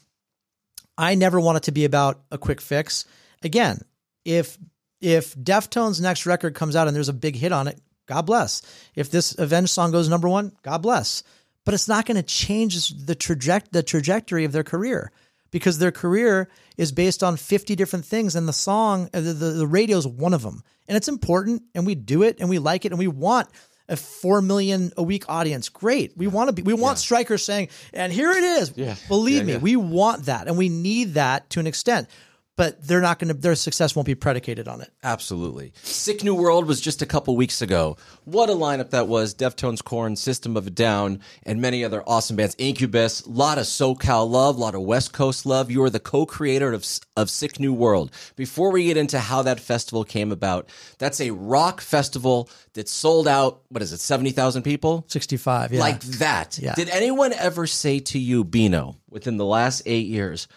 I 0.96 1.14
never 1.14 1.38
want 1.38 1.58
it 1.58 1.64
to 1.64 1.72
be 1.72 1.84
about 1.84 2.22
a 2.32 2.38
quick 2.38 2.62
fix. 2.62 3.04
Again, 3.42 3.82
if 4.24 4.56
if 5.02 5.34
Deftones' 5.34 6.00
next 6.00 6.24
record 6.24 6.54
comes 6.54 6.74
out 6.74 6.88
and 6.88 6.96
there's 6.96 7.10
a 7.10 7.12
big 7.12 7.36
hit 7.36 7.52
on 7.52 7.68
it, 7.68 7.78
God 8.06 8.22
bless. 8.22 8.62
If 8.94 9.10
this 9.10 9.38
Avenged 9.38 9.70
song 9.70 9.92
goes 9.92 10.08
number 10.08 10.30
one, 10.30 10.52
God 10.62 10.78
bless. 10.78 11.22
But 11.66 11.74
it's 11.74 11.88
not 11.88 12.06
going 12.06 12.16
to 12.16 12.22
change 12.22 13.04
the 13.04 13.14
traject 13.14 13.70
the 13.70 13.82
trajectory 13.82 14.46
of 14.46 14.52
their 14.52 14.64
career 14.64 15.12
because 15.56 15.78
their 15.78 15.90
career 15.90 16.50
is 16.76 16.92
based 16.92 17.22
on 17.24 17.38
50 17.38 17.74
different 17.76 18.04
things 18.04 18.36
and 18.36 18.46
the 18.46 18.52
song 18.52 19.08
uh, 19.14 19.22
the, 19.22 19.32
the, 19.32 19.46
the 19.52 19.66
radio 19.66 19.96
is 19.96 20.06
one 20.06 20.34
of 20.34 20.42
them. 20.42 20.62
And 20.86 20.98
it's 20.98 21.08
important 21.08 21.62
and 21.74 21.86
we 21.86 21.94
do 21.94 22.22
it 22.24 22.40
and 22.40 22.50
we 22.50 22.58
like 22.58 22.84
it 22.84 22.92
and 22.92 22.98
we 22.98 23.06
want 23.06 23.48
a 23.88 23.96
4 23.96 24.42
million 24.42 24.92
a 24.98 25.02
week 25.02 25.24
audience. 25.30 25.70
Great. 25.70 26.14
We 26.14 26.26
want 26.26 26.48
to 26.48 26.52
be 26.52 26.60
we 26.60 26.74
want 26.74 26.98
Stryker's 26.98 27.42
saying 27.42 27.70
and 27.94 28.12
here 28.12 28.32
it 28.32 28.44
is. 28.44 28.74
Yeah. 28.76 28.96
believe 29.08 29.38
Yeah, 29.38 29.44
me 29.44 29.52
yeah. 29.54 29.58
we 29.60 29.76
want 29.76 30.26
that 30.26 30.46
and 30.46 30.58
we 30.58 30.68
need 30.68 31.14
that 31.14 31.48
to 31.50 31.60
an 31.60 31.66
extent 31.66 32.10
but 32.56 32.86
they're 32.86 33.00
not 33.00 33.18
going 33.18 33.28
to 33.28 33.34
their 33.34 33.54
success 33.54 33.94
won't 33.94 34.06
be 34.06 34.14
predicated 34.14 34.66
on 34.66 34.80
it 34.80 34.90
Absolutely. 35.02 35.72
Sick 35.82 36.24
New 36.24 36.34
World 36.34 36.66
was 36.66 36.80
just 36.80 37.00
a 37.00 37.06
couple 37.06 37.36
weeks 37.36 37.62
ago. 37.62 37.96
What 38.24 38.50
a 38.50 38.54
lineup 38.54 38.90
that 38.90 39.06
was. 39.06 39.34
Deftones, 39.34 39.82
Korn, 39.82 40.16
System 40.16 40.56
of 40.56 40.66
a 40.66 40.70
Down, 40.70 41.20
and 41.44 41.60
many 41.60 41.84
other 41.84 42.02
awesome 42.06 42.36
bands. 42.36 42.56
Incubus, 42.58 43.24
a 43.24 43.30
lot 43.30 43.58
of 43.58 43.64
SoCal 43.64 44.28
love, 44.28 44.56
a 44.56 44.60
lot 44.60 44.74
of 44.74 44.82
West 44.82 45.12
Coast 45.12 45.46
love. 45.46 45.70
You 45.70 45.82
are 45.84 45.90
the 45.90 46.00
co-creator 46.00 46.72
of, 46.72 46.84
of 47.16 47.30
Sick 47.30 47.60
New 47.60 47.72
World. 47.72 48.10
Before 48.34 48.72
we 48.72 48.84
get 48.84 48.96
into 48.96 49.18
how 49.20 49.42
that 49.42 49.60
festival 49.60 50.04
came 50.04 50.32
about, 50.32 50.68
that's 50.98 51.20
a 51.20 51.30
rock 51.30 51.80
festival 51.80 52.50
that 52.72 52.88
sold 52.88 53.28
out, 53.28 53.62
what 53.68 53.82
is 53.82 53.92
it, 53.92 54.00
70,000 54.00 54.62
people? 54.62 55.04
65 55.08 55.72
yeah 55.72 55.80
Like 55.80 56.00
that. 56.02 56.58
Yeah. 56.58 56.74
Did 56.74 56.88
anyone 56.88 57.32
ever 57.32 57.66
say 57.66 58.00
to 58.00 58.18
you, 58.18 58.44
Beno, 58.44 58.96
within 59.08 59.36
the 59.36 59.44
last 59.44 59.82
eight 59.86 60.08
years, 60.08 60.48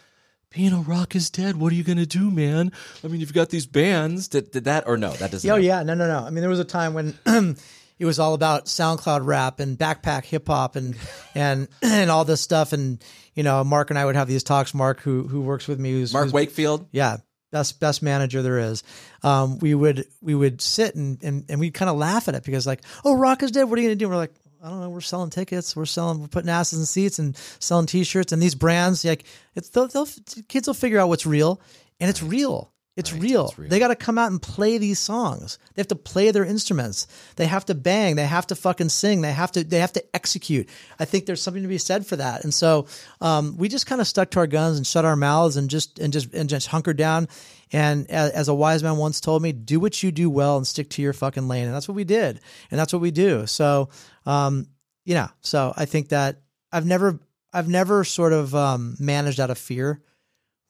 Beno, 0.54 0.86
rock 0.88 1.16
is 1.16 1.30
dead. 1.30 1.58
What 1.58 1.72
are 1.72 1.76
you 1.76 1.84
going 1.84 2.00
to 2.00 2.08
do, 2.08 2.32
man? 2.32 2.72
I 3.04 3.08
mean, 3.08 3.20
you've 3.22 3.34
got 3.34 3.50
these 3.50 3.68
bands. 3.68 4.28
Did, 4.28 4.50
did 4.52 4.64
that 4.64 4.88
or 4.88 4.98
no? 4.98 5.12
That 5.12 5.30
doesn't. 5.32 5.48
Oh 5.50 5.54
happen. 5.54 5.66
yeah, 5.66 5.84
no, 5.84 5.94
no, 5.94 6.08
no. 6.08 6.26
I 6.26 6.32
mean, 6.32 6.42
there 6.42 6.50
was 6.50 6.60
a 6.60 6.66
time 6.66 6.94
when 6.96 7.14
it 8.00 8.06
was 8.06 8.18
all 8.20 8.34
about 8.34 8.66
SoundCloud 8.66 9.26
rap 9.26 9.60
and 9.60 9.78
backpack 9.78 10.26
hip 10.26 10.48
hop 10.48 10.76
and 10.76 10.96
and 11.36 11.68
and 11.84 12.10
all 12.10 12.26
this 12.26 12.42
stuff. 12.42 12.74
And 12.74 13.04
you 13.36 13.44
know, 13.44 13.64
Mark 13.64 13.92
and 13.92 14.00
I 14.00 14.06
would 14.06 14.16
have 14.16 14.28
these 14.28 14.44
talks. 14.44 14.74
Mark, 14.74 15.02
who 15.02 15.28
who 15.28 15.42
works 15.42 15.68
with 15.68 15.80
me, 15.80 15.92
who's 15.92 16.14
Mark 16.14 16.26
who's- 16.26 16.34
Wakefield. 16.34 16.88
yeah, 16.92 17.18
best 17.52 17.80
best 17.80 18.02
manager 18.02 18.42
there 18.42 18.58
is. 18.58 18.84
Um, 19.22 19.60
we 19.60 19.76
would 19.76 20.06
we 20.20 20.34
would 20.34 20.62
sit 20.62 20.96
and 20.96 21.24
and, 21.24 21.46
and 21.48 21.60
we'd 21.60 21.76
kind 21.76 21.90
of 21.92 21.98
laugh 21.98 22.28
at 22.28 22.34
it 22.34 22.44
because 22.44 22.66
like, 22.66 22.82
oh, 23.06 23.16
rock 23.16 23.44
is 23.44 23.52
dead. 23.52 23.66
What 23.66 23.78
are 23.78 23.84
you 23.84 23.90
gonna 23.90 23.98
do? 23.98 24.06
And 24.06 24.12
We're 24.14 24.18
like. 24.18 24.34
I 24.62 24.70
don't 24.70 24.82
know. 24.82 24.90
We're 24.90 25.02
selling 25.02 25.30
tickets. 25.30 25.76
We're 25.76 25.86
selling. 25.86 26.20
We're 26.20 26.28
putting 26.28 26.50
asses 26.50 26.80
in 26.80 26.86
seats 26.86 27.20
and 27.20 27.36
selling 27.60 27.86
T-shirts. 27.86 28.34
And 28.34 28.42
these 28.42 28.56
brands, 28.56 29.06
like, 29.06 29.24
it's 29.56 29.70
they'll, 29.70 29.88
they'll 29.88 30.08
kids 30.48 30.68
will 30.68 30.74
figure 30.74 31.00
out 31.00 31.08
what's 31.08 31.26
real, 31.26 31.62
and 32.00 32.10
it's 32.10 32.22
real. 32.22 32.74
It's 32.98 33.14
real. 33.14 33.54
real. 33.56 33.70
They 33.70 33.80
got 33.80 33.88
to 33.90 33.96
come 33.96 34.18
out 34.18 34.30
and 34.30 34.42
play 34.42 34.78
these 34.78 35.00
songs. 35.00 35.58
They 35.74 35.80
have 35.80 35.88
to 35.88 35.96
play 35.96 36.32
their 36.32 36.44
instruments. 36.44 37.08
They 37.38 37.46
have 37.46 37.64
to 37.66 37.76
bang. 37.76 38.18
They 38.18 38.26
have 38.26 38.48
to 38.48 38.56
fucking 38.56 38.90
sing. 38.90 39.22
They 39.22 39.32
have 39.32 39.54
to. 39.54 39.64
They 39.64 39.80
have 39.80 39.94
to 39.94 40.04
execute. 40.14 40.68
I 41.00 41.06
think 41.06 41.26
there's 41.26 41.42
something 41.42 41.64
to 41.64 41.70
be 41.70 41.78
said 41.78 42.06
for 42.06 42.18
that. 42.18 42.44
And 42.44 42.54
so 42.54 42.88
um, 43.22 43.56
we 43.56 43.70
just 43.70 43.86
kind 43.86 44.02
of 44.02 44.08
stuck 44.08 44.32
to 44.32 44.40
our 44.40 44.48
guns 44.48 44.76
and 44.76 44.86
shut 44.86 45.06
our 45.06 45.16
mouths 45.16 45.56
and 45.56 45.70
just 45.70 46.00
and 46.00 46.12
just 46.12 46.34
and 46.34 46.50
just 46.50 46.68
hunkered 46.68 46.98
down. 46.98 47.30
And 47.72 48.10
as, 48.10 48.32
as 48.32 48.48
a 48.48 48.54
wise 48.54 48.82
man 48.84 48.98
once 48.98 49.22
told 49.22 49.44
me, 49.44 49.52
do 49.52 49.80
what 49.80 50.02
you 50.02 50.12
do 50.12 50.30
well 50.30 50.58
and 50.58 50.66
stick 50.66 50.90
to 50.92 51.02
your 51.02 51.14
fucking 51.14 51.48
lane. 51.48 51.66
And 51.66 51.74
that's 51.74 51.88
what 51.88 51.96
we 51.96 52.04
did. 52.04 52.40
And 52.72 52.80
that's 52.80 52.92
what 52.92 53.02
we 53.02 53.12
do. 53.12 53.46
So, 53.46 53.90
um, 54.30 54.68
you 55.06 55.16
know, 55.16 55.28
so 55.42 55.74
I 55.76 55.86
think 55.86 56.10
that 56.10 56.42
I've 56.72 56.86
never, 56.86 57.20
I've 57.52 57.68
never 57.68 58.04
sort 58.04 58.32
of 58.32 58.54
um, 58.54 58.96
managed 59.00 59.40
out 59.40 59.50
of 59.50 59.58
fear. 59.58 60.02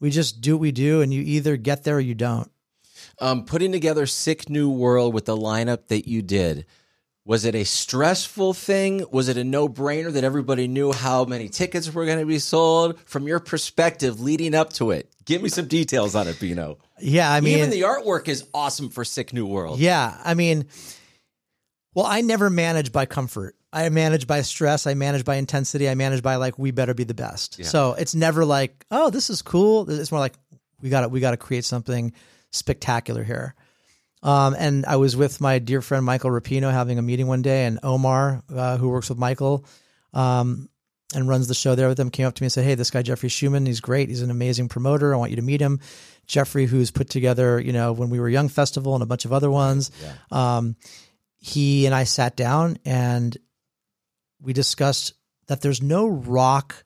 We 0.00 0.10
just 0.10 0.40
do 0.40 0.56
what 0.56 0.62
we 0.62 0.72
do, 0.72 1.02
and 1.02 1.12
you 1.12 1.20
either 1.20 1.58
get 1.58 1.84
there 1.84 1.96
or 1.96 2.00
you 2.00 2.14
don't. 2.14 2.50
Um, 3.20 3.44
putting 3.44 3.70
together 3.70 4.06
Sick 4.06 4.48
New 4.48 4.70
World 4.70 5.12
with 5.12 5.26
the 5.26 5.36
lineup 5.36 5.88
that 5.88 6.08
you 6.08 6.22
did. 6.22 6.64
Was 7.26 7.44
it 7.44 7.54
a 7.54 7.64
stressful 7.64 8.54
thing? 8.54 9.04
Was 9.12 9.28
it 9.28 9.36
a 9.36 9.44
no 9.44 9.68
brainer 9.68 10.10
that 10.10 10.24
everybody 10.24 10.66
knew 10.66 10.90
how 10.90 11.26
many 11.26 11.50
tickets 11.50 11.92
were 11.92 12.06
going 12.06 12.18
to 12.18 12.24
be 12.24 12.38
sold? 12.38 12.98
From 13.04 13.28
your 13.28 13.40
perspective, 13.40 14.20
leading 14.20 14.54
up 14.54 14.72
to 14.74 14.90
it, 14.90 15.12
give 15.26 15.42
me 15.42 15.50
some 15.50 15.66
details 15.66 16.14
on 16.14 16.28
it, 16.28 16.36
Beno. 16.36 16.78
Yeah, 16.98 17.30
I 17.30 17.42
mean, 17.42 17.58
Even 17.58 17.70
the 17.70 17.82
artwork 17.82 18.26
is 18.26 18.46
awesome 18.54 18.88
for 18.88 19.04
Sick 19.04 19.34
New 19.34 19.46
World. 19.46 19.78
Yeah, 19.78 20.18
I 20.24 20.32
mean, 20.32 20.66
well, 21.94 22.06
I 22.06 22.20
never 22.20 22.50
manage 22.50 22.92
by 22.92 23.06
comfort. 23.06 23.56
I 23.72 23.88
manage 23.88 24.26
by 24.26 24.42
stress. 24.42 24.86
I 24.86 24.94
manage 24.94 25.24
by 25.24 25.36
intensity. 25.36 25.88
I 25.88 25.94
manage 25.94 26.22
by 26.22 26.36
like 26.36 26.58
we 26.58 26.70
better 26.70 26.94
be 26.94 27.04
the 27.04 27.14
best. 27.14 27.58
So 27.64 27.92
it's 27.94 28.14
never 28.14 28.44
like, 28.44 28.84
oh, 28.90 29.10
this 29.10 29.30
is 29.30 29.42
cool. 29.42 29.88
It's 29.90 30.10
more 30.10 30.20
like 30.20 30.34
we 30.82 30.90
got 30.90 31.02
to 31.02 31.08
we 31.08 31.20
got 31.20 31.32
to 31.32 31.36
create 31.36 31.64
something 31.64 32.12
spectacular 32.50 33.22
here. 33.22 33.54
Um, 34.22 34.54
and 34.58 34.84
I 34.86 34.96
was 34.96 35.16
with 35.16 35.40
my 35.40 35.58
dear 35.58 35.80
friend 35.80 36.04
Michael 36.04 36.30
Rapino 36.30 36.70
having 36.70 36.98
a 36.98 37.02
meeting 37.02 37.26
one 37.26 37.42
day, 37.42 37.64
and 37.64 37.78
Omar, 37.82 38.42
uh, 38.54 38.76
who 38.76 38.88
works 38.90 39.08
with 39.08 39.18
Michael, 39.18 39.64
um, 40.12 40.68
and 41.14 41.26
runs 41.28 41.48
the 41.48 41.54
show 41.54 41.74
there 41.74 41.88
with 41.88 41.98
him, 41.98 42.10
came 42.10 42.26
up 42.26 42.34
to 42.34 42.42
me 42.42 42.46
and 42.46 42.52
said, 42.52 42.64
"Hey, 42.64 42.74
this 42.74 42.90
guy 42.90 43.02
Jeffrey 43.02 43.28
Schumann, 43.30 43.66
he's 43.66 43.80
great. 43.80 44.08
He's 44.08 44.22
an 44.22 44.30
amazing 44.30 44.68
promoter. 44.68 45.14
I 45.14 45.16
want 45.16 45.30
you 45.30 45.36
to 45.36 45.42
meet 45.42 45.60
him." 45.60 45.80
Jeffrey, 46.26 46.66
who's 46.66 46.90
put 46.90 47.08
together, 47.10 47.58
you 47.58 47.72
know, 47.72 47.92
when 47.92 48.10
we 48.10 48.20
were 48.20 48.28
young 48.28 48.48
festival 48.48 48.94
and 48.94 49.02
a 49.02 49.06
bunch 49.06 49.24
of 49.24 49.32
other 49.32 49.50
ones. 49.50 49.90
Um, 50.30 50.76
he 51.40 51.86
and 51.86 51.94
I 51.94 52.04
sat 52.04 52.36
down 52.36 52.78
and 52.84 53.36
we 54.40 54.52
discussed 54.52 55.14
that 55.48 55.62
there's 55.62 55.82
no 55.82 56.06
rock 56.06 56.84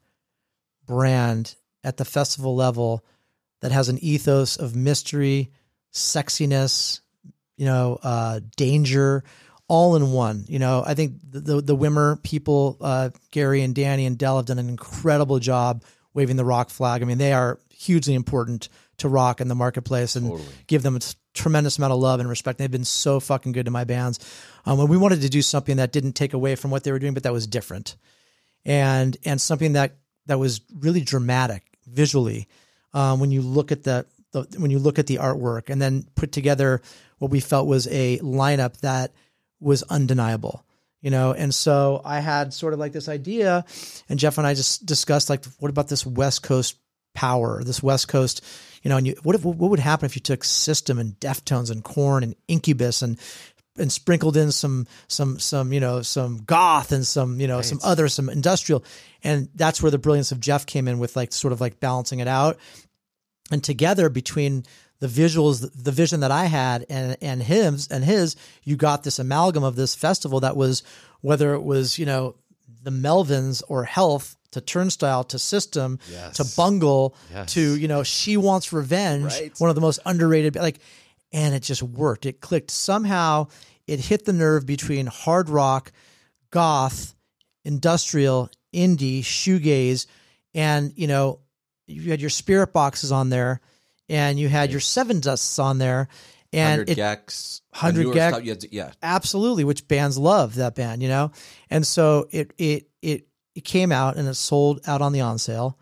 brand 0.86 1.54
at 1.82 1.96
the 1.96 2.04
festival 2.04 2.54
level 2.54 3.04
that 3.60 3.72
has 3.72 3.88
an 3.88 3.98
ethos 4.02 4.56
of 4.56 4.76
mystery, 4.76 5.50
sexiness, 5.92 7.00
you 7.56 7.66
know, 7.66 7.98
uh, 8.02 8.40
danger, 8.56 9.24
all 9.68 9.96
in 9.96 10.12
one. 10.12 10.44
You 10.48 10.58
know, 10.58 10.82
I 10.86 10.94
think 10.94 11.18
the 11.28 11.40
the, 11.40 11.60
the 11.60 11.76
Wimmer 11.76 12.22
people, 12.22 12.76
uh, 12.80 13.10
Gary 13.30 13.62
and 13.62 13.74
Danny 13.74 14.06
and 14.06 14.18
Dell 14.18 14.36
have 14.36 14.46
done 14.46 14.58
an 14.58 14.68
incredible 14.68 15.38
job 15.38 15.82
waving 16.12 16.36
the 16.36 16.44
rock 16.44 16.70
flag. 16.70 17.02
I 17.02 17.06
mean, 17.06 17.18
they 17.18 17.32
are 17.32 17.58
hugely 17.70 18.14
important 18.14 18.68
to 18.98 19.08
rock 19.08 19.40
in 19.40 19.48
the 19.48 19.54
marketplace 19.54 20.14
and 20.16 20.40
give 20.66 20.82
them 20.82 20.98
tremendous 21.34 21.78
amount 21.78 21.92
of 21.92 21.98
love 21.98 22.20
and 22.20 22.28
respect. 22.28 22.58
They've 22.58 22.70
been 22.70 22.84
so 22.84 23.20
fucking 23.20 23.52
good 23.52 23.66
to 23.66 23.70
my 23.70 23.84
bands. 23.84 24.18
Um, 24.64 24.80
and 24.80 24.88
we 24.88 24.96
wanted 24.96 25.20
to 25.22 25.28
do 25.28 25.42
something 25.42 25.76
that 25.76 25.92
didn't 25.92 26.12
take 26.12 26.32
away 26.32 26.54
from 26.54 26.70
what 26.70 26.84
they 26.84 26.92
were 26.92 26.98
doing, 26.98 27.14
but 27.14 27.24
that 27.24 27.32
was 27.32 27.46
different 27.46 27.96
and 28.64 29.16
and 29.24 29.40
something 29.40 29.74
that 29.74 29.96
that 30.26 30.38
was 30.38 30.60
really 30.74 31.00
dramatic 31.00 31.62
visually 31.86 32.48
um, 32.94 33.20
when 33.20 33.30
you 33.30 33.42
look 33.42 33.72
at 33.72 33.82
the, 33.82 34.06
the 34.32 34.46
when 34.58 34.70
you 34.70 34.78
look 34.78 34.98
at 34.98 35.06
the 35.06 35.16
artwork 35.16 35.70
and 35.70 35.80
then 35.80 36.06
put 36.14 36.32
together 36.32 36.80
what 37.18 37.30
we 37.30 37.40
felt 37.40 37.66
was 37.66 37.86
a 37.88 38.18
lineup 38.18 38.78
that 38.80 39.12
was 39.60 39.82
undeniable 39.84 40.64
you 41.00 41.10
know 41.10 41.32
and 41.32 41.54
so 41.54 42.00
i 42.04 42.20
had 42.20 42.52
sort 42.52 42.72
of 42.72 42.78
like 42.78 42.92
this 42.92 43.08
idea 43.08 43.64
and 44.08 44.18
jeff 44.18 44.38
and 44.38 44.46
i 44.46 44.54
just 44.54 44.86
discussed 44.86 45.28
like 45.28 45.44
what 45.58 45.70
about 45.70 45.88
this 45.88 46.06
west 46.06 46.42
coast 46.42 46.78
power 47.14 47.62
this 47.62 47.82
west 47.82 48.08
coast 48.08 48.44
you 48.84 48.90
know 48.90 48.96
and 48.96 49.06
you 49.06 49.16
what 49.24 49.34
if, 49.34 49.44
what 49.44 49.70
would 49.70 49.80
happen 49.80 50.06
if 50.06 50.14
you 50.14 50.20
took 50.20 50.44
system 50.44 50.98
and 51.00 51.18
deftones 51.18 51.70
and 51.70 51.82
Korn 51.82 52.22
and 52.22 52.36
incubus 52.46 53.02
and 53.02 53.18
and 53.76 53.90
sprinkled 53.90 54.36
in 54.36 54.52
some 54.52 54.86
some 55.08 55.40
some 55.40 55.72
you 55.72 55.80
know 55.80 56.02
some 56.02 56.44
goth 56.44 56.92
and 56.92 57.04
some 57.04 57.40
you 57.40 57.48
know 57.48 57.60
some 57.62 57.80
other 57.82 58.06
some 58.08 58.28
industrial? 58.28 58.84
And 59.24 59.48
that's 59.54 59.82
where 59.82 59.90
the 59.90 59.98
brilliance 59.98 60.30
of 60.30 60.38
jeff 60.38 60.66
came 60.66 60.86
in 60.86 61.00
with 61.00 61.16
like 61.16 61.32
sort 61.32 61.52
of 61.52 61.60
like 61.60 61.80
balancing 61.80 62.20
it 62.20 62.28
out. 62.28 62.58
And 63.50 63.62
together 63.64 64.08
between 64.08 64.64
the 65.00 65.06
visuals, 65.06 65.70
the 65.74 65.92
vision 65.92 66.20
that 66.20 66.30
I 66.30 66.46
had 66.46 66.86
and, 66.88 67.16
and 67.20 67.42
his 67.42 67.88
and 67.88 68.04
his, 68.04 68.36
you 68.62 68.76
got 68.76 69.02
this 69.02 69.18
amalgam 69.18 69.62
of 69.62 69.76
this 69.76 69.94
festival 69.94 70.40
that 70.40 70.56
was, 70.56 70.82
whether 71.20 71.52
it 71.52 71.62
was, 71.62 71.98
you 71.98 72.06
know, 72.06 72.36
the 72.82 72.90
Melvins 72.90 73.62
or 73.68 73.84
health 73.84 74.36
to 74.54 74.60
turnstile 74.60 75.22
to 75.24 75.38
system 75.38 75.98
to 76.34 76.44
bungle 76.56 77.14
to, 77.48 77.76
you 77.76 77.86
know, 77.88 78.02
she 78.02 78.36
wants 78.36 78.72
revenge, 78.72 79.32
Right. 79.32 79.52
one 79.60 79.70
of 79.70 79.76
the 79.76 79.80
most 79.82 80.00
underrated, 80.04 80.56
like, 80.56 80.80
and 81.32 81.54
it 81.54 81.62
just 81.62 81.82
worked. 81.82 82.26
It 82.26 82.40
clicked 82.40 82.70
somehow. 82.70 83.48
It 83.86 84.00
hit 84.00 84.24
the 84.24 84.32
nerve 84.32 84.64
between 84.66 85.06
hard 85.06 85.48
rock, 85.48 85.92
goth, 86.50 87.14
industrial, 87.64 88.50
indie, 88.74 89.20
shoegaze, 89.20 90.06
and 90.54 90.92
you 90.96 91.06
know, 91.06 91.40
you 91.86 92.10
had 92.10 92.20
your 92.20 92.30
Spiritboxes 92.30 93.12
on 93.12 93.28
there, 93.30 93.60
and 94.08 94.38
you 94.38 94.48
had 94.48 94.70
your 94.70 94.80
Sevendusts 94.80 95.58
on 95.58 95.78
there, 95.78 96.08
and 96.52 96.80
100 96.86 96.90
it 96.90 96.98
gecs. 96.98 97.60
100 97.72 98.02
newer 98.04 98.14
gecs. 98.14 98.28
stuff, 98.30 98.44
you 98.44 98.50
had 98.50 98.60
to- 98.60 98.74
Yeah. 98.74 98.92
absolutely, 99.02 99.64
which 99.64 99.86
bands 99.88 100.16
love 100.16 100.54
that 100.54 100.74
band, 100.74 101.02
you 101.02 101.08
know, 101.08 101.30
and 101.70 101.86
so 101.86 102.28
it 102.30 102.52
it 102.58 102.88
it 103.02 103.26
it 103.54 103.64
came 103.64 103.92
out 103.92 104.16
and 104.16 104.28
it 104.28 104.34
sold 104.34 104.80
out 104.86 105.00
on 105.02 105.12
the 105.12 105.20
on 105.20 105.38
sale, 105.38 105.78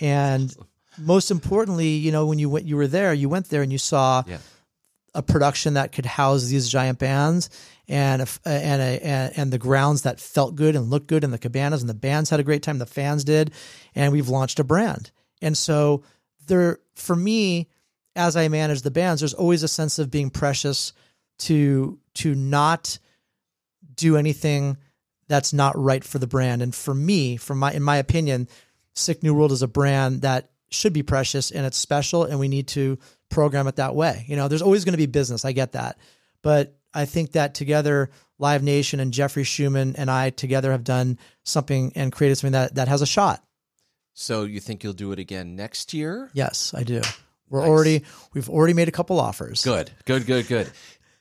and 0.00 0.54
most 0.98 1.30
importantly, 1.30 1.88
you 1.88 2.12
know, 2.12 2.26
when 2.26 2.38
you 2.38 2.48
went, 2.50 2.66
you 2.66 2.76
were 2.76 2.86
there, 2.86 3.12
you 3.14 3.28
went 3.28 3.48
there 3.48 3.62
and 3.62 3.72
you 3.72 3.78
saw 3.78 4.22
Yeah. 4.26 4.38
a 5.14 5.22
production 5.22 5.74
that 5.74 5.92
could 5.92 6.06
house 6.06 6.44
these 6.44 6.68
giant 6.68 6.98
bands 6.98 7.48
and 7.88 8.22
a, 8.22 8.24
uh, 8.46 8.48
and 8.48 8.82
a, 8.82 9.04
and 9.06 9.32
and 9.38 9.52
the 9.52 9.58
grounds 9.58 10.02
that 10.02 10.18
felt 10.20 10.54
good 10.54 10.74
and 10.76 10.90
looked 10.90 11.06
good 11.06 11.22
and 11.24 11.32
the 11.32 11.38
cabanas 11.38 11.80
and 11.82 11.88
the 11.90 11.94
bands 11.94 12.30
had 12.30 12.40
a 12.40 12.42
great 12.44 12.62
time 12.62 12.78
the 12.78 12.86
fans 12.86 13.24
did 13.24 13.52
and 13.94 14.12
we've 14.12 14.28
launched 14.28 14.58
a 14.58 14.64
brand 14.64 15.10
and 15.42 15.56
so 15.58 16.02
there 16.46 16.78
for 16.94 17.14
me 17.14 17.68
as 18.16 18.36
I 18.36 18.48
manage 18.48 18.82
the 18.82 18.90
bands 18.90 19.20
there's 19.20 19.34
always 19.34 19.62
a 19.62 19.68
sense 19.68 19.98
of 19.98 20.10
being 20.10 20.30
precious 20.30 20.92
to 21.40 21.98
to 22.14 22.34
not 22.34 22.98
do 23.94 24.16
anything 24.16 24.76
that's 25.28 25.52
not 25.52 25.78
right 25.78 26.04
for 26.04 26.18
the 26.18 26.26
brand 26.26 26.62
and 26.62 26.74
for 26.74 26.94
me 26.94 27.36
from 27.36 27.58
my 27.58 27.72
in 27.72 27.82
my 27.82 27.96
opinion 27.96 28.48
Sick 28.94 29.22
New 29.22 29.34
World 29.34 29.52
is 29.52 29.62
a 29.62 29.68
brand 29.68 30.22
that 30.22 30.50
should 30.70 30.92
be 30.92 31.02
precious 31.02 31.50
and 31.50 31.66
it's 31.66 31.76
special 31.76 32.24
and 32.24 32.38
we 32.38 32.48
need 32.48 32.68
to 32.68 32.98
program 33.28 33.66
it 33.66 33.76
that 33.76 33.94
way. 33.94 34.24
You 34.28 34.36
know, 34.36 34.46
there's 34.48 34.62
always 34.62 34.84
going 34.84 34.92
to 34.92 34.98
be 34.98 35.06
business. 35.06 35.44
I 35.44 35.52
get 35.52 35.72
that. 35.72 35.98
But 36.42 36.76
I 36.92 37.04
think 37.04 37.32
that 37.32 37.54
together 37.54 38.10
Live 38.38 38.62
Nation 38.62 39.00
and 39.00 39.12
Jeffrey 39.12 39.42
Schumann 39.44 39.96
and 39.96 40.10
I 40.10 40.30
together 40.30 40.70
have 40.72 40.84
done 40.84 41.18
something 41.42 41.92
and 41.96 42.12
created 42.12 42.36
something 42.36 42.52
that 42.52 42.74
that 42.76 42.88
has 42.88 43.02
a 43.02 43.06
shot. 43.06 43.42
So 44.12 44.44
you 44.44 44.60
think 44.60 44.84
you'll 44.84 44.92
do 44.92 45.10
it 45.12 45.18
again 45.18 45.56
next 45.56 45.92
year? 45.92 46.30
Yes, 46.34 46.72
I 46.72 46.84
do. 46.84 47.00
We're 47.48 47.60
Nice. 47.60 47.68
already 47.68 48.04
we've 48.32 48.48
already 48.48 48.74
made 48.74 48.88
a 48.88 48.92
couple 48.92 49.18
offers. 49.20 49.64
Good. 49.64 49.90
Good. 50.04 50.26
Good. 50.26 50.46
Good. 50.48 50.70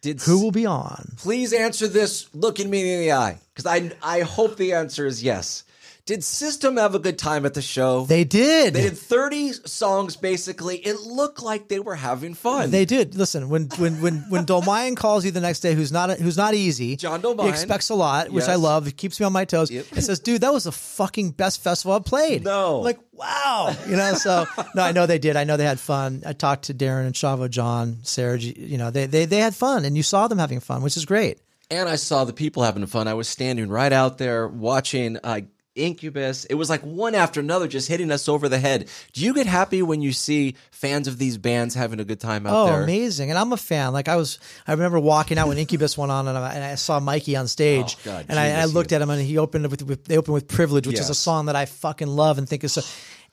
Did 0.03 0.21
Who 0.21 0.43
will 0.43 0.51
be 0.51 0.65
on? 0.65 1.13
please 1.17 1.53
answer 1.53 1.87
this 1.87 2.27
looking 2.35 2.69
me 2.69 2.93
in 2.93 2.99
the 2.99 3.11
eye 3.13 3.37
because 3.55 3.65
I 3.65 3.91
I 4.03 4.21
hope 4.21 4.57
the 4.57 4.73
answer 4.73 5.05
is 5.07 5.23
yes. 5.23 5.63
Did 6.05 6.21
System 6.21 6.75
have 6.75 6.95
a 6.95 6.99
good 6.99 7.17
time 7.17 7.45
at 7.45 7.53
the 7.53 7.61
show? 7.61 8.03
They 8.05 8.25
did. 8.25 8.73
They 8.73 8.81
did 8.81 8.97
30 8.97 9.53
songs 9.65 10.17
basically. 10.17 10.75
It 10.75 10.99
looked 10.99 11.41
like 11.41 11.69
they 11.69 11.79
were 11.79 11.95
having 11.95 12.33
fun. 12.33 12.71
They 12.71 12.83
did. 12.83 13.15
Listen, 13.15 13.47
when 13.47 13.69
when 13.77 14.01
when 14.01 14.15
when 14.27 14.45
Dolmayan 14.45 14.97
calls 14.97 15.23
you 15.23 15.31
the 15.31 15.39
next 15.39 15.61
day, 15.61 15.73
who's 15.75 15.93
not 15.93 16.19
who's 16.19 16.35
not 16.35 16.55
easy. 16.55 16.97
John 16.97 17.21
Dolmayan 17.21 17.43
He 17.45 17.49
expects 17.51 17.87
a 17.89 17.95
lot, 17.95 18.31
which 18.31 18.49
I 18.49 18.55
love. 18.55 18.85
It 18.85 18.97
keeps 18.97 19.17
me 19.17 19.25
on 19.25 19.31
my 19.31 19.45
toes. 19.45 19.71
Yep. 19.71 19.85
It 19.95 20.01
says, 20.01 20.19
"Dude, 20.19 20.41
that 20.41 20.51
was 20.51 20.65
the 20.65 20.73
fucking 20.73 21.31
best 21.31 21.63
festival 21.63 21.95
I've 21.95 22.03
played." 22.03 22.43
No. 22.43 22.79
like 22.81 22.99
wow, 23.13 23.73
you 23.87 23.95
know. 23.95 24.13
So 24.15 24.45
no, 24.75 24.83
I 24.83 24.91
know 24.91 25.05
they 25.05 25.19
did. 25.19 25.37
I 25.37 25.45
know 25.45 25.55
they 25.55 25.63
had 25.63 25.79
fun. 25.79 26.23
I 26.25 26.33
talked 26.33 26.65
to 26.65 26.73
Daron 26.73 27.05
and 27.05 27.15
Shavo, 27.15 27.49
John, 27.49 27.99
Serj. 28.03 28.57
You 28.57 28.77
know, 28.77 28.91
they 28.91 29.05
they 29.05 29.23
they 29.23 29.37
had 29.39 29.55
fun, 29.55 29.85
and 29.85 29.95
you 29.95 30.03
saw 30.03 30.27
them 30.27 30.37
having 30.39 30.59
fun, 30.59 30.81
which 30.81 30.97
is 30.97 31.05
great. 31.05 31.39
and 31.71 31.87
I 31.87 31.95
saw 31.95 32.25
the 32.25 32.33
people 32.33 32.61
having 32.63 32.85
fun. 32.87 33.07
I 33.07 33.13
was 33.13 33.29
standing 33.29 33.69
right 33.69 33.93
out 33.93 34.17
there 34.17 34.49
watching 34.49 35.17
uh, 35.23 35.39
Incubus. 35.75 36.45
It 36.45 36.55
was 36.55 36.69
like 36.69 36.81
one 36.81 37.15
after 37.15 37.39
another 37.39 37.67
just 37.67 37.87
hitting 37.87 38.11
us 38.11 38.29
over 38.29 38.47
the 38.47 38.59
head. 38.59 38.89
Do 39.13 39.21
you 39.21 39.33
get 39.33 39.47
happy 39.47 39.81
when 39.81 40.01
you 40.01 40.11
see 40.13 40.55
fans 40.71 41.07
of 41.07 41.17
these 41.17 41.37
bands 41.37 41.73
having 41.75 41.99
a 41.99 42.05
good 42.05 42.19
time 42.19 42.45
out 42.45 42.53
Oh, 42.55 42.65
there? 42.67 42.79
Oh, 42.81 42.83
amazing! 42.83 43.29
And 43.29 43.39
I'm 43.39 43.51
a 43.53 43.57
fan. 43.57 43.93
Like 43.93 44.07
I 44.07 44.15
was, 44.15 44.39
I 44.67 44.71
remember 44.73 44.99
walking 44.99 45.37
out 45.37 45.47
when 45.47 45.57
Incubus 45.57 45.97
went 45.97 46.11
on, 46.11 46.27
and 46.27 46.37
I, 46.37 46.53
and 46.53 46.63
I 46.63 46.75
saw 46.75 46.99
Mikey 46.99 47.35
on 47.35 47.47
stage, 47.47 47.97
Oh, 47.99 48.05
God, 48.05 48.25
and 48.29 48.37
I, 48.39 48.61
I 48.61 48.65
looked 48.65 48.91
you. 48.91 48.95
at 48.95 49.01
him, 49.01 49.09
and 49.09 49.21
he 49.21 49.37
opened 49.37 49.69
with, 49.69 49.83
with 49.83 50.05
they 50.05 50.17
opened 50.17 50.33
with 50.35 50.47
"Privilege," 50.47 50.85
which 50.87 50.99
is 50.99 51.09
a 51.09 51.15
song 51.15 51.47
that 51.47 51.55
I 51.55 51.65
fucking 51.65 52.07
love 52.07 52.37
and 52.37 52.47
think 52.47 52.63
is 52.63 52.73
so. 52.73 52.81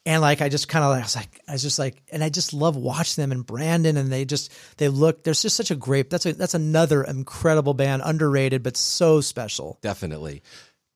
And 0.06 0.22
like 0.22 0.40
I 0.40 0.48
just 0.48 0.66
kind 0.66 0.82
of 0.82 0.92
like 0.92 1.00
I 1.00 1.04
was 1.04 1.14
like 1.16 1.40
I 1.46 1.52
was 1.52 1.62
just 1.62 1.78
like 1.78 2.02
and 2.10 2.24
I 2.24 2.30
just 2.30 2.54
love 2.54 2.74
watching 2.74 3.20
them 3.20 3.32
and 3.32 3.44
Brandon 3.44 3.98
and 3.98 4.10
they 4.10 4.24
just 4.24 4.50
they 4.78 4.88
look 4.88 5.24
there's 5.24 5.42
just 5.42 5.56
such 5.56 5.70
a 5.70 5.76
great 5.76 6.08
that's 6.08 6.24
a 6.24 6.32
that's 6.32 6.54
another 6.54 7.04
incredible 7.04 7.74
band 7.74 8.00
underrated 8.02 8.62
but 8.62 8.78
so 8.78 9.20
special 9.20 9.78
Definitely. 9.82 10.42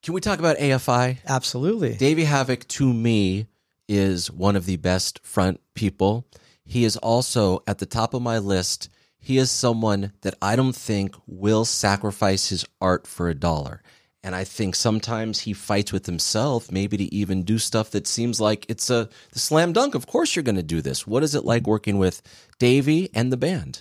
Can 0.05 0.12
we 0.12 0.20
talk 0.20 0.38
about 0.38 0.59
AFI? 0.59 1.16
absolutely 1.26 1.94
Davey 1.94 2.26
Havok, 2.26 2.68
to 2.68 2.92
me, 2.92 3.46
is 3.88 4.30
one 4.30 4.55
of 4.55 4.66
the 4.66 4.76
best 4.76 5.18
front 5.24 5.62
people. 5.72 6.26
He 6.62 6.84
is 6.84 6.98
also 6.98 7.62
at 7.66 7.78
the 7.78 7.86
top 7.86 8.12
of 8.12 8.20
my 8.20 8.36
list. 8.36 8.90
He 9.18 9.38
is 9.38 9.50
someone 9.50 10.12
that 10.20 10.34
I 10.42 10.57
don't 10.57 10.76
think 10.76 11.14
will 11.26 11.64
sacrifice 11.64 12.50
his 12.50 12.66
art 12.82 13.07
for 13.07 13.30
a 13.30 13.34
dollar. 13.34 13.82
And 14.22 14.34
I 14.34 14.44
think 14.44 14.74
sometimes 14.74 15.40
he 15.40 15.55
fights 15.55 15.90
with 15.90 16.05
himself, 16.05 16.70
maybe 16.70 16.98
to 16.98 17.14
even 17.14 17.42
do 17.42 17.57
stuff 17.57 17.90
that 17.92 18.07
seems 18.07 18.38
like 18.38 18.66
it's 18.68 18.90
a 18.90 19.09
the 19.32 19.38
slam 19.38 19.72
dunk. 19.72 19.94
Of 19.94 20.07
course, 20.07 20.36
you're 20.36 20.42
going 20.42 20.57
to 20.57 20.62
do 20.62 20.82
this. 20.82 21.07
What 21.07 21.22
is 21.22 21.34
it 21.34 21.46
like 21.46 21.66
working 21.66 21.96
with 21.96 22.20
Davey 22.59 23.09
and 23.14 23.32
the 23.32 23.38
band? 23.38 23.80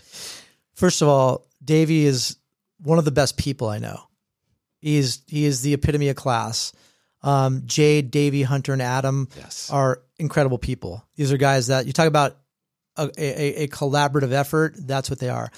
First 0.73 1.01
of 1.01 1.09
all, 1.09 1.47
Davey 1.61 2.05
is 2.05 2.37
one 2.77 2.97
of 2.97 3.03
the 3.03 3.11
best 3.11 3.35
people 3.35 3.67
I 3.67 3.79
know. 3.79 4.07
He's 4.83 5.21
he 5.27 5.45
is 5.45 5.61
the 5.61 5.73
epitome 5.73 6.09
of 6.09 6.15
class. 6.15 6.73
Um, 7.21 7.63
Jade, 7.65 8.11
Davey, 8.11 8.43
Hunter, 8.43 8.73
and 8.73 8.81
Adam 8.81 9.29
Yes. 9.37 9.69
are 9.71 10.01
incredible 10.19 10.57
people. 10.57 11.03
These 11.15 11.31
are 11.31 11.37
guys 11.37 11.67
that 11.67 11.87
you 11.87 11.93
talk 11.93 12.07
about 12.07 12.35
a, 12.97 13.09
a, 13.17 13.63
a 13.63 13.67
collaborative 13.69 14.33
effort. 14.33 14.75
That's 14.77 15.09
what 15.09 15.19
they 15.19 15.29
are. 15.29 15.49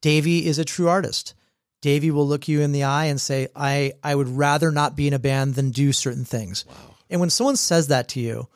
Davey 0.00 0.46
is 0.46 0.60
a 0.60 0.64
true 0.64 0.88
artist. 0.88 1.34
Davey 1.82 2.10
will 2.12 2.26
look 2.26 2.46
you 2.46 2.60
in 2.60 2.70
the 2.72 2.84
eye 2.84 3.06
and 3.06 3.20
say, 3.20 3.48
"I 3.56 3.94
I 4.02 4.14
would 4.14 4.28
rather 4.28 4.70
not 4.70 4.94
be 4.96 5.08
in 5.08 5.12
a 5.12 5.18
band 5.18 5.56
than 5.56 5.70
do 5.70 5.92
certain 5.92 6.24
things." 6.24 6.64
And 7.10 7.20
when 7.20 7.30
someone 7.30 7.56
says 7.56 7.88
that 7.88 8.08
to 8.10 8.20
you, 8.20 8.48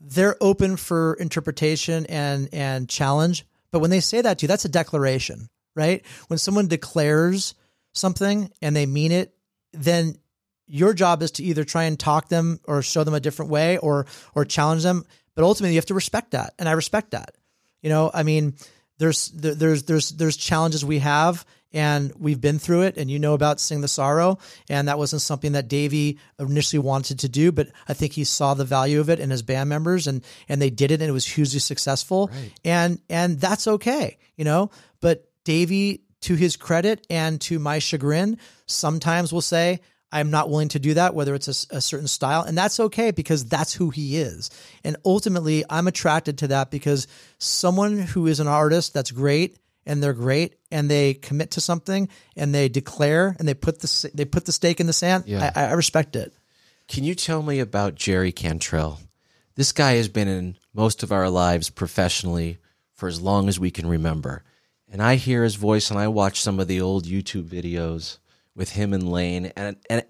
they're 0.00 0.36
open 0.42 0.76
for 0.76 1.14
interpretation 1.14 2.04
and 2.06 2.48
and 2.52 2.88
challenge. 2.88 3.46
But 3.70 3.80
when 3.80 3.90
they 3.90 4.00
say 4.00 4.20
that 4.20 4.38
to 4.38 4.44
you, 4.44 4.48
that's 4.48 4.64
a 4.66 4.68
declaration, 4.70 5.48
right? 5.74 6.04
When 6.28 6.38
someone 6.38 6.68
declares 6.68 7.54
something 7.94 8.50
and 8.60 8.76
they 8.76 8.86
mean 8.86 9.12
it, 9.12 9.34
then 9.72 10.16
your 10.66 10.94
job 10.94 11.22
is 11.22 11.32
to 11.32 11.42
either 11.42 11.64
try 11.64 11.84
and 11.84 11.98
talk 11.98 12.28
them 12.28 12.60
or 12.64 12.82
show 12.82 13.04
them 13.04 13.14
a 13.14 13.20
different 13.20 13.50
way 13.50 13.78
or 13.78 14.06
or 14.34 14.44
challenge 14.44 14.82
them. 14.82 15.04
But 15.34 15.44
ultimately, 15.44 15.74
you 15.74 15.78
have 15.78 15.86
to 15.86 15.94
respect 15.94 16.32
that, 16.32 16.54
and 16.58 16.68
I 16.68 16.72
respect 16.72 17.10
that. 17.10 17.34
You 17.82 17.90
know, 17.90 18.10
I 18.12 18.22
mean, 18.22 18.54
there's 18.98 19.28
there's 19.28 19.82
there's 19.82 20.10
there's 20.10 20.36
challenges 20.36 20.84
we 20.84 21.00
have, 21.00 21.44
and 21.72 22.12
we've 22.16 22.40
been 22.40 22.58
through 22.58 22.82
it. 22.82 22.96
And 22.96 23.10
you 23.10 23.18
know 23.18 23.34
about 23.34 23.60
Sing 23.60 23.80
the 23.80 23.88
Sorrow, 23.88 24.38
and 24.70 24.88
that 24.88 24.96
wasn't 24.96 25.22
something 25.22 25.52
that 25.52 25.68
Davey 25.68 26.18
initially 26.38 26.78
wanted 26.78 27.18
to 27.20 27.28
do, 27.28 27.52
but 27.52 27.68
I 27.88 27.94
think 27.94 28.12
he 28.12 28.24
saw 28.24 28.54
the 28.54 28.64
value 28.64 29.00
of 29.00 29.10
it 29.10 29.20
in 29.20 29.30
his 29.30 29.42
band 29.42 29.68
members, 29.68 30.06
and 30.06 30.24
and 30.48 30.62
they 30.62 30.70
did 30.70 30.92
it, 30.92 31.00
and 31.00 31.10
it 31.10 31.12
was 31.12 31.26
hugely 31.26 31.60
successful. 31.60 32.30
And 32.64 33.00
and 33.10 33.40
that's 33.40 33.66
okay, 33.66 34.18
you 34.36 34.44
know. 34.44 34.70
But 35.00 35.28
Davey, 35.44 36.04
to 36.24 36.34
his 36.34 36.56
credit 36.56 37.06
and 37.08 37.40
to 37.42 37.58
my 37.58 37.78
chagrin, 37.78 38.38
sometimes 38.66 39.32
will 39.32 39.40
say. 39.40 39.80
I'm 40.12 40.30
not 40.30 40.48
willing 40.48 40.68
to 40.68 40.78
do 40.78 40.94
that, 40.94 41.12
whether 41.12 41.34
it's 41.34 41.48
a 41.48 41.80
certain 41.80 42.06
style. 42.06 42.42
And 42.42 42.56
that's 42.56 42.78
okay 42.78 43.10
because 43.10 43.46
that's 43.46 43.74
who 43.74 43.90
he 43.90 44.16
is. 44.18 44.48
And 44.84 44.96
ultimately, 45.04 45.64
I'm 45.68 45.88
attracted 45.88 46.38
to 46.38 46.48
that 46.48 46.70
because 46.70 47.08
someone 47.38 47.98
who 47.98 48.28
is 48.28 48.38
an 48.38 48.46
artist 48.46 48.94
that's 48.94 49.10
great 49.10 49.58
and 49.84 50.00
they're 50.00 50.12
great 50.12 50.54
and 50.70 50.88
they 50.88 51.14
commit 51.14 51.52
to 51.52 51.60
something 51.60 52.08
and 52.36 52.54
they 52.54 52.68
declare 52.68 53.34
and 53.40 53.48
they 53.48 53.54
put 53.54 53.80
the 53.80 54.10
they 54.14 54.24
put 54.24 54.44
the 54.44 54.52
stake 54.52 54.78
in 54.78 54.86
the 54.86 54.92
sand. 54.92 55.24
Yeah. 55.26 55.52
I, 55.54 55.64
I 55.64 55.72
respect 55.72 56.14
it. 56.14 56.32
Can 56.86 57.02
you 57.02 57.16
tell 57.16 57.42
me 57.42 57.58
about 57.58 57.94
Jerry 57.96 58.30
Cantrell? 58.30 59.00
This 59.56 59.72
guy 59.72 59.94
has 59.94 60.08
been 60.08 60.28
in 60.28 60.56
most 60.72 61.02
of 61.02 61.12
our 61.12 61.28
lives 61.28 61.70
professionally 61.70 62.58
for 62.94 63.08
as 63.08 63.20
long 63.20 63.48
as 63.48 63.58
we 63.58 63.70
can 63.70 63.88
remember. 63.88 64.44
And 64.94 65.02
I 65.02 65.16
hear 65.16 65.42
his 65.42 65.56
voice 65.56 65.90
and 65.90 65.98
I 65.98 66.06
watch 66.06 66.40
some 66.40 66.60
of 66.60 66.68
the 66.68 66.80
old 66.80 67.04
YouTube 67.04 67.48
videos 67.48 68.18
with 68.54 68.70
him 68.70 68.92
and 68.92 69.10
Lane. 69.10 69.46
And, 69.56 69.74
and 69.90 70.04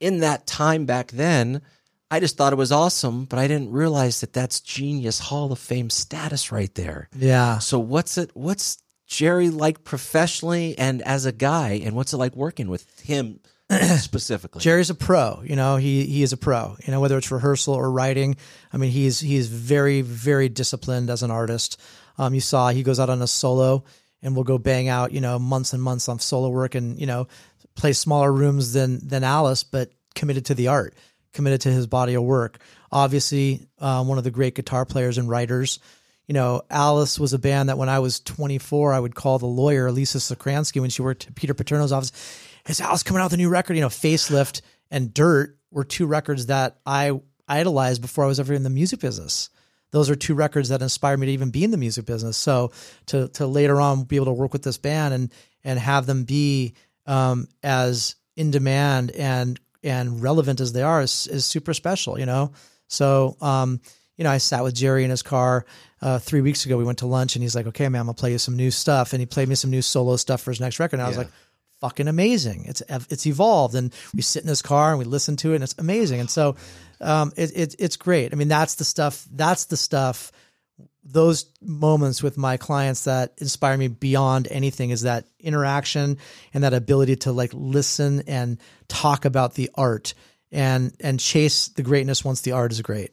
in 0.00 0.18
that 0.18 0.44
time 0.44 0.86
back 0.86 1.12
then, 1.12 1.62
I 2.10 2.18
just 2.18 2.36
thought 2.36 2.52
it 2.52 2.56
was 2.56 2.72
awesome, 2.72 3.26
but 3.26 3.38
I 3.38 3.46
didn't 3.46 3.70
realize 3.70 4.22
that 4.22 4.32
that's 4.32 4.58
genius 4.58 5.20
Hall 5.20 5.52
of 5.52 5.60
Fame 5.60 5.88
status 5.88 6.50
right 6.50 6.74
there. 6.74 7.08
Yeah. 7.16 7.58
So 7.58 7.78
what's 7.78 8.18
it 8.18 8.32
what's 8.34 8.82
Jerry 9.06 9.50
like 9.50 9.84
professionally 9.84 10.76
and 10.78 11.00
as 11.02 11.26
a 11.26 11.32
guy 11.32 11.80
and 11.84 11.94
what's 11.94 12.12
it 12.12 12.16
like 12.16 12.34
working 12.34 12.66
with 12.66 12.98
him 12.98 13.38
specifically? 13.98 14.62
Jerry's 14.62 14.90
a 14.90 14.96
pro. 14.96 15.42
You 15.44 15.54
know, 15.54 15.76
he 15.76 16.06
he 16.06 16.24
is 16.24 16.32
a 16.32 16.36
pro. 16.36 16.76
You 16.84 16.90
know, 16.90 17.00
whether 17.00 17.16
it's 17.16 17.30
rehearsal 17.30 17.74
or 17.74 17.88
writing. 17.88 18.34
I 18.72 18.78
mean, 18.78 18.90
he's 18.90 19.20
he's 19.20 19.46
very 19.46 20.00
very 20.00 20.48
disciplined 20.48 21.08
as 21.08 21.22
an 21.22 21.30
artist. 21.30 21.80
Um, 22.18 22.34
you 22.34 22.40
saw 22.40 22.70
he 22.70 22.82
goes 22.82 22.98
out 22.98 23.10
on 23.10 23.22
a 23.22 23.28
solo 23.28 23.84
and 24.24 24.34
we'll 24.34 24.42
go 24.42 24.58
bang 24.58 24.88
out 24.88 25.12
you 25.12 25.20
know 25.20 25.38
months 25.38 25.72
and 25.72 25.82
months 25.82 26.08
on 26.08 26.18
solo 26.18 26.48
work 26.48 26.74
and 26.74 26.98
you 26.98 27.06
know 27.06 27.28
play 27.74 27.92
smaller 27.92 28.32
rooms 28.32 28.72
than 28.72 29.06
than 29.06 29.24
Alice, 29.24 29.64
but 29.64 29.90
committed 30.14 30.46
to 30.46 30.54
the 30.54 30.68
art, 30.68 30.94
committed 31.32 31.62
to 31.62 31.70
his 31.70 31.86
body 31.86 32.14
of 32.14 32.22
work. 32.22 32.58
Obviously, 32.90 33.66
um, 33.78 34.08
one 34.08 34.18
of 34.18 34.24
the 34.24 34.30
great 34.30 34.54
guitar 34.54 34.84
players 34.84 35.18
and 35.18 35.28
writers. 35.28 35.78
You 36.26 36.32
know, 36.32 36.62
Alice 36.70 37.18
was 37.18 37.34
a 37.34 37.38
band 37.38 37.68
that 37.68 37.76
when 37.76 37.90
I 37.90 37.98
was 37.98 38.20
24, 38.20 38.94
I 38.94 39.00
would 39.00 39.14
call 39.14 39.38
the 39.38 39.46
lawyer 39.46 39.90
Lisa 39.90 40.18
Sokransky 40.18 40.80
when 40.80 40.88
she 40.88 41.02
worked 41.02 41.26
at 41.26 41.34
Peter 41.34 41.52
Paterno's 41.52 41.92
office. 41.92 42.12
Is 42.66 42.80
Alice 42.80 43.02
coming 43.02 43.20
out 43.20 43.26
with 43.26 43.34
a 43.34 43.38
new 43.38 43.50
record? 43.50 43.74
You 43.74 43.82
know, 43.82 43.88
Facelift 43.88 44.62
and 44.90 45.12
Dirt 45.12 45.58
were 45.70 45.84
two 45.84 46.06
records 46.06 46.46
that 46.46 46.78
I 46.86 47.20
idolized 47.46 48.00
before 48.00 48.24
I 48.24 48.28
was 48.28 48.40
ever 48.40 48.54
in 48.54 48.62
the 48.62 48.70
music 48.70 49.00
business. 49.00 49.50
Those 49.94 50.10
are 50.10 50.16
two 50.16 50.34
records 50.34 50.70
that 50.70 50.82
inspired 50.82 51.20
me 51.20 51.26
to 51.26 51.32
even 51.32 51.50
be 51.50 51.62
in 51.62 51.70
the 51.70 51.76
music 51.76 52.04
business. 52.04 52.36
So 52.36 52.72
to 53.06 53.28
to 53.28 53.46
later 53.46 53.80
on 53.80 54.02
be 54.02 54.16
able 54.16 54.26
to 54.26 54.32
work 54.32 54.52
with 54.52 54.64
this 54.64 54.76
band 54.76 55.14
and 55.14 55.32
and 55.62 55.78
have 55.78 56.04
them 56.04 56.24
be 56.24 56.74
um, 57.06 57.46
as 57.62 58.16
in 58.34 58.50
demand 58.50 59.12
and 59.12 59.60
and 59.84 60.20
relevant 60.20 60.60
as 60.60 60.72
they 60.72 60.82
are 60.82 61.00
is, 61.00 61.28
is 61.28 61.44
super 61.44 61.72
special. 61.72 62.18
You 62.18 62.26
know, 62.26 62.50
so 62.88 63.36
um, 63.40 63.80
you 64.16 64.24
know, 64.24 64.30
I 64.30 64.38
sat 64.38 64.64
with 64.64 64.74
Jerry 64.74 65.04
in 65.04 65.10
his 65.10 65.22
car 65.22 65.64
uh, 66.02 66.18
three 66.18 66.40
weeks 66.40 66.66
ago. 66.66 66.76
We 66.76 66.82
went 66.82 66.98
to 66.98 67.06
lunch, 67.06 67.36
and 67.36 67.44
he's 67.44 67.54
like, 67.54 67.68
"Okay, 67.68 67.88
man, 67.88 68.00
I'm 68.00 68.06
gonna 68.06 68.14
play 68.14 68.32
you 68.32 68.38
some 68.38 68.56
new 68.56 68.72
stuff." 68.72 69.12
And 69.12 69.20
he 69.20 69.26
played 69.26 69.48
me 69.48 69.54
some 69.54 69.70
new 69.70 69.82
solo 69.82 70.16
stuff 70.16 70.40
for 70.40 70.50
his 70.50 70.60
next 70.60 70.80
record. 70.80 70.96
And 70.96 71.04
I 71.04 71.08
was 71.08 71.18
like, 71.18 71.30
"Fucking 71.80 72.08
amazing! 72.08 72.64
It's 72.66 72.82
it's 72.88 73.26
evolved." 73.26 73.76
And 73.76 73.94
we 74.12 74.22
sit 74.22 74.42
in 74.42 74.48
his 74.48 74.60
car 74.60 74.90
and 74.90 74.98
we 74.98 75.04
listen 75.04 75.36
to 75.36 75.52
it, 75.52 75.54
and 75.54 75.62
it's 75.62 75.76
amazing. 75.78 76.18
And 76.18 76.28
so, 76.28 76.56
um, 77.00 77.32
it, 77.36 77.52
it 77.54 77.74
it's 77.78 77.96
great. 77.96 78.32
I 78.32 78.36
mean, 78.36 78.48
that's 78.48 78.76
the 78.76 78.84
stuff. 78.84 79.26
That's 79.30 79.66
the 79.66 79.76
stuff. 79.76 80.32
Those 81.04 81.46
moments 81.60 82.22
with 82.22 82.38
my 82.38 82.56
clients 82.56 83.04
that 83.04 83.34
inspire 83.38 83.76
me 83.76 83.88
beyond 83.88 84.48
anything 84.50 84.90
is 84.90 85.02
that 85.02 85.26
interaction 85.38 86.18
and 86.54 86.64
that 86.64 86.72
ability 86.72 87.16
to 87.16 87.32
like 87.32 87.50
listen 87.52 88.22
and 88.26 88.58
talk 88.88 89.24
about 89.24 89.54
the 89.54 89.70
art 89.74 90.14
and 90.50 90.94
and 91.00 91.20
chase 91.20 91.68
the 91.68 91.82
greatness 91.82 92.24
once 92.24 92.40
the 92.40 92.52
art 92.52 92.72
is 92.72 92.80
great. 92.80 93.10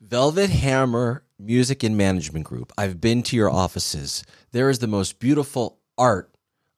Velvet 0.00 0.48
Hammer 0.48 1.24
Music 1.38 1.82
and 1.82 1.96
Management 1.96 2.44
Group. 2.44 2.72
I've 2.78 3.00
been 3.00 3.22
to 3.24 3.36
your 3.36 3.50
offices. 3.50 4.24
There 4.52 4.70
is 4.70 4.78
the 4.78 4.86
most 4.86 5.18
beautiful 5.18 5.78
art 5.96 6.32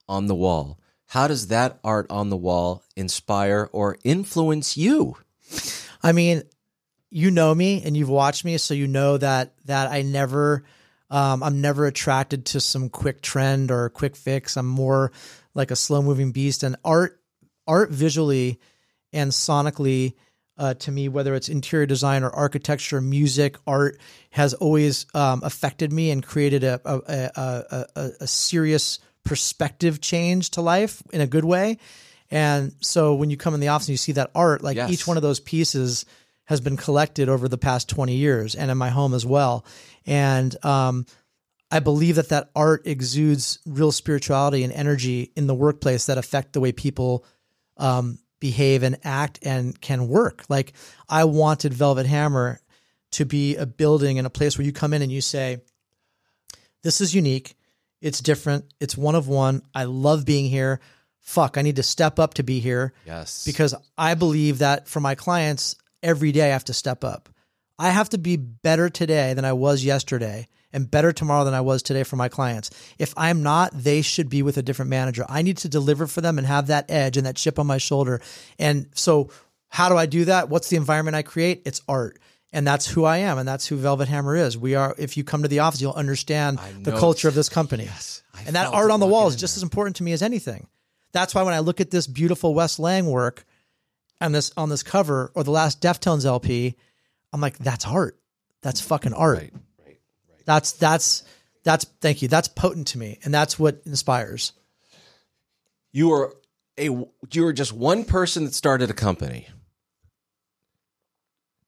on 0.08 0.26
the 0.26 0.34
wall. 0.34 0.78
How 1.06 1.28
does 1.28 1.48
that 1.48 1.78
art 1.82 2.06
on 2.10 2.30
the 2.30 2.36
wall 2.36 2.82
inspire 2.96 3.68
or 3.72 3.98
influence 4.04 4.76
you? 4.76 5.16
I 6.02 6.12
mean, 6.12 6.42
you 7.10 7.30
know 7.30 7.54
me 7.54 7.82
and 7.84 7.96
you've 7.96 8.08
watched 8.08 8.44
me, 8.44 8.56
so 8.58 8.74
you 8.74 8.86
know 8.86 9.18
that 9.18 9.54
that 9.66 9.90
I 9.90 10.02
never, 10.02 10.64
um, 11.10 11.42
I'm 11.42 11.60
never 11.60 11.86
attracted 11.86 12.46
to 12.46 12.60
some 12.60 12.88
quick 12.88 13.20
trend 13.20 13.70
or 13.70 13.88
quick 13.90 14.16
fix. 14.16 14.56
I'm 14.56 14.66
more 14.66 15.12
like 15.54 15.70
a 15.70 15.76
slow 15.76 16.02
moving 16.02 16.32
beast, 16.32 16.62
and 16.62 16.76
art, 16.84 17.20
art 17.66 17.90
visually 17.90 18.60
and 19.12 19.30
sonically. 19.30 20.14
Uh, 20.56 20.74
to 20.74 20.92
me, 20.92 21.08
whether 21.08 21.34
it's 21.34 21.48
interior 21.48 21.86
design 21.86 22.22
or 22.22 22.28
architecture, 22.28 23.00
music, 23.00 23.56
art 23.66 23.98
has 24.28 24.52
always 24.52 25.06
um, 25.14 25.40
affected 25.42 25.90
me 25.90 26.10
and 26.10 26.24
created 26.24 26.62
a 26.64 26.78
a, 26.84 27.30
a, 27.34 27.86
a, 27.96 28.10
a, 28.20 28.26
serious 28.26 28.98
perspective 29.24 30.02
change 30.02 30.50
to 30.50 30.60
life 30.60 31.02
in 31.12 31.22
a 31.22 31.26
good 31.26 31.46
way. 31.46 31.78
And 32.30 32.72
so 32.80 33.14
when 33.14 33.30
you 33.30 33.36
come 33.36 33.54
in 33.54 33.60
the 33.60 33.68
office 33.68 33.88
and 33.88 33.92
you 33.94 33.96
see 33.98 34.12
that 34.12 34.30
art, 34.34 34.62
like 34.62 34.76
Yes. 34.76 34.90
each 34.90 35.06
one 35.06 35.16
of 35.16 35.22
those 35.22 35.40
pieces 35.40 36.04
has 36.44 36.60
been 36.60 36.76
collected 36.76 37.28
over 37.28 37.48
the 37.48 37.58
past 37.58 37.88
20 37.88 38.14
years 38.14 38.54
and 38.54 38.70
in 38.70 38.78
my 38.78 38.88
home 38.90 39.14
as 39.14 39.24
well. 39.26 39.64
And 40.06 40.56
um, 40.64 41.06
I 41.70 41.80
believe 41.80 42.16
that 42.16 42.30
that 42.30 42.50
art 42.56 42.86
exudes 42.86 43.58
real 43.66 43.92
spirituality 43.92 44.64
and 44.64 44.72
energy 44.72 45.32
in 45.36 45.46
the 45.46 45.54
workplace 45.54 46.06
that 46.06 46.18
affect 46.18 46.52
the 46.52 46.60
way 46.60 46.72
people 46.72 47.24
um, 47.76 48.18
behave 48.40 48.82
and 48.82 48.98
act 49.04 49.38
and 49.42 49.80
can 49.80 50.08
work. 50.08 50.44
Like 50.48 50.72
I 51.08 51.24
wanted 51.24 51.72
Velvet 51.74 52.06
Hammer 52.06 52.60
to 53.12 53.24
be 53.24 53.56
a 53.56 53.66
building 53.66 54.18
and 54.18 54.26
a 54.26 54.30
place 54.30 54.56
where 54.56 54.64
you 54.64 54.72
come 54.72 54.92
in 54.92 55.02
and 55.02 55.10
you 55.12 55.20
say, 55.20 55.58
this 56.82 57.00
is 57.00 57.14
unique. 57.14 57.54
It's 58.00 58.20
different. 58.20 58.64
It's 58.80 58.96
one 58.96 59.14
of 59.14 59.28
one. 59.28 59.62
I 59.74 59.84
love 59.84 60.24
being 60.24 60.48
here. 60.48 60.80
Fuck, 61.20 61.56
I 61.58 61.62
need 61.62 61.76
to 61.76 61.82
step 61.82 62.18
up 62.18 62.34
to 62.34 62.42
be 62.42 62.60
here 62.60 62.92
Yes. 63.06 63.44
because 63.44 63.74
I 63.96 64.14
believe 64.14 64.58
that 64.58 64.88
for 64.88 65.00
my 65.00 65.14
clients, 65.14 65.76
every 66.02 66.32
day 66.32 66.44
I 66.48 66.52
have 66.52 66.64
to 66.64 66.72
step 66.74 67.04
up. 67.04 67.28
I 67.78 67.90
have 67.90 68.08
to 68.10 68.18
be 68.18 68.36
better 68.36 68.88
today 68.90 69.32
than 69.34 69.44
I 69.44 69.52
was 69.52 69.84
yesterday 69.84 70.48
and 70.72 70.90
better 70.90 71.12
tomorrow 71.12 71.44
than 71.44 71.54
I 71.54 71.60
was 71.62 71.82
today 71.82 72.02
for 72.02 72.16
my 72.16 72.28
clients. 72.28 72.70
If 72.98 73.14
I'm 73.16 73.42
not, 73.42 73.70
they 73.72 74.02
should 74.02 74.28
be 74.28 74.42
with 74.42 74.56
a 74.56 74.62
different 74.62 74.90
manager. 74.90 75.24
I 75.28 75.42
need 75.42 75.58
to 75.58 75.68
deliver 75.68 76.06
for 76.06 76.20
them 76.20 76.38
and 76.38 76.46
have 76.46 76.66
that 76.68 76.90
edge 76.90 77.16
and 77.16 77.26
that 77.26 77.36
chip 77.36 77.58
on 77.58 77.66
my 77.66 77.78
shoulder. 77.78 78.20
And 78.58 78.86
so, 78.94 79.30
how 79.68 79.88
do 79.88 79.96
I 79.96 80.06
do 80.06 80.24
that? 80.26 80.48
What's 80.48 80.68
the 80.68 80.76
environment 80.76 81.14
I 81.16 81.22
create? 81.22 81.62
It's 81.64 81.80
art. 81.88 82.18
And 82.52 82.66
that's 82.66 82.86
who 82.88 83.04
I 83.04 83.18
am, 83.18 83.38
and 83.38 83.46
that's 83.46 83.66
who 83.68 83.76
Velvet 83.76 84.08
Hammer 84.08 84.34
is. 84.34 84.58
We 84.58 84.74
are. 84.74 84.92
If 84.98 85.16
you 85.16 85.22
come 85.22 85.42
to 85.42 85.48
the 85.48 85.60
office, 85.60 85.80
you'll 85.80 85.92
understand 85.92 86.58
the 86.82 86.90
culture 86.90 87.28
of 87.28 87.34
this 87.34 87.48
company. 87.48 87.84
Yes, 87.84 88.24
and 88.44 88.56
that 88.56 88.66
art 88.72 88.90
on 88.90 88.98
the 88.98 89.06
wall 89.06 89.28
is 89.28 89.36
just 89.36 89.56
as 89.56 89.62
important 89.62 89.96
to 89.96 90.02
me 90.02 90.12
as 90.12 90.20
anything. 90.20 90.66
That's 91.12 91.34
why 91.34 91.42
when 91.42 91.54
I 91.54 91.60
look 91.60 91.80
at 91.80 91.90
this 91.90 92.06
beautiful 92.06 92.54
Wes 92.54 92.78
Lang 92.78 93.06
work 93.06 93.44
on 94.20 94.32
this 94.32 94.52
on 94.56 94.68
this 94.68 94.82
cover 94.82 95.32
or 95.34 95.44
the 95.44 95.50
last 95.50 95.80
Deftones 95.80 96.24
LP, 96.24 96.76
I'm 97.32 97.40
like, 97.40 97.58
that's 97.58 97.86
art. 97.86 98.18
That's 98.62 98.80
fucking 98.80 99.14
art. 99.14 99.38
Right, 99.38 99.52
right, 99.78 99.98
right. 100.28 100.44
That's 100.44 100.72
that's 100.72 101.24
that's 101.64 101.84
thank 102.00 102.22
you. 102.22 102.28
That's 102.28 102.48
potent 102.48 102.88
to 102.88 102.98
me, 102.98 103.18
and 103.24 103.32
that's 103.32 103.58
what 103.58 103.82
inspires. 103.86 104.52
You 105.92 106.12
are 106.12 106.34
a 106.78 106.84
you 106.84 107.44
were 107.44 107.52
just 107.52 107.72
one 107.72 108.04
person 108.04 108.44
that 108.44 108.54
started 108.54 108.90
a 108.90 108.94
company. 108.94 109.48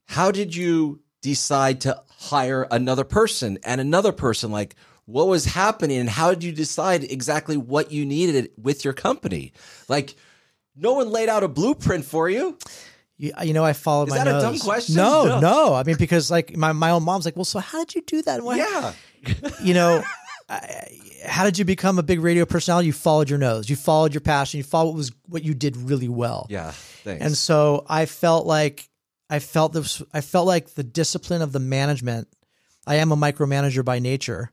How 0.07 0.30
did 0.30 0.55
you 0.55 1.01
decide 1.22 1.80
to 1.82 2.03
hire 2.18 2.66
another 2.70 3.05
person 3.05 3.59
and 3.64 3.80
another 3.80 4.12
person? 4.12 4.51
Like 4.51 4.76
what 5.07 5.27
was 5.29 5.45
happening 5.45 5.99
and 5.99 6.09
how 6.09 6.31
did 6.31 6.45
you 6.45 6.53
decide 6.53 7.05
exactly 7.05 7.57
what 7.57 7.91
you 7.91 8.05
needed 8.07 8.51
with 8.61 8.85
your 8.85 8.95
company? 8.95 9.53
Like 9.89 10.15
no 10.77 10.95
one 10.95 11.11
laid 11.11 11.29
out 11.29 11.43
a 11.43 11.49
blueprint 11.49 12.05
for 12.05 12.29
you. 12.31 12.57
You, 13.19 13.33
uh, 13.39 13.43
you 13.45 13.53
know, 13.53 13.65
I 13.65 13.73
followed 13.73 14.09
Is 14.09 14.15
my 14.15 14.19
that 14.19 14.29
a 14.29 14.33
nose. 14.33 14.43
dumb 14.43 14.59
question? 14.59 14.97
No, 14.97 15.25
No. 15.27 15.41
no, 15.41 15.75
I 15.75 15.83
mean, 15.85 15.97
because 15.97 16.31
like 16.31 16.57
my, 16.57 16.73
my 16.73 16.91
own 16.91 17.03
mom's 17.05 17.25
like, 17.25 17.37
well, 17.37 17.45
so 17.45 17.59
how 17.59 17.85
did 17.85 17.95
you 17.95 18.03
do 18.03 18.23
that? 18.23 18.43
Why- 18.43 18.57
Yeah. 18.57 18.93
you 19.63 19.75
know, 19.75 20.03
I, 20.49 20.87
how 21.25 21.45
did 21.45 21.59
you 21.59 21.65
become 21.65 21.99
a 21.99 22.03
big 22.03 22.21
radio 22.21 22.45
personality? 22.45 22.87
You 22.89 22.93
followed 22.93 23.31
your 23.31 23.39
nose. 23.39 23.71
You 23.71 23.77
followed 23.77 24.13
your 24.15 24.21
passion. 24.21 24.59
You 24.59 24.65
followed 24.65 24.89
what 24.89 24.97
was 24.97 25.13
what 25.29 25.45
you 25.45 25.55
did 25.55 25.77
really 25.77 26.09
well. 26.09 26.47
Yeah. 26.51 26.73
Thanks. 27.05 27.25
And 27.25 27.37
so 27.37 27.85
I 27.89 28.07
felt 28.07 28.47
like 28.47 28.89
I 29.31 29.39
felt 29.39 29.73
this 29.73 30.03
I 30.13 30.21
felt 30.21 30.47
like 30.47 30.71
the 30.75 30.83
discipline 30.83 31.43
of 31.43 31.53
the 31.53 31.61
management. 31.61 32.29
I 32.87 32.97
am 32.97 33.13
a 33.13 33.17
micromanager 33.17 33.85
by 33.85 34.01
nature. 34.01 34.51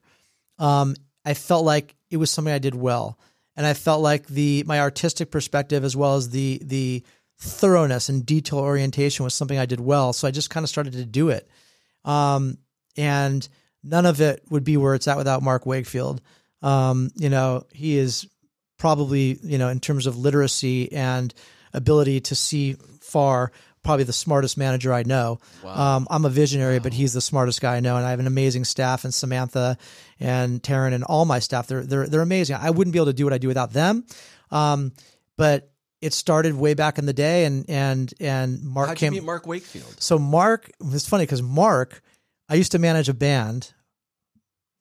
Um, 0.59 0.95
I 1.25 1.33
felt 1.33 1.65
like 1.65 1.95
it 2.09 2.17
was 2.17 2.29
something 2.29 2.53
I 2.53 2.59
did 2.59 2.75
well. 2.75 3.17
And 3.55 3.65
I 3.65 3.73
felt 3.73 4.01
like 4.01 4.27
the 4.27 4.63
my 4.65 4.79
artistic 4.79 5.31
perspective 5.31 5.83
as 5.83 5.95
well 5.95 6.15
as 6.15 6.29
the 6.29 6.61
the 6.63 7.03
thoroughness 7.39 8.09
and 8.09 8.25
detail 8.25 8.59
orientation 8.59 9.23
was 9.23 9.33
something 9.33 9.57
I 9.57 9.65
did 9.65 9.79
well. 9.79 10.13
So 10.13 10.27
I 10.27 10.31
just 10.31 10.49
kind 10.49 10.63
of 10.63 10.69
started 10.69 10.93
to 10.93 11.05
do 11.05 11.29
it. 11.29 11.49
Um, 12.05 12.57
and 12.97 13.47
none 13.83 14.05
of 14.05 14.21
it 14.21 14.43
would 14.49 14.63
be 14.63 14.77
where 14.77 14.95
it's 14.95 15.07
at 15.07 15.17
without 15.17 15.41
Mark 15.41 15.65
Wakefield. 15.65 16.21
Um, 16.61 17.11
you 17.15 17.29
know, 17.29 17.65
he 17.71 17.97
is 17.97 18.27
probably, 18.77 19.39
you 19.43 19.57
know, 19.57 19.69
in 19.69 19.79
terms 19.79 20.05
of 20.05 20.17
literacy 20.17 20.91
and 20.91 21.33
ability 21.73 22.21
to 22.21 22.35
see 22.35 22.75
far, 23.01 23.51
probably 23.83 24.03
the 24.03 24.13
smartest 24.13 24.57
manager 24.57 24.93
I 24.93 25.03
know. 25.03 25.39
Um, 25.65 26.07
I'm 26.09 26.25
a 26.25 26.29
visionary, 26.29 26.79
but 26.79 26.93
he's 26.93 27.13
the 27.13 27.21
smartest 27.21 27.61
guy 27.61 27.77
I 27.77 27.79
know, 27.79 27.97
and 27.97 28.05
I 28.05 28.11
have 28.11 28.19
an 28.19 28.27
amazing 28.27 28.65
staff. 28.65 29.03
And 29.03 29.13
Samantha 29.13 29.77
and 30.19 30.61
Taryn 30.61 30.93
and 30.93 31.03
all 31.03 31.25
my 31.25 31.39
staff, 31.39 31.67
they're 31.67 31.83
they're 31.83 32.07
they're 32.07 32.21
amazing. 32.21 32.57
I 32.59 32.69
wouldn't 32.71 32.91
be 32.93 32.99
able 32.99 33.07
to 33.07 33.13
do 33.13 33.23
what 33.25 33.33
I 33.33 33.37
do 33.37 33.47
without 33.47 33.71
them. 33.73 34.05
Um, 34.51 34.91
but 35.37 35.71
it 36.01 36.13
started 36.13 36.55
way 36.55 36.73
back 36.73 36.97
in 36.97 37.05
the 37.05 37.13
day, 37.13 37.45
and 37.45 37.65
and 37.69 38.13
and 38.19 38.63
Mark 38.63 38.87
How'd 38.89 38.97
you 39.01 39.05
came. 39.07 39.13
meet 39.13 39.23
Mark 39.23 39.47
Wakefield? 39.47 39.95
So 40.01 40.17
Mark, 40.19 40.69
it's 40.81 41.07
funny 41.07 41.23
because 41.23 41.41
Mark, 41.41 42.01
I 42.47 42.55
used 42.55 42.71
to 42.73 42.79
manage 42.79 43.09
a 43.09 43.13
band 43.13 43.73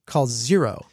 called 0.06 0.28
Xero. 0.30 0.84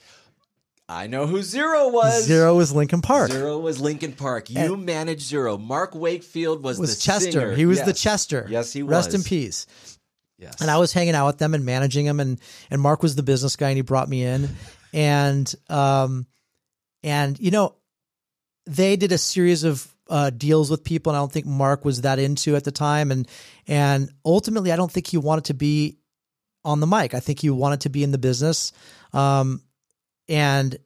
I 0.87 1.07
know 1.07 1.25
who 1.25 1.39
Xero 1.39 1.91
was. 1.91 2.27
Xero 2.27 2.55
was 2.55 2.71
Linkin 2.71 3.01
Park. 3.01 3.31
Xero 3.31 3.59
was 3.59 3.81
Linkin 3.81 4.13
Park. 4.13 4.49
You 4.51 4.77
managed 4.77 5.31
Xero. 5.31 5.59
Mark 5.59 5.95
Wakefield 5.95 6.63
was, 6.63 6.77
was 6.77 6.95
the 6.95 7.01
Chester. 7.01 7.31
singer. 7.31 7.55
He 7.55 7.65
was 7.65 7.81
the 7.81 7.93
Chester. 7.93 8.45
Yes, 8.49 8.71
he 8.71 8.83
Rest 8.83 9.13
in 9.15 9.23
peace. 9.23 9.65
Yes. 10.37 10.61
And 10.61 10.69
I 10.69 10.77
was 10.77 10.93
hanging 10.93 11.15
out 11.15 11.27
with 11.27 11.37
them 11.37 11.53
and 11.53 11.65
managing 11.65 12.05
them, 12.05 12.19
and 12.19 12.39
and 12.69 12.81
Mark 12.81 13.01
was 13.01 13.15
the 13.15 13.23
business 13.23 13.55
guy, 13.55 13.69
and 13.69 13.77
he 13.77 13.81
brought 13.81 14.09
me 14.09 14.23
in, 14.23 14.49
and 14.93 15.53
um, 15.69 16.27
and 17.03 17.39
you 17.39 17.51
know, 17.51 17.75
they 18.65 18.95
did 18.95 19.11
a 19.11 19.17
series 19.17 19.63
of 19.63 19.87
uh, 20.09 20.29
deals 20.29 20.69
with 20.69 20.83
people, 20.83 21.11
and 21.11 21.17
I 21.17 21.21
don't 21.21 21.31
think 21.31 21.45
Mark 21.45 21.85
was 21.85 22.01
that 22.01 22.19
into 22.19 22.55
at 22.55 22.63
the 22.63 22.71
time. 22.71 23.11
And 23.11 23.27
and 23.65 24.11
ultimately, 24.25 24.71
I 24.71 24.75
don't 24.75 24.91
think 24.91 25.07
he 25.07 25.17
wanted 25.17 25.45
to 25.45 25.53
be 25.53 25.97
on 26.63 26.79
the 26.79 26.87
mic. 26.87 27.13
I 27.13 27.21
think 27.21 27.39
he 27.39 27.49
wanted 27.49 27.81
to 27.81 27.89
be 27.89 28.03
in 28.03 28.11
the 28.11 28.17
business. 28.17 28.71
Um, 29.13 29.61
and 30.27 30.77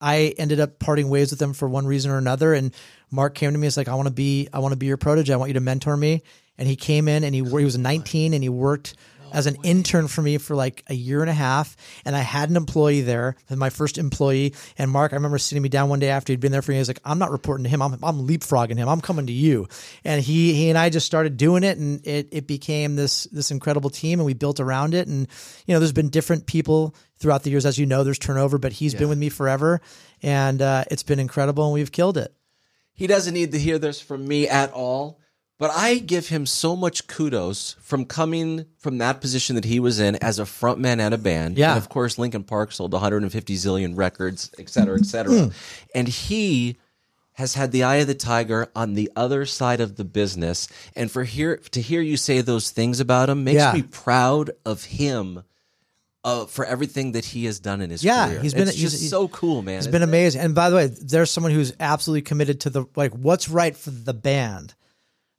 I 0.00 0.34
ended 0.38 0.60
up 0.60 0.78
parting 0.78 1.08
ways 1.08 1.30
with 1.30 1.40
him 1.40 1.52
for 1.52 1.68
one 1.68 1.86
reason 1.86 2.10
or 2.10 2.18
another. 2.18 2.52
And 2.54 2.74
Mark 3.10 3.34
came 3.34 3.52
to 3.52 3.58
me. 3.58 3.66
It's 3.66 3.76
like, 3.76 3.88
I 3.88 3.94
want 3.94 4.08
to 4.08 4.14
be, 4.14 4.48
I 4.52 4.58
want 4.58 4.72
to 4.72 4.76
be 4.76 4.86
your 4.86 4.96
protege. 4.96 5.32
I 5.32 5.36
want 5.36 5.48
you 5.48 5.54
to 5.54 5.60
mentor 5.60 5.96
me. 5.96 6.22
And 6.58 6.68
he 6.68 6.76
came 6.76 7.08
in 7.08 7.24
and 7.24 7.34
he, 7.34 7.42
he 7.42 7.64
was 7.64 7.78
19 7.78 8.34
and 8.34 8.42
he 8.42 8.48
worked 8.48 8.94
as 9.32 9.46
an 9.46 9.56
intern 9.62 10.08
for 10.08 10.22
me 10.22 10.38
for 10.38 10.54
like 10.54 10.82
a 10.88 10.94
year 10.94 11.20
and 11.20 11.30
a 11.30 11.34
half. 11.34 11.76
And 12.04 12.14
I 12.14 12.20
had 12.20 12.50
an 12.50 12.56
employee 12.56 13.00
there, 13.00 13.36
my 13.50 13.70
first 13.70 13.98
employee. 13.98 14.54
And 14.78 14.90
Mark, 14.90 15.12
I 15.12 15.16
remember 15.16 15.38
sitting 15.38 15.62
me 15.62 15.68
down 15.68 15.88
one 15.88 15.98
day 15.98 16.08
after 16.08 16.32
he'd 16.32 16.40
been 16.40 16.52
there 16.52 16.62
for 16.62 16.72
was 16.72 16.88
like, 16.88 17.00
I'm 17.04 17.18
not 17.18 17.30
reporting 17.30 17.64
to 17.64 17.70
him. 17.70 17.82
I'm, 17.82 17.92
I'm 18.02 18.26
leapfrogging 18.26 18.76
him. 18.76 18.88
I'm 18.88 19.00
coming 19.00 19.26
to 19.26 19.32
you. 19.32 19.68
And 20.04 20.22
he, 20.22 20.52
he 20.54 20.68
and 20.68 20.78
I 20.78 20.90
just 20.90 21.06
started 21.06 21.36
doing 21.36 21.62
it 21.62 21.78
and 21.78 22.06
it, 22.06 22.28
it 22.32 22.46
became 22.46 22.96
this, 22.96 23.24
this 23.24 23.50
incredible 23.50 23.90
team 23.90 24.18
and 24.18 24.26
we 24.26 24.34
built 24.34 24.60
around 24.60 24.94
it. 24.94 25.08
And, 25.08 25.28
you 25.66 25.74
know, 25.74 25.78
there's 25.78 25.92
been 25.92 26.10
different 26.10 26.46
people 26.46 26.94
throughout 27.18 27.42
the 27.42 27.50
years. 27.50 27.66
As 27.66 27.78
you 27.78 27.86
know, 27.86 28.04
there's 28.04 28.18
turnover, 28.18 28.58
but 28.58 28.72
he's 28.72 28.94
been 28.94 29.08
with 29.08 29.18
me 29.18 29.28
forever 29.28 29.80
and 30.22 30.60
uh, 30.60 30.84
it's 30.90 31.02
been 31.02 31.18
incredible 31.18 31.64
and 31.64 31.74
we've 31.74 31.92
killed 31.92 32.18
it. 32.18 32.32
He 32.92 33.06
doesn't 33.06 33.34
need 33.34 33.52
to 33.52 33.58
hear 33.58 33.78
this 33.78 34.00
from 34.00 34.26
me 34.26 34.48
at 34.48 34.72
all, 34.72 35.20
but 35.58 35.70
I 35.70 35.98
give 35.98 36.28
him 36.28 36.44
so 36.46 36.76
much 36.76 37.06
kudos 37.06 37.76
from 37.80 38.04
coming 38.04 38.66
from 38.78 38.98
that 38.98 39.20
position 39.20 39.54
that 39.56 39.64
he 39.64 39.80
was 39.80 39.98
in 40.00 40.16
as 40.16 40.38
a 40.38 40.42
frontman 40.44 40.98
at 41.00 41.12
a 41.12 41.18
band. 41.18 41.56
Yeah. 41.56 41.70
And 41.70 41.78
of 41.78 41.88
course, 41.88 42.18
Linkin 42.18 42.44
Park 42.44 42.72
sold 42.72 42.92
150 42.92 43.54
zillion 43.56 43.96
records, 43.96 44.50
et 44.58 44.68
cetera, 44.68 44.98
et 44.98 45.06
cetera. 45.06 45.50
and 45.94 46.08
he 46.08 46.76
has 47.32 47.54
had 47.54 47.70
the 47.70 47.82
eye 47.84 47.96
of 47.96 48.06
the 48.06 48.14
tiger 48.14 48.68
on 48.74 48.94
the 48.94 49.10
other 49.14 49.44
side 49.44 49.80
of 49.80 49.96
the 49.96 50.04
business. 50.04 50.68
And 50.94 51.10
for 51.10 51.24
hear 51.24 51.56
to 51.72 51.80
hear 51.82 52.00
you 52.00 52.16
say 52.16 52.40
those 52.40 52.70
things 52.70 52.98
about 53.00 53.28
him 53.28 53.44
makes 53.44 53.56
Yeah. 53.58 53.72
me 53.74 53.82
proud 53.82 54.50
of 54.64 54.84
him. 54.84 55.42
Uh, 56.24 56.44
for 56.44 56.64
everything 56.64 57.12
that 57.12 57.24
he 57.26 57.44
has 57.44 57.60
done 57.60 57.80
in 57.80 57.88
his 57.88 58.02
Yeah, 58.02 58.26
career, 58.26 58.40
he's 58.40 58.52
been- 58.52 58.62
it's 58.66 58.72
he's- 58.76 58.90
just 58.90 59.00
he's- 59.02 59.10
so 59.10 59.28
cool, 59.28 59.62
man. 59.62 59.78
It's 59.78 59.86
been 59.86 60.02
amazing. 60.02 60.40
And 60.40 60.56
by 60.56 60.70
the 60.70 60.76
way, 60.76 60.86
there's 60.88 61.30
someone 61.30 61.52
who's 61.52 61.72
absolutely 61.78 62.22
committed 62.22 62.58
to 62.62 62.70
the 62.70 62.84
like 62.96 63.12
what's 63.12 63.48
right 63.48 63.76
for 63.76 63.90
the 63.92 64.12
band, 64.14 64.74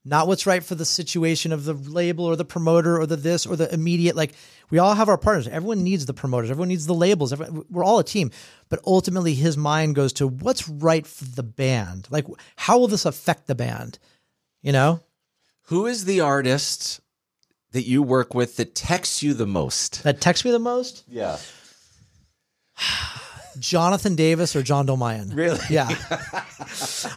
not 0.08 0.28
what's 0.28 0.46
right 0.48 0.64
for 0.64 0.76
the 0.76 0.86
situation 0.86 1.52
of 1.52 1.66
the 1.66 1.74
label 1.74 2.26
or 2.26 2.36
the 2.36 2.46
promoter 2.46 3.00
or 3.00 3.06
the 3.06 3.16
this 3.16 3.46
or 3.46 3.56
the 3.56 3.72
immediate. 3.74 4.16
Like 4.16 4.34
we 4.70 4.80
all 4.80 4.94
have 4.94 5.10
our 5.10 5.18
partners. 5.18 5.48
Everyone 5.48 5.84
needs 5.84 6.06
the 6.06 6.14
promoters. 6.14 6.50
Everyone 6.50 6.70
needs 6.70 6.86
the 6.86 6.94
labels. 6.94 7.34
Everyone, 7.34 7.66
we're 7.70 7.84
all 7.84 8.00
a 8.00 8.04
team. 8.04 8.32
But 8.70 8.80
ultimately, 8.86 9.34
his 9.34 9.58
mind 9.58 9.96
goes 9.96 10.14
to 10.14 10.28
what's 10.28 10.68
right 10.70 11.06
for 11.06 11.26
the 11.26 11.44
band. 11.44 12.08
Like 12.10 12.26
how 12.56 12.78
will 12.80 12.88
this 12.88 13.06
affect 13.06 13.48
the 13.48 13.56
band? 13.56 14.00
You 14.62 14.72
know, 14.72 15.02
Who 15.64 15.86
is 15.86 16.06
the 16.06 16.22
artist 16.22 17.00
that 17.72 17.84
you 17.88 18.02
work 18.02 18.34
with 18.34 18.56
that 18.58 18.74
texts 18.76 19.22
you 19.22 19.34
the 19.34 19.46
most? 19.48 20.04
that 20.04 20.22
texts 20.22 20.46
me 20.46 20.52
the 20.52 20.60
most. 20.60 21.04
Yeah. 21.08 21.38
Jonathan 23.60 24.16
Davis 24.16 24.56
or 24.56 24.64
John 24.64 24.88
Dolmayan. 24.88 25.36
Really? 25.36 25.60
Yeah. 25.70 25.90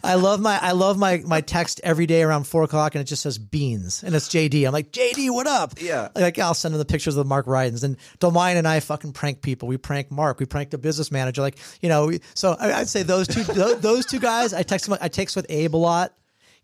I 0.04 0.14
love 0.14 0.40
my 0.40 0.58
I 0.60 0.72
love 0.72 0.98
my 0.98 1.18
my 1.18 1.40
text 1.40 1.80
every 1.84 2.06
day 2.06 2.22
around 2.22 2.44
four 2.44 2.62
o'clock 2.62 2.94
and 2.94 3.02
it 3.02 3.04
just 3.04 3.22
says 3.22 3.38
beans 3.38 4.02
and 4.02 4.14
it's 4.14 4.28
JD. 4.28 4.66
I'm 4.66 4.72
like 4.72 4.92
JD, 4.92 5.30
what 5.30 5.46
up? 5.46 5.74
Yeah. 5.80 6.08
Like 6.14 6.38
I'll 6.38 6.54
send 6.54 6.74
him 6.74 6.78
the 6.78 6.84
pictures 6.84 7.16
of 7.16 7.26
Mark 7.26 7.46
Rydens 7.46 7.84
and 7.84 7.96
Dolmayan 8.18 8.56
and 8.56 8.66
I 8.66 8.80
fucking 8.80 9.12
prank 9.12 9.42
people. 9.42 9.68
We 9.68 9.76
prank 9.76 10.10
Mark. 10.10 10.40
We 10.40 10.46
prank 10.46 10.70
the 10.70 10.78
business 10.78 11.10
manager. 11.10 11.42
Like 11.42 11.58
you 11.80 11.88
know. 11.88 12.06
We, 12.06 12.20
so 12.34 12.56
I, 12.58 12.72
I'd 12.72 12.88
say 12.88 13.02
those 13.02 13.28
two 13.28 13.42
those, 13.44 13.80
those 13.80 14.06
two 14.06 14.18
guys. 14.18 14.52
I 14.52 14.62
text 14.62 14.88
them. 14.88 14.98
I 15.00 15.08
text 15.08 15.36
with 15.36 15.46
Abe 15.48 15.74
a 15.74 15.76
lot. 15.76 16.14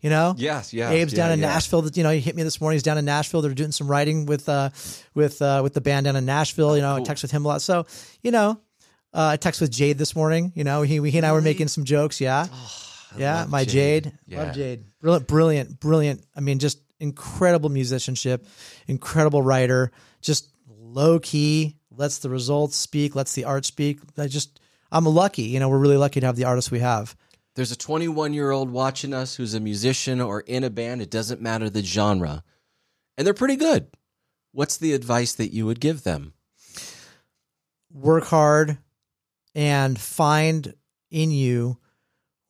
You 0.01 0.11
know. 0.11 0.35
Yes, 0.37 0.73
yes, 0.73 0.91
Abe's 0.91 1.13
down 1.13 1.31
in 1.31 1.39
yeah. 1.39 1.47
Nashville. 1.47 1.87
You 1.87 2.03
know, 2.03 2.11
he 2.11 2.19
hit 2.19 2.35
me 2.35 2.43
this 2.43 2.61
morning. 2.61 2.75
He's 2.75 2.83
down 2.83 2.99
in 2.99 3.05
Nashville. 3.05 3.41
They're 3.41 3.53
doing 3.53 3.71
some 3.71 3.89
writing 3.89 4.27
with 4.27 4.47
uh 4.47 4.69
with 5.15 5.41
uh 5.41 5.61
with 5.63 5.73
the 5.73 5.81
band 5.81 6.05
down 6.05 6.15
in 6.15 6.25
Nashville. 6.25 6.75
You 6.75 6.83
know, 6.83 6.97
I 6.97 7.01
text 7.01 7.23
with 7.23 7.31
him 7.31 7.45
a 7.45 7.47
lot. 7.47 7.61
So 7.61 7.85
you 8.21 8.31
know. 8.31 8.59
Uh, 9.17 9.29
I 9.29 9.37
text 9.37 9.59
with 9.61 9.71
Jade 9.71 9.97
this 9.97 10.15
morning. 10.15 10.51
You 10.55 10.63
know, 10.63 10.83
he, 10.83 11.01
he 11.09 11.17
and 11.17 11.25
I 11.25 11.31
were 11.31 11.41
making 11.41 11.69
some 11.69 11.85
jokes. 11.85 12.21
Yeah, 12.21 12.45
yeah. 13.17 13.39
love 13.39 13.49
My 13.49 13.65
Jade. 13.65 14.03
Jade, 14.03 14.13
Yeah. 14.27 14.43
love 14.43 14.53
Jade. 14.53 14.83
Brilliant, 15.01 15.27
brilliant, 15.27 15.79
brilliant. 15.79 16.23
I 16.35 16.39
mean, 16.39 16.59
just 16.59 16.77
incredible 16.99 17.69
musicianship, 17.69 18.45
incredible 18.85 19.41
writer. 19.41 19.91
Just 20.21 20.51
low 20.69 21.17
key, 21.17 21.77
lets 21.89 22.19
the 22.19 22.29
results 22.29 22.75
speak, 22.75 23.15
lets 23.15 23.33
the 23.33 23.45
art 23.45 23.65
speak. 23.65 24.01
I 24.19 24.27
just, 24.27 24.59
I'm 24.91 25.05
lucky. 25.05 25.43
You 25.43 25.59
know, 25.59 25.69
we're 25.69 25.79
really 25.79 25.97
lucky 25.97 26.19
to 26.19 26.25
have 26.27 26.35
the 26.35 26.45
artists 26.45 26.69
we 26.69 26.79
have. 26.81 27.15
There's 27.55 27.71
a 27.71 27.75
21 27.75 28.35
year 28.35 28.51
old 28.51 28.69
watching 28.69 29.15
us 29.15 29.35
who's 29.35 29.55
a 29.55 29.59
musician 29.59 30.21
or 30.21 30.41
in 30.41 30.63
a 30.63 30.69
band. 30.69 31.01
It 31.01 31.09
doesn't 31.09 31.41
matter 31.41 31.71
the 31.71 31.81
genre. 31.83 32.43
And 33.17 33.25
they're 33.25 33.33
pretty 33.33 33.55
good. 33.55 33.87
What's 34.51 34.77
the 34.77 34.93
advice 34.93 35.33
that 35.33 35.51
you 35.51 35.65
would 35.65 35.79
give 35.79 36.03
them? 36.03 36.33
Work 37.91 38.25
hard 38.25 38.77
and 39.57 39.99
find 39.99 40.75
in 41.09 41.31
you 41.31 41.79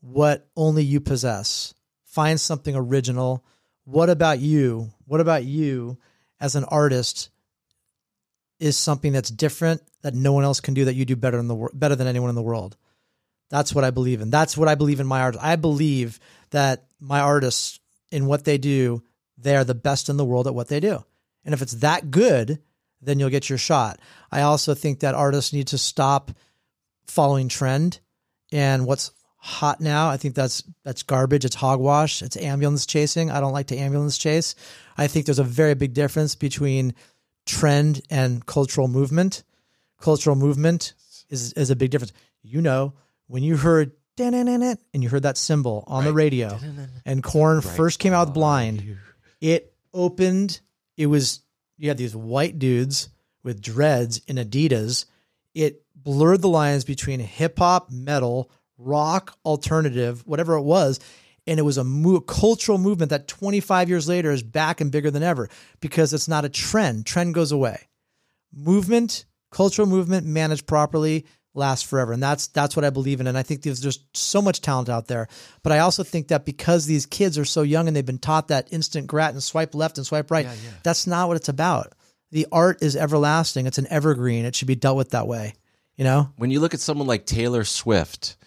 what 0.02 0.46
only 0.58 0.84
you 0.84 1.00
possess. 1.00 1.74
Find 2.04 2.40
something 2.40 2.76
original. 2.76 3.46
What 3.86 4.10
about 4.10 4.40
you? 4.40 4.90
What 5.06 5.22
about 5.22 5.46
you 5.46 5.98
as 6.42 6.58
an 6.58 6.66
artist 6.66 7.30
is 8.60 8.76
something 8.76 9.14
that's 9.14 9.30
different 9.30 9.82
that 10.02 10.16
no 10.16 10.34
one 10.34 10.44
else 10.44 10.60
can 10.60 10.74
do 10.74 10.84
that 10.86 10.96
you 10.96 11.06
do 11.06 11.16
better 11.16 11.40
in 11.40 11.48
the 11.48 11.70
better 11.74 11.96
than 11.96 12.08
anyone 12.08 12.30
in 12.30 12.36
the 12.36 12.42
world. 12.42 12.76
That's 13.50 13.74
what 13.74 13.86
I 13.86 13.92
believe 13.92 14.20
in. 14.20 14.30
That's 14.30 14.58
what 14.58 14.68
I 14.68 14.76
believe 14.76 15.00
in 15.00 15.08
my 15.08 15.22
art. 15.22 15.38
I 15.40 15.56
believe 15.56 16.20
that 16.50 16.88
my 17.00 17.22
artists 17.22 17.80
in 18.12 18.26
what 18.26 18.44
they 18.44 18.58
do, 18.58 19.02
they 19.38 19.56
are 19.56 19.64
the 19.64 19.74
best 19.74 20.10
in 20.10 20.18
the 20.18 20.26
world 20.26 20.46
at 20.46 20.56
what 20.56 20.68
they 20.68 20.82
do. 20.82 21.06
And 21.46 21.54
if 21.54 21.62
it's 21.62 21.74
that 21.74 22.12
good, 22.12 22.60
then 23.02 23.18
you'll 23.18 23.30
get 23.30 23.48
your 23.48 23.58
shot. 23.58 24.00
I 24.30 24.42
also 24.42 24.74
think 24.74 25.00
that 25.00 25.16
artists 25.16 25.54
need 25.54 25.68
to 25.68 25.78
stop 25.78 26.32
following 27.08 27.50
trend 27.50 28.00
and 28.52 28.86
what's 28.86 29.12
hot 29.38 29.80
now. 29.80 30.10
I 30.10 30.18
think 30.18 30.36
that's 30.36 30.64
that's 30.84 31.04
garbage. 31.04 31.46
It's 31.46 31.56
hogwash. 31.56 32.22
It's 32.22 32.38
ambulance 32.38 32.86
chasing. 32.86 33.32
I 33.32 33.40
don't 33.40 33.54
like 33.54 33.68
to 33.68 33.78
ambulance 33.78 34.18
chase. 34.18 34.56
I 34.98 35.08
think 35.08 35.26
there's 35.26 35.40
a 35.40 35.44
very 35.44 35.74
big 35.74 35.94
difference 35.94 36.36
between 36.36 36.94
trend 37.46 38.02
and 38.10 38.46
cultural 38.46 38.88
movement. 38.88 39.44
Cultural 40.00 40.36
movement 40.36 40.94
is 41.30 41.54
is 41.54 41.70
a 41.70 41.76
big 41.76 41.92
difference. 41.92 42.14
You 42.42 42.62
know, 42.62 42.94
when 43.28 43.44
you 43.44 43.58
heard 43.58 43.92
and 44.20 44.80
you 44.94 45.10
heard 45.10 45.24
that 45.24 45.38
cymbal 45.38 45.84
on 45.88 46.04
the 46.04 46.14
radio, 46.14 46.58
and 47.06 47.24
Korn 47.24 47.62
first 47.62 48.00
came 48.00 48.14
out 48.14 48.28
with 48.28 48.34
Blind, 48.34 48.98
it 49.42 49.74
opened. 49.94 50.60
It 50.98 51.06
was 51.06 51.42
you 51.78 51.90
had 51.90 51.98
these 51.98 52.16
white 52.16 52.58
dudes 52.58 53.10
with 53.44 53.62
dreads 53.62 54.22
in 54.28 54.38
Adidas. 54.38 55.06
It 55.54 55.84
blurred 56.08 56.42
the 56.42 56.48
lines 56.48 56.86
between 56.86 57.20
hip 57.20 57.60
hop, 57.60 57.92
metal, 57.92 58.50
rock, 58.78 59.38
alternative, 59.44 60.26
whatever 60.26 60.56
it 60.56 60.62
was. 60.62 61.02
And 61.46 61.60
it 61.60 61.64
was 61.64 61.78
a 61.78 61.84
mo- 61.84 62.22
cultural 62.22 62.78
movement 62.78 63.10
that 63.10 63.28
25 63.28 63.90
years 63.90 64.08
later 64.08 64.32
is 64.32 64.42
back 64.42 64.80
and 64.80 64.90
bigger 64.90 65.12
than 65.12 65.22
ever 65.22 65.50
because 65.82 66.14
it's 66.14 66.30
not 66.30 66.46
a 66.46 66.50
trend. 66.50 67.06
Trend 67.06 67.34
goes 67.34 67.52
away. 67.52 67.90
Movement, 68.56 69.26
cultural 69.52 69.86
movement 69.86 70.26
managed 70.26 70.66
properly 70.66 71.26
lasts 71.54 71.84
forever. 71.90 72.14
And 72.14 72.24
that's 72.24 72.48
that's 72.48 72.78
what 72.78 72.86
I 72.86 72.90
believe 72.90 73.20
in. 73.20 73.28
And 73.28 73.38
I 73.38 73.44
think 73.44 73.64
there's 73.64 73.82
just 73.82 74.16
so 74.16 74.42
much 74.42 74.62
talent 74.62 74.88
out 74.88 75.08
there. 75.08 75.28
But 75.62 75.74
I 75.74 75.80
also 75.80 76.04
think 76.04 76.30
that 76.30 76.46
because 76.46 76.86
these 76.86 77.06
kids 77.06 77.38
are 77.38 77.44
so 77.44 77.64
young 77.64 77.88
and 77.88 77.98
they've 77.98 78.06
been 78.06 78.18
taught 78.18 78.48
that 78.48 78.72
instant 78.72 79.08
grat 79.08 79.34
and 79.34 79.44
swipe 79.44 79.76
left 79.76 79.98
and 79.98 80.08
swipe 80.08 80.32
right, 80.32 80.46
that's 80.84 81.06
not 81.06 81.28
what 81.28 81.36
it's 81.36 81.50
about. 81.50 81.92
The 82.32 82.48
art 82.50 82.82
is 82.82 82.96
everlasting. 82.96 83.68
It's 83.68 83.78
an 83.78 83.88
evergreen. 83.90 84.46
It 84.46 84.56
should 84.56 84.70
be 84.70 84.76
dealt 84.76 84.96
with 84.96 85.10
that 85.10 85.28
way. 85.28 85.54
You 85.98 86.04
know? 86.04 86.32
When 86.38 86.52
you 86.52 86.60
look 86.60 86.74
at 86.74 86.80
someone 86.80 87.08
like 87.08 87.26
Taylor 87.26 87.64
Swift, 87.64 88.38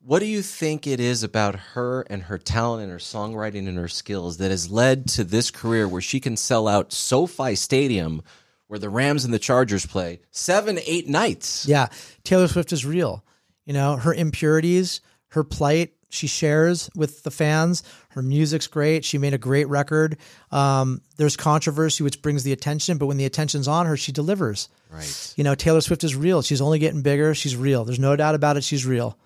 what 0.00 0.20
do 0.20 0.26
you 0.26 0.40
think 0.40 0.86
it 0.86 0.98
is 0.98 1.22
about 1.22 1.56
her 1.74 2.02
and 2.08 2.22
her 2.22 2.38
talent 2.38 2.82
and 2.82 2.90
her 2.90 2.98
songwriting 2.98 3.68
and 3.68 3.76
her 3.76 3.88
skills 3.88 4.38
that 4.38 4.50
has 4.50 4.70
led 4.70 5.06
to 5.08 5.24
this 5.24 5.50
career 5.50 5.86
where 5.86 6.00
she 6.00 6.20
can 6.20 6.36
sell 6.36 6.66
out 6.66 6.92
SoFi 6.92 7.54
Stadium, 7.54 8.22
where 8.68 8.78
the 8.78 8.88
Rams 8.88 9.24
and 9.24 9.34
the 9.34 9.38
Chargers 9.38 9.84
play, 9.84 10.20
seven, 10.30 10.78
eight 10.86 11.06
nights? 11.08 11.66
Yeah, 11.68 11.88
Taylor 12.24 12.48
Swift 12.48 12.72
is 12.72 12.86
real. 12.86 13.24
You 13.66 13.74
know, 13.74 13.96
her 13.96 14.14
impurities, 14.14 15.00
her 15.28 15.44
plight, 15.44 15.92
she 16.16 16.26
shares 16.26 16.90
with 16.96 17.22
the 17.22 17.30
fans. 17.30 17.82
Her 18.10 18.22
music's 18.22 18.66
great. 18.66 19.04
She 19.04 19.18
made 19.18 19.34
a 19.34 19.38
great 19.38 19.68
record. 19.68 20.16
Um, 20.50 21.02
there's 21.16 21.36
controversy, 21.36 22.02
which 22.02 22.22
brings 22.22 22.42
the 22.42 22.52
attention, 22.52 22.98
but 22.98 23.06
when 23.06 23.16
the 23.16 23.26
attention's 23.26 23.68
on 23.68 23.86
her, 23.86 23.96
she 23.96 24.12
delivers. 24.12 24.68
Right. 24.90 25.34
You 25.36 25.44
know, 25.44 25.54
Taylor 25.54 25.80
Swift 25.80 26.02
is 26.02 26.16
real. 26.16 26.42
She's 26.42 26.60
only 26.60 26.78
getting 26.78 27.02
bigger. 27.02 27.34
She's 27.34 27.56
real. 27.56 27.84
There's 27.84 27.98
no 27.98 28.16
doubt 28.16 28.34
about 28.34 28.56
it. 28.56 28.64
She's 28.64 28.86
real. 28.86 29.18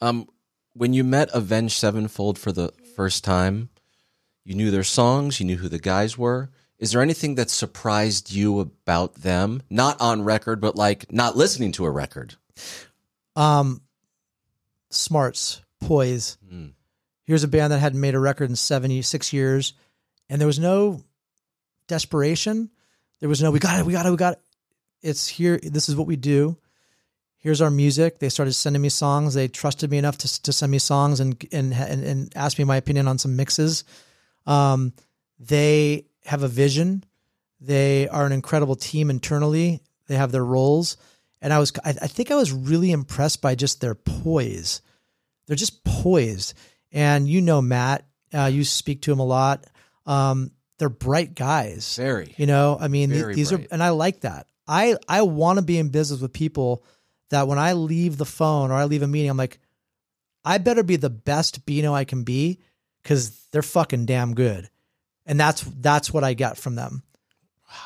Um, 0.00 0.28
when 0.74 0.92
you 0.92 1.04
met 1.04 1.30
Avenged 1.32 1.74
Sevenfold 1.74 2.38
for 2.38 2.52
the 2.52 2.72
first 2.94 3.24
time, 3.24 3.70
you 4.44 4.54
knew 4.54 4.70
their 4.70 4.84
songs, 4.84 5.40
you 5.40 5.46
knew 5.46 5.56
who 5.56 5.68
the 5.68 5.78
guys 5.78 6.18
were. 6.18 6.50
Is 6.78 6.92
there 6.92 7.00
anything 7.00 7.36
that 7.36 7.48
surprised 7.48 8.32
you 8.32 8.60
about 8.60 9.14
them? 9.14 9.62
Not 9.70 10.00
on 10.00 10.22
record, 10.22 10.60
but 10.60 10.76
like 10.76 11.10
not 11.10 11.36
listening 11.36 11.72
to 11.72 11.86
a 11.86 11.90
record. 11.90 12.34
Um, 13.36 13.80
smarts, 14.90 15.62
poise. 15.86 16.38
Mm. 16.52 16.72
Here's 17.24 17.44
a 17.44 17.48
band 17.48 17.72
that 17.72 17.78
hadn't 17.78 18.00
made 18.00 18.14
a 18.14 18.18
record 18.18 18.50
in 18.50 18.56
76 18.56 19.32
years, 19.32 19.72
and 20.28 20.40
there 20.40 20.46
was 20.46 20.58
no 20.58 21.02
desperation. 21.88 22.70
There 23.20 23.28
was 23.28 23.42
no, 23.42 23.50
we 23.50 23.58
got 23.58 23.80
it, 23.80 23.86
we 23.86 23.92
got 23.92 24.06
it, 24.06 24.10
we 24.10 24.16
got 24.16 24.34
it. 24.34 24.40
It's 25.02 25.28
here. 25.28 25.58
This 25.62 25.88
is 25.88 25.96
what 25.96 26.06
we 26.06 26.16
do. 26.16 26.56
Here's 27.38 27.60
our 27.60 27.70
music. 27.70 28.18
They 28.18 28.30
started 28.30 28.54
sending 28.54 28.80
me 28.80 28.88
songs. 28.88 29.34
They 29.34 29.48
trusted 29.48 29.90
me 29.90 29.98
enough 29.98 30.16
to, 30.18 30.42
to 30.42 30.52
send 30.52 30.72
me 30.72 30.78
songs 30.78 31.20
and, 31.20 31.36
and, 31.52 31.74
and, 31.74 32.02
and 32.02 32.32
ask 32.34 32.58
me 32.58 32.64
my 32.64 32.76
opinion 32.76 33.06
on 33.06 33.18
some 33.18 33.36
mixes. 33.36 33.84
Um, 34.46 34.94
they 35.38 36.06
have 36.24 36.42
a 36.42 36.48
vision. 36.48 37.04
They 37.60 38.08
are 38.08 38.24
an 38.24 38.32
incredible 38.32 38.76
team 38.76 39.10
internally. 39.10 39.80
They 40.06 40.16
have 40.16 40.32
their 40.32 40.44
roles. 40.44 40.96
And 41.42 41.52
I 41.52 41.58
was, 41.58 41.70
I, 41.84 41.90
I 41.90 42.06
think 42.06 42.30
I 42.30 42.36
was 42.36 42.50
really 42.50 42.92
impressed 42.92 43.42
by 43.42 43.54
just 43.54 43.82
their 43.82 43.94
poise. 43.94 44.80
They're 45.46 45.56
just 45.56 45.84
poised. 45.84 46.54
And 46.92 47.28
you 47.28 47.40
know, 47.40 47.60
Matt, 47.60 48.06
uh, 48.32 48.46
you 48.46 48.64
speak 48.64 49.02
to 49.02 49.12
him 49.12 49.18
a 49.18 49.24
lot. 49.24 49.66
Um, 50.06 50.50
they're 50.78 50.88
bright 50.88 51.34
guys. 51.34 51.96
Very. 51.96 52.34
You 52.36 52.46
know, 52.46 52.76
I 52.80 52.88
mean, 52.88 53.10
th- 53.10 53.34
these 53.34 53.50
bright. 53.50 53.64
are, 53.64 53.68
and 53.72 53.82
I 53.82 53.90
like 53.90 54.20
that. 54.20 54.46
I, 54.66 54.96
I 55.08 55.22
want 55.22 55.58
to 55.58 55.64
be 55.64 55.78
in 55.78 55.90
business 55.90 56.20
with 56.20 56.32
people 56.32 56.84
that 57.30 57.48
when 57.48 57.58
I 57.58 57.74
leave 57.74 58.16
the 58.16 58.24
phone 58.24 58.70
or 58.70 58.74
I 58.74 58.84
leave 58.84 59.02
a 59.02 59.06
meeting, 59.06 59.30
I'm 59.30 59.36
like, 59.36 59.58
I 60.44 60.58
better 60.58 60.82
be 60.82 60.96
the 60.96 61.10
best 61.10 61.64
Beno 61.66 61.92
I 61.92 62.04
can 62.04 62.24
be 62.24 62.60
because 63.02 63.46
they're 63.52 63.62
fucking 63.62 64.06
damn 64.06 64.34
good. 64.34 64.68
And 65.26 65.38
that's, 65.40 65.62
that's 65.62 66.12
what 66.12 66.24
I 66.24 66.34
got 66.34 66.58
from 66.58 66.74
them. 66.74 67.02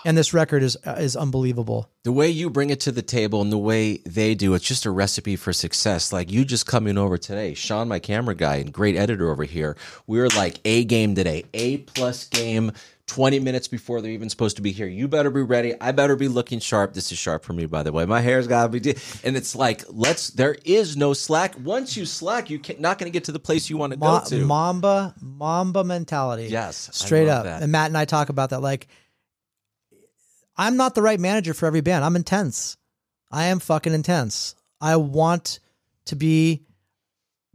And 0.05 0.17
this 0.17 0.33
record 0.35 0.63
is, 0.63 0.77
uh, 0.87 0.93
is 0.99 1.17
unbelievable. 1.17 1.91
the 2.05 2.13
way 2.13 2.29
you 2.31 2.49
bring 2.51 2.71
it 2.71 2.81
to 2.81 2.93
the 2.93 3.03
table 3.03 3.41
and 3.43 3.53
the 3.53 3.59
way 3.59 3.99
they 4.07 4.35
do 4.35 4.55
it's 4.55 4.65
just 4.65 4.87
a 4.87 4.91
recipe 4.91 5.37
for 5.37 5.53
success 5.53 6.13
like 6.13 6.31
you 6.33 6.45
just 6.45 6.65
coming 6.67 6.97
over 6.97 7.19
today 7.19 7.53
sean 7.55 7.87
my 7.89 7.99
camera 7.99 8.35
guy 8.35 8.57
and 8.57 8.73
great 8.73 8.97
editor 8.97 9.31
over 9.31 9.45
here 9.45 9.77
we're 10.07 10.29
like 10.29 10.59
a 10.65 10.85
game 10.85 11.15
today 11.15 11.45
a 11.53 11.79
plus 11.79 12.25
game 12.29 12.73
20 13.09 13.41
minutes 13.41 13.69
before 13.69 14.01
they're 14.01 14.11
even 14.13 14.29
supposed 14.31 14.57
to 14.57 14.63
be 14.63 14.71
here 14.73 14.87
you 14.87 15.07
better 15.09 15.31
be 15.31 15.43
ready 15.43 15.75
i 15.81 15.91
better 15.93 16.17
be 16.17 16.29
looking 16.29 16.61
sharp 16.61 16.95
this 16.95 17.11
is 17.13 17.19
sharp 17.19 17.43
for 17.45 17.53
me 17.53 17.67
by 17.67 17.83
the 17.83 17.93
way 17.93 18.07
my 18.07 18.21
hair's 18.21 18.47
gotta 18.47 18.69
be 18.71 18.81
de- 18.81 18.97
and 19.25 19.37
it's 19.37 19.55
like 19.57 19.85
let's 19.91 20.31
there 20.31 20.57
is 20.65 20.97
no 20.97 21.13
slack 21.13 21.55
once 21.63 21.97
you 21.97 22.07
slack 22.07 22.49
you're 22.49 22.61
not 22.79 22.99
going 22.99 23.11
to 23.11 23.15
get 23.17 23.25
to 23.25 23.33
the 23.33 23.39
place 23.39 23.69
you 23.69 23.77
want 23.77 23.93
to 23.93 23.99
Ma- 23.99 24.21
go 24.21 24.25
to 24.27 24.45
Mamba, 24.45 25.15
Mamba 25.21 25.85
mentality. 25.85 26.45
Yes, 26.47 26.89
straight 26.93 27.29
up. 27.29 27.45
that. 27.45 27.63
And 27.63 27.73
Matt 27.73 27.89
and 27.89 27.99
I 27.99 28.05
talk 28.05 28.29
about 28.29 28.51
that. 28.51 28.61
Like, 28.61 28.89
I'm 30.59 30.77
not 30.77 30.95
the 30.95 31.03
right 31.03 31.21
manager 31.21 31.55
for 31.55 31.67
every 31.67 31.81
band. 31.81 32.05
I'm 32.05 32.17
intense. 32.17 32.77
I 33.31 33.47
am 33.47 33.61
fucking 33.61 33.95
intense. 33.95 34.57
I 34.81 34.97
want 34.97 35.61
to 36.07 36.17
be 36.17 36.67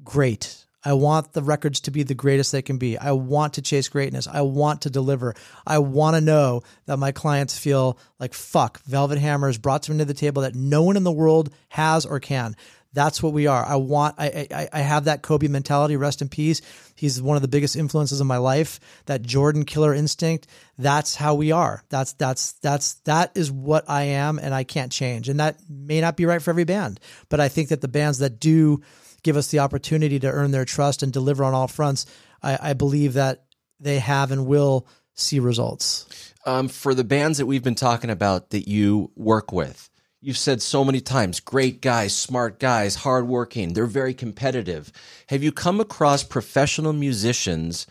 great. 0.04 0.66
I 0.86 0.94
want 0.94 1.32
the 1.34 1.42
records 1.42 1.80
to 1.82 1.92
be 1.92 2.04
the 2.04 2.14
greatest 2.14 2.52
they 2.52 2.62
can 2.62 2.78
be. 2.78 2.98
I 2.98 3.12
want 3.14 3.54
to 3.54 3.62
chase 3.62 3.88
greatness. 3.88 4.28
I 4.28 4.42
want 4.42 4.82
to 4.82 4.90
deliver. 4.90 5.34
I 5.66 5.80
want 5.80 6.16
to 6.16 6.22
know 6.22 6.62
that 6.88 6.98
my 6.98 7.12
clients 7.12 7.58
feel 7.58 7.98
like 8.20 8.34
fuck. 8.34 8.82
Velvet 8.84 9.18
Hammer 9.18 9.48
has 9.48 9.58
brought 9.58 9.86
something 9.86 10.00
to 10.00 10.06
the 10.06 10.14
table 10.14 10.42
that 10.42 10.56
no 10.56 10.84
one 10.84 10.98
in 10.98 11.04
the 11.04 11.12
world 11.12 11.54
has 11.70 12.06
or 12.06 12.20
can. 12.20 12.56
That's 12.94 13.24
what 13.24 13.34
we 13.34 13.48
are. 13.48 13.66
I 13.66 13.76
want. 13.78 14.16
I, 14.20 14.48
I 14.52 14.70
I 14.72 14.80
have 14.80 15.06
that 15.06 15.24
Kobe 15.24 15.48
mentality. 15.48 15.98
Rest 15.98 16.22
in 16.22 16.30
peace. 16.30 16.62
He's 16.96 17.22
one 17.22 17.36
of 17.36 17.42
the 17.42 17.48
biggest 17.48 17.76
influences 17.76 18.22
in 18.22 18.28
my 18.28 18.38
life. 18.38 18.80
That 19.08 19.24
Jordan 19.24 19.66
killer 19.66 19.94
instinct. 19.94 20.48
That's 20.78 21.16
how 21.16 21.34
we 21.36 21.52
are. 21.52 21.84
That's 21.90 22.14
that's 22.14 22.54
that's 22.54 22.94
that 23.06 23.32
is 23.36 23.52
what 23.52 23.90
I 23.90 24.04
am, 24.04 24.38
and 24.38 24.54
I 24.54 24.64
can't 24.64 24.92
change. 24.92 25.28
And 25.28 25.40
that 25.40 25.58
may 25.68 26.02
not 26.02 26.16
be 26.16 26.26
right 26.26 26.42
for 26.42 26.52
every 26.52 26.66
band, 26.66 27.00
but 27.30 27.40
I 27.40 27.50
think 27.50 27.70
that 27.70 27.82
the 27.82 27.88
bands 27.88 28.20
that 28.20 28.40
do 28.40 28.82
give 29.24 29.38
us 29.38 29.48
the 29.48 29.60
opportunity 29.60 30.20
to 30.20 30.28
earn 30.28 30.52
their 30.52 30.66
trust 30.66 31.02
and 31.02 31.12
deliver 31.12 31.44
on 31.44 31.54
all 31.54 31.68
fronts, 31.68 32.06
I, 32.44 32.60
I 32.62 32.74
believe 32.74 33.14
that 33.14 33.46
they 33.80 34.00
have 34.00 34.32
and 34.32 34.46
will 34.46 34.86
see 35.16 35.40
results. 35.40 36.34
um, 36.46 36.68
for 36.68 36.94
the 36.94 37.04
bands 37.04 37.38
that 37.38 37.46
we've 37.46 37.64
been 37.64 37.76
talking 37.76 38.10
about 38.10 38.50
that 38.50 38.68
you 38.68 39.12
work 39.16 39.52
with. 39.52 39.90
You've 40.24 40.38
said 40.38 40.62
so 40.62 40.86
many 40.86 41.02
times, 41.02 41.42
great 41.42 41.82
guys, 41.82 42.16
smart 42.16 42.58
guys, 42.58 42.96
hardworking. 42.96 43.74
They're 43.74 43.86
very 43.86 44.14
competitive. 44.14 44.90
Have 45.28 45.44
you 45.44 45.52
come 45.52 45.82
across 45.82 46.24
professional 46.24 46.94
musicians 46.94 47.88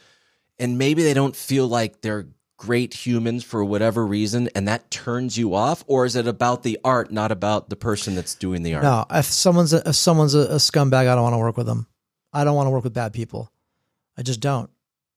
and 0.58 0.78
maybe 0.78 1.02
they 1.02 1.12
don't 1.12 1.36
feel 1.36 1.68
like 1.68 2.00
they're 2.00 2.28
great 2.56 2.94
humans 2.94 3.44
for 3.44 3.62
whatever 3.62 4.06
reason 4.06 4.48
and 4.54 4.66
that 4.66 4.90
turns 4.90 5.36
you 5.36 5.54
off? 5.54 5.84
Or 5.86 6.06
is 6.06 6.16
it 6.16 6.26
about 6.26 6.62
the 6.62 6.78
art, 6.82 7.12
not 7.12 7.32
about 7.32 7.68
the 7.68 7.76
person 7.76 8.14
that's 8.14 8.34
doing 8.34 8.62
the 8.62 8.76
art? 8.76 8.82
No, 8.82 9.04
if 9.10 9.26
someone's 9.26 9.74
a, 9.74 9.86
if 9.90 9.96
someone's 9.96 10.34
a, 10.34 10.40
a 10.40 10.56
scumbag, 10.56 11.06
I 11.08 11.14
don't 11.14 11.24
want 11.24 11.34
to 11.34 11.38
work 11.38 11.58
with 11.58 11.66
them. 11.66 11.86
I 12.32 12.44
don't 12.44 12.56
want 12.56 12.66
to 12.66 12.70
work 12.70 12.84
with 12.84 12.94
bad 12.94 13.12
people. 13.12 13.52
I 14.16 14.22
just 14.22 14.40
don't. 14.40 14.70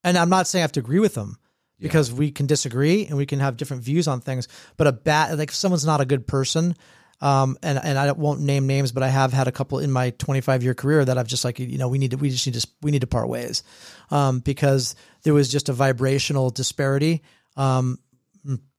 And 0.03 0.17
I'm 0.17 0.29
not 0.29 0.47
saying 0.47 0.61
I 0.61 0.63
have 0.63 0.73
to 0.73 0.81
agree 0.81 0.99
with 0.99 1.13
them 1.13 1.37
because 1.79 2.11
we 2.11 2.31
can 2.31 2.45
disagree 2.45 3.05
and 3.05 3.17
we 3.17 3.25
can 3.25 3.39
have 3.39 3.57
different 3.57 3.83
views 3.83 4.07
on 4.07 4.21
things. 4.21 4.47
But 4.77 4.87
a 4.87 4.91
bad 4.91 5.37
like 5.37 5.49
if 5.49 5.55
someone's 5.55 5.85
not 5.85 6.01
a 6.01 6.05
good 6.05 6.27
person, 6.27 6.75
um, 7.21 7.57
and 7.63 7.79
and 7.81 7.97
I 7.97 8.11
won't 8.11 8.41
name 8.41 8.67
names, 8.67 8.91
but 8.91 9.03
I 9.03 9.07
have 9.07 9.31
had 9.31 9.47
a 9.47 9.51
couple 9.51 9.79
in 9.79 9.91
my 9.91 10.09
25 10.11 10.63
year 10.63 10.73
career 10.73 11.05
that 11.05 11.17
I've 11.17 11.27
just 11.27 11.45
like 11.45 11.59
you 11.59 11.77
know 11.77 11.87
we 11.87 11.97
need 11.97 12.11
to 12.11 12.17
we 12.17 12.29
just 12.29 12.45
need 12.45 12.59
to 12.59 12.67
we 12.81 12.91
need 12.91 13.01
to 13.01 13.07
part 13.07 13.29
ways, 13.29 13.63
um, 14.11 14.39
because 14.39 14.95
there 15.23 15.33
was 15.33 15.51
just 15.51 15.69
a 15.69 15.73
vibrational 15.73 16.49
disparity, 16.49 17.23
um, 17.55 17.99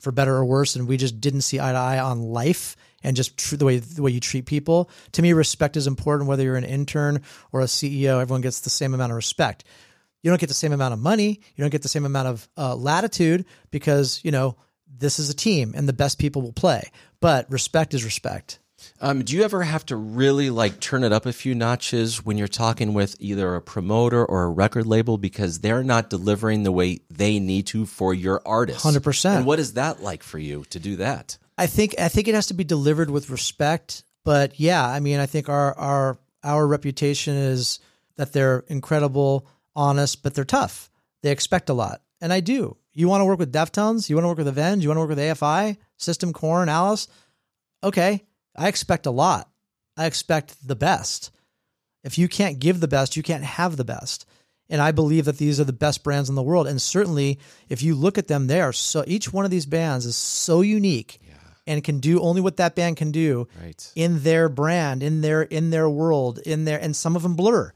for 0.01 0.13
better 0.13 0.35
or 0.35 0.45
worse, 0.45 0.77
and 0.77 0.87
we 0.87 0.97
just 0.97 1.21
didn't 1.21 1.41
see 1.43 1.59
eye 1.59 1.73
to 1.73 1.79
eye 1.79 1.99
on 1.99 2.21
life 2.21 2.77
and 3.03 3.17
just 3.17 3.39
tr- 3.39 3.57
the 3.57 3.65
way 3.65 3.79
the 3.79 4.03
way 4.03 4.11
you 4.11 4.21
treat 4.21 4.47
people. 4.47 4.91
To 5.13 5.23
me, 5.23 5.33
respect 5.33 5.77
is 5.77 5.87
important. 5.87 6.29
Whether 6.29 6.43
you're 6.43 6.57
an 6.57 6.65
intern 6.65 7.23
or 7.53 7.61
a 7.61 7.65
CEO, 7.65 8.21
everyone 8.21 8.43
gets 8.43 8.61
the 8.61 8.71
same 8.71 8.95
amount 8.95 9.13
of 9.13 9.17
respect. 9.17 9.65
You 10.23 10.31
don't 10.31 10.41
get 10.41 10.49
the 10.49 10.55
same 10.55 10.73
amount 10.73 10.93
of 10.93 11.01
money. 11.01 11.41
You 11.55 11.63
don't 11.63 11.71
get 11.71 11.83
the 11.83 11.89
same 11.89 12.05
amount 12.05 12.29
of 12.29 12.49
uh, 12.57 12.75
latitude 12.75 13.47
because 13.71 14.21
you 14.25 14.31
know 14.31 14.57
this 14.99 15.19
is 15.19 15.31
a 15.31 15.35
team 15.35 15.73
and 15.77 15.89
the 15.89 15.93
best 15.93 16.19
people 16.19 16.43
will 16.43 16.53
play. 16.53 16.91
But 17.21 17.51
respect 17.51 17.95
is 17.95 18.05
respect. 18.05 18.59
Um, 19.01 19.25
do 19.25 19.35
you 19.35 19.43
ever 19.43 19.63
have 19.63 19.87
to 19.87 19.97
really 19.97 20.51
like 20.51 20.81
turn 20.81 21.03
it 21.03 21.13
up 21.13 21.27
a 21.27 21.33
few 21.33 21.55
notches 21.55 22.25
when 22.25 22.37
you're 22.39 22.49
talking 22.49 22.95
with 22.95 23.17
either 23.19 23.55
a 23.55 23.63
promoter 23.63 24.25
or 24.25 24.45
a 24.45 24.51
record 24.51 24.87
label 24.87 25.19
because 25.19 25.61
they're 25.61 25.83
not 25.83 26.11
delivering 26.11 26.63
the 26.63 26.73
way 26.73 27.01
they 27.11 27.39
need 27.39 27.67
to 27.69 27.87
for 27.87 28.13
your 28.13 28.43
artist? 28.45 28.85
100%. 28.85 29.37
And 29.37 29.47
what 29.47 29.59
is 29.59 29.75
that 29.75 30.03
like 30.03 30.23
for 30.23 30.39
you 30.39 30.65
to 30.71 30.79
do 30.79 30.97
that? 30.97 31.39
I 31.59 31.67
think 31.67 31.95
I 31.99 32.09
think 32.09 32.29
it 32.29 32.35
has 32.35 32.49
to 32.49 32.55
be 32.55 32.65
delivered 32.65 33.11
with 33.11 33.31
respect. 33.31 34.05
But 34.25 34.61
yeah, 34.61 34.87
I 34.87 35.01
mean, 35.01 35.21
I 35.21 35.27
think 35.27 35.49
our 35.49 35.77
our 35.79 36.19
our 36.45 36.67
reputation 36.67 37.35
is 37.35 37.81
that 38.17 38.33
they're 38.33 38.65
incredible, 38.69 39.47
honest, 39.75 40.23
but 40.23 40.35
they're 40.35 40.45
tough. 40.45 40.91
They 41.23 41.31
expect 41.31 41.71
a 41.71 41.75
lot, 41.75 42.03
and 42.21 42.33
I 42.33 42.41
do. 42.41 42.77
You 42.93 43.09
want 43.09 43.21
to 43.21 43.25
work 43.25 43.39
with 43.39 43.53
Deftones? 43.53 44.09
You 44.09 44.17
want 44.17 44.25
to 44.25 44.29
work 44.29 44.39
with 44.39 44.49
Avenge? 44.49 44.83
You 44.83 44.89
want 44.91 44.97
to 44.97 45.01
work 45.01 45.11
with 45.11 45.19
AFI, 45.19 45.77
System, 45.97 46.33
Korn, 46.33 46.69
Alice? 46.69 47.09
Okay, 47.83 48.25
I 48.57 48.69
expect 48.69 49.07
a 49.07 49.11
lot. 49.11 49.51
I 49.97 50.07
expect 50.07 50.67
the 50.67 50.77
best. 50.77 51.31
If 52.05 52.19
you 52.19 52.29
can't 52.29 52.59
give 52.59 52.81
the 52.81 52.89
best, 52.89 53.17
you 53.17 53.23
can't 53.23 53.45
have 53.45 53.77
the 53.77 53.85
best. 53.85 54.27
And 54.69 54.81
I 54.81 54.91
believe 54.93 55.27
that 55.27 55.39
these 55.39 55.61
are 55.61 55.65
the 55.65 55.73
best 55.73 56.03
brands 56.03 56.29
in 56.29 56.35
the 56.35 56.43
world. 56.43 56.67
And 56.67 56.83
certainly, 56.83 57.39
if 57.69 57.83
you 57.83 57.95
look 57.95 58.19
at 58.19 58.27
them, 58.29 58.47
they 58.47 58.61
are 58.61 58.73
so. 58.73 59.05
Each 59.07 59.33
one 59.33 59.45
of 59.45 59.51
these 59.51 59.67
bands 59.67 60.07
is 60.07 60.17
so 60.17 60.61
unique 60.61 61.21
and 61.69 61.83
can 61.85 61.99
do 62.01 62.21
only 62.21 62.41
what 62.41 62.57
that 62.59 62.75
band 62.75 62.97
can 62.97 63.11
do 63.13 63.49
Right. 63.61 63.93
in 63.95 64.23
their 64.23 64.49
brand, 64.49 65.03
in 65.03 65.21
their 65.21 65.43
in 65.43 65.71
their 65.71 65.89
world, 65.89 66.39
in 66.39 66.65
their. 66.65 66.79
And 66.81 66.95
some 66.97 67.17
of 67.17 67.23
them 67.23 67.37
blur. 67.37 67.73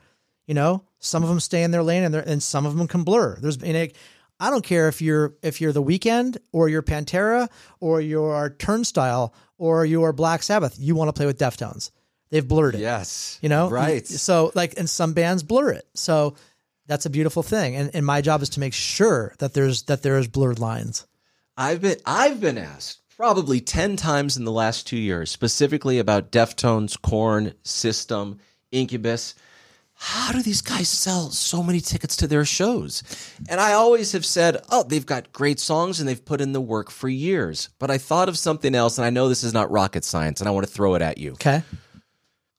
You 0.46 0.54
know, 0.54 0.82
some 0.98 1.22
of 1.22 1.28
them 1.28 1.38
stay 1.38 1.62
in 1.62 1.70
their 1.70 1.82
lane, 1.84 2.02
and, 2.02 2.14
and 2.14 2.42
some 2.42 2.66
of 2.66 2.76
them 2.76 2.88
can 2.88 3.04
blur. 3.04 3.36
There's 3.40 3.56
and 3.56 3.76
it, 3.76 3.96
I 4.41 4.51
don't 4.51 4.64
care 4.64 4.88
if 4.88 5.03
you're 5.03 5.34
if 5.43 5.61
you're 5.61 5.72
the 5.72 5.82
Weeknd 5.82 6.38
or 6.53 6.68
you're 6.68 6.82
Pantera 6.82 7.49
or 7.78 8.01
you're 8.01 8.57
Turnstile 8.59 9.34
or 9.59 9.84
you're 9.84 10.12
Black 10.12 10.43
Sabbath. 10.43 10.76
You 10.78 10.95
want 10.95 11.09
to 11.09 11.12
play 11.12 11.26
with 11.26 11.38
Deftones. 11.38 11.91
They've 12.30 12.47
blurred 12.47 12.76
it. 12.76 12.80
Yes. 12.80 13.38
You 13.43 13.49
know, 13.49 13.68
Right. 13.68 14.07
So 14.07 14.51
like, 14.55 14.78
and 14.78 14.88
some 14.88 15.12
bands 15.12 15.43
blur 15.43 15.72
it. 15.72 15.86
So 15.95 16.36
that's 16.86 17.05
a 17.05 17.11
beautiful 17.11 17.43
thing. 17.43 17.76
And 17.76 17.91
and 17.95 18.07
my 18.07 18.22
job 18.22 18.41
is 18.41 18.49
to 18.51 18.61
make 18.61 18.72
sure 18.72 19.34
that 19.38 19.53
there's 19.53 19.82
that 19.84 20.03
there 20.03 20.16
is 20.18 20.26
blurred 20.26 20.59
lines. 20.59 21.07
I've 21.57 21.82
been 21.82 21.99
I've 22.07 22.41
been 22.41 22.57
asked 22.57 23.01
probably 23.16 23.61
10 23.61 23.97
times 23.97 24.38
in 24.38 24.47
the 24.47 24.53
last 24.53 24.86
2 24.86 24.97
years 24.97 25.30
specifically 25.30 25.99
about 25.99 26.32
Deftones, 26.32 27.01
Korn, 27.01 27.53
System, 27.62 28.38
Incubus. 28.72 29.34
How 30.03 30.32
do 30.32 30.42
these 30.42 30.62
guys 30.62 30.88
sell 30.88 31.30
so 31.30 31.62
many 31.62 31.78
tickets 31.78 32.16
to 32.16 32.26
their 32.26 32.46
shows? 32.46 33.03
And 33.51 33.61
I 33.61 33.74
always 33.74 34.12
have 34.12 34.24
said, 34.24 34.57
"Oh, 34.70 34.82
they've 34.82 35.05
got 35.05 35.30
great 35.30 35.61
songs 35.61 36.01
and 36.01 36.09
they've 36.09 36.24
put 36.24 36.40
in 36.40 36.53
the 36.53 36.61
work 36.61 36.90
for 36.90 37.11
years." 37.11 37.68
But 37.78 37.90
I 37.90 37.98
thought 37.98 38.30
of 38.30 38.38
something 38.38 38.74
else 38.74 38.96
and 38.96 39.05
I 39.05 39.11
know 39.11 39.28
this 39.28 39.44
is 39.44 39.53
not 39.53 39.70
rocket 39.70 40.03
science 40.07 40.40
and 40.40 40.48
I 40.48 40.53
want 40.53 40.66
to 40.66 40.72
throw 40.72 40.94
it 40.94 41.03
at 41.03 41.18
you. 41.18 41.32
Okay. 41.32 41.62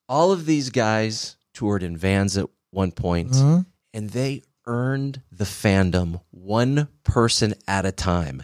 All 0.07 0.31
of 0.31 0.45
these 0.45 0.69
guys 0.69 1.35
toured 1.51 1.81
in 1.81 1.97
vans 1.97 2.37
at 2.37 2.45
one 2.69 2.91
point, 2.91 3.31
mm-hmm. 3.31 3.61
and 3.91 4.09
they 4.11 4.43
earned 4.67 5.23
the 5.31 5.45
fandom 5.45 6.21
one 6.29 6.89
person 7.03 7.55
at 7.67 7.87
a 7.87 7.91
time. 7.91 8.43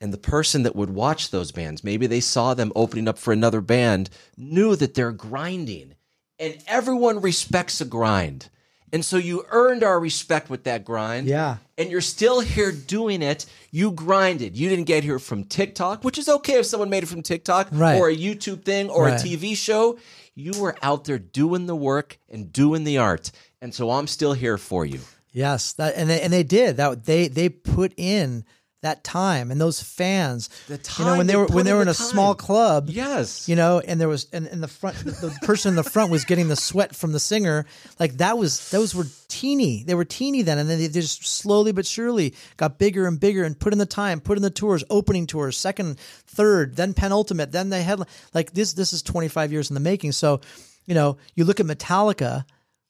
And 0.00 0.12
the 0.12 0.18
person 0.18 0.62
that 0.62 0.76
would 0.76 0.90
watch 0.90 1.32
those 1.32 1.50
bands, 1.50 1.82
maybe 1.82 2.06
they 2.06 2.20
saw 2.20 2.54
them 2.54 2.70
opening 2.76 3.08
up 3.08 3.18
for 3.18 3.32
another 3.32 3.60
band, 3.60 4.10
knew 4.36 4.76
that 4.76 4.94
they're 4.94 5.10
grinding. 5.10 5.94
And 6.38 6.56
everyone 6.66 7.20
respects 7.20 7.80
a 7.80 7.84
grind. 7.84 8.48
And 8.92 9.04
so 9.04 9.18
you 9.18 9.44
earned 9.50 9.84
our 9.84 10.00
respect 10.00 10.48
with 10.48 10.64
that 10.64 10.84
grind. 10.84 11.26
Yeah. 11.26 11.56
And 11.76 11.90
you're 11.90 12.00
still 12.00 12.40
here 12.40 12.72
doing 12.72 13.20
it. 13.20 13.44
You 13.70 13.90
grinded. 13.90 14.56
You 14.56 14.68
didn't 14.70 14.86
get 14.86 15.04
here 15.04 15.18
from 15.18 15.44
TikTok, 15.44 16.04
which 16.04 16.16
is 16.16 16.28
okay 16.28 16.54
if 16.58 16.64
someone 16.66 16.88
made 16.88 17.02
it 17.02 17.06
from 17.06 17.22
TikTok 17.22 17.68
Right. 17.72 17.98
or 17.98 18.08
a 18.08 18.16
YouTube 18.16 18.64
thing 18.64 18.88
or 18.88 19.04
Right. 19.04 19.20
a 19.20 19.22
TV 19.22 19.54
show. 19.54 19.98
You 20.34 20.52
were 20.58 20.74
out 20.82 21.04
there 21.04 21.18
doing 21.18 21.66
the 21.66 21.76
work 21.76 22.18
and 22.30 22.50
doing 22.52 22.84
the 22.84 22.96
art. 22.98 23.30
And 23.60 23.74
so 23.74 23.90
I'm 23.90 24.06
still 24.06 24.32
here 24.32 24.56
for 24.56 24.86
you. 24.86 25.00
Yes, 25.32 25.74
that 25.74 25.94
and 25.96 26.08
they, 26.08 26.20
and 26.22 26.32
they 26.32 26.42
did 26.42 26.78
that. 26.78 27.04
They 27.04 27.28
they 27.28 27.50
put 27.50 27.92
in 27.98 28.44
that 28.82 29.02
time 29.02 29.50
and 29.50 29.60
those 29.60 29.82
fans. 29.82 30.48
The 30.68 30.80
you 30.98 31.04
know, 31.04 31.16
when 31.16 31.26
they 31.26 31.32
they 31.32 31.36
were 31.36 31.46
when 31.46 31.64
they 31.64 31.72
in 31.72 31.76
were 31.76 31.84
the 31.84 31.90
in 31.90 31.92
a 31.92 31.94
small 31.94 32.34
club. 32.34 32.88
Yes. 32.88 33.48
You 33.48 33.56
know, 33.56 33.80
and 33.80 34.00
there 34.00 34.08
was 34.08 34.28
and 34.32 34.46
in 34.46 34.60
the 34.60 34.68
front, 34.68 34.96
the 34.98 35.36
person 35.42 35.70
in 35.70 35.76
the 35.76 35.82
front 35.82 36.10
was 36.10 36.24
getting 36.24 36.48
the 36.48 36.56
sweat 36.56 36.94
from 36.94 37.12
the 37.12 37.20
singer. 37.20 37.66
Like 37.98 38.18
that 38.18 38.38
was 38.38 38.70
those 38.70 38.94
were 38.94 39.06
teeny. 39.28 39.82
They 39.82 39.94
were 39.94 40.04
teeny 40.04 40.42
then, 40.42 40.58
and 40.58 40.70
then 40.70 40.78
they 40.78 40.88
just 40.88 41.26
slowly 41.26 41.72
but 41.72 41.86
surely 41.86 42.34
got 42.56 42.78
bigger 42.78 43.06
and 43.06 43.18
bigger 43.18 43.44
and 43.44 43.58
put 43.58 43.72
in 43.72 43.78
the 43.78 43.86
time, 43.86 44.20
put 44.20 44.38
in 44.38 44.42
the 44.42 44.50
tours, 44.50 44.84
opening 44.90 45.26
tours, 45.26 45.56
second, 45.56 45.98
third, 45.98 46.76
then 46.76 46.94
penultimate, 46.94 47.52
then 47.52 47.70
they 47.70 47.82
had 47.82 48.00
like 48.32 48.52
this. 48.52 48.74
This 48.74 48.92
is 48.92 49.02
twenty 49.02 49.28
five 49.28 49.50
years 49.50 49.70
in 49.70 49.74
the 49.74 49.80
making. 49.80 50.12
So, 50.12 50.40
you 50.86 50.94
know, 50.94 51.18
you 51.34 51.44
look 51.44 51.58
at 51.58 51.66
Metallica, 51.66 52.44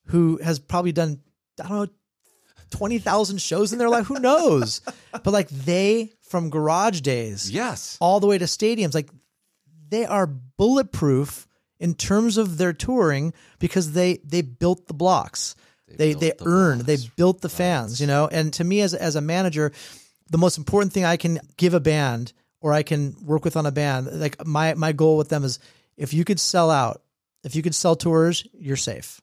who 0.06 0.38
has 0.42 0.58
probably 0.58 0.92
done 0.92 1.20
I 1.62 1.68
don't 1.68 1.76
know 1.78 1.88
20,000 2.70 3.40
shows 3.40 3.72
in 3.72 3.78
their 3.78 3.88
life. 3.88 4.06
Who 4.06 4.18
knows? 4.18 4.80
but 5.12 5.26
like 5.32 5.48
they, 5.48 6.12
from 6.22 6.50
garage 6.50 7.00
days 7.00 7.50
Yes. 7.50 7.96
all 8.00 8.20
the 8.20 8.26
way 8.26 8.38
to 8.38 8.44
stadiums, 8.44 8.94
like 8.94 9.10
they 9.88 10.04
are 10.04 10.26
bulletproof 10.26 11.46
in 11.80 11.94
terms 11.94 12.36
of 12.36 12.58
their 12.58 12.72
touring 12.72 13.32
because 13.58 13.92
they, 13.92 14.18
they 14.24 14.42
built 14.42 14.86
the 14.86 14.94
blocks. 14.94 15.54
They, 15.86 16.12
they, 16.12 16.30
built 16.30 16.38
the 16.38 16.46
earned, 16.46 16.80
they 16.82 16.98
built 17.16 17.40
the 17.40 17.48
fans, 17.48 18.00
you 18.00 18.06
know? 18.06 18.28
And 18.30 18.52
to 18.54 18.64
me 18.64 18.82
as, 18.82 18.92
as 18.92 19.16
a 19.16 19.20
manager, 19.22 19.72
the 20.30 20.36
most 20.38 20.58
important 20.58 20.92
thing 20.92 21.04
I 21.04 21.16
can 21.16 21.40
give 21.56 21.72
a 21.72 21.80
band 21.80 22.32
or 22.60 22.72
I 22.72 22.82
can 22.82 23.16
work 23.24 23.44
with 23.44 23.56
on 23.56 23.64
a 23.64 23.70
band, 23.72 24.20
like 24.20 24.44
my, 24.44 24.74
my 24.74 24.92
goal 24.92 25.16
with 25.16 25.28
them 25.30 25.44
is 25.44 25.58
if 25.96 26.12
you 26.12 26.24
could 26.24 26.40
sell 26.40 26.70
out, 26.70 27.00
if 27.44 27.56
you 27.56 27.62
could 27.62 27.74
sell 27.74 27.96
tours, 27.96 28.46
you're 28.52 28.76
safe. 28.76 29.20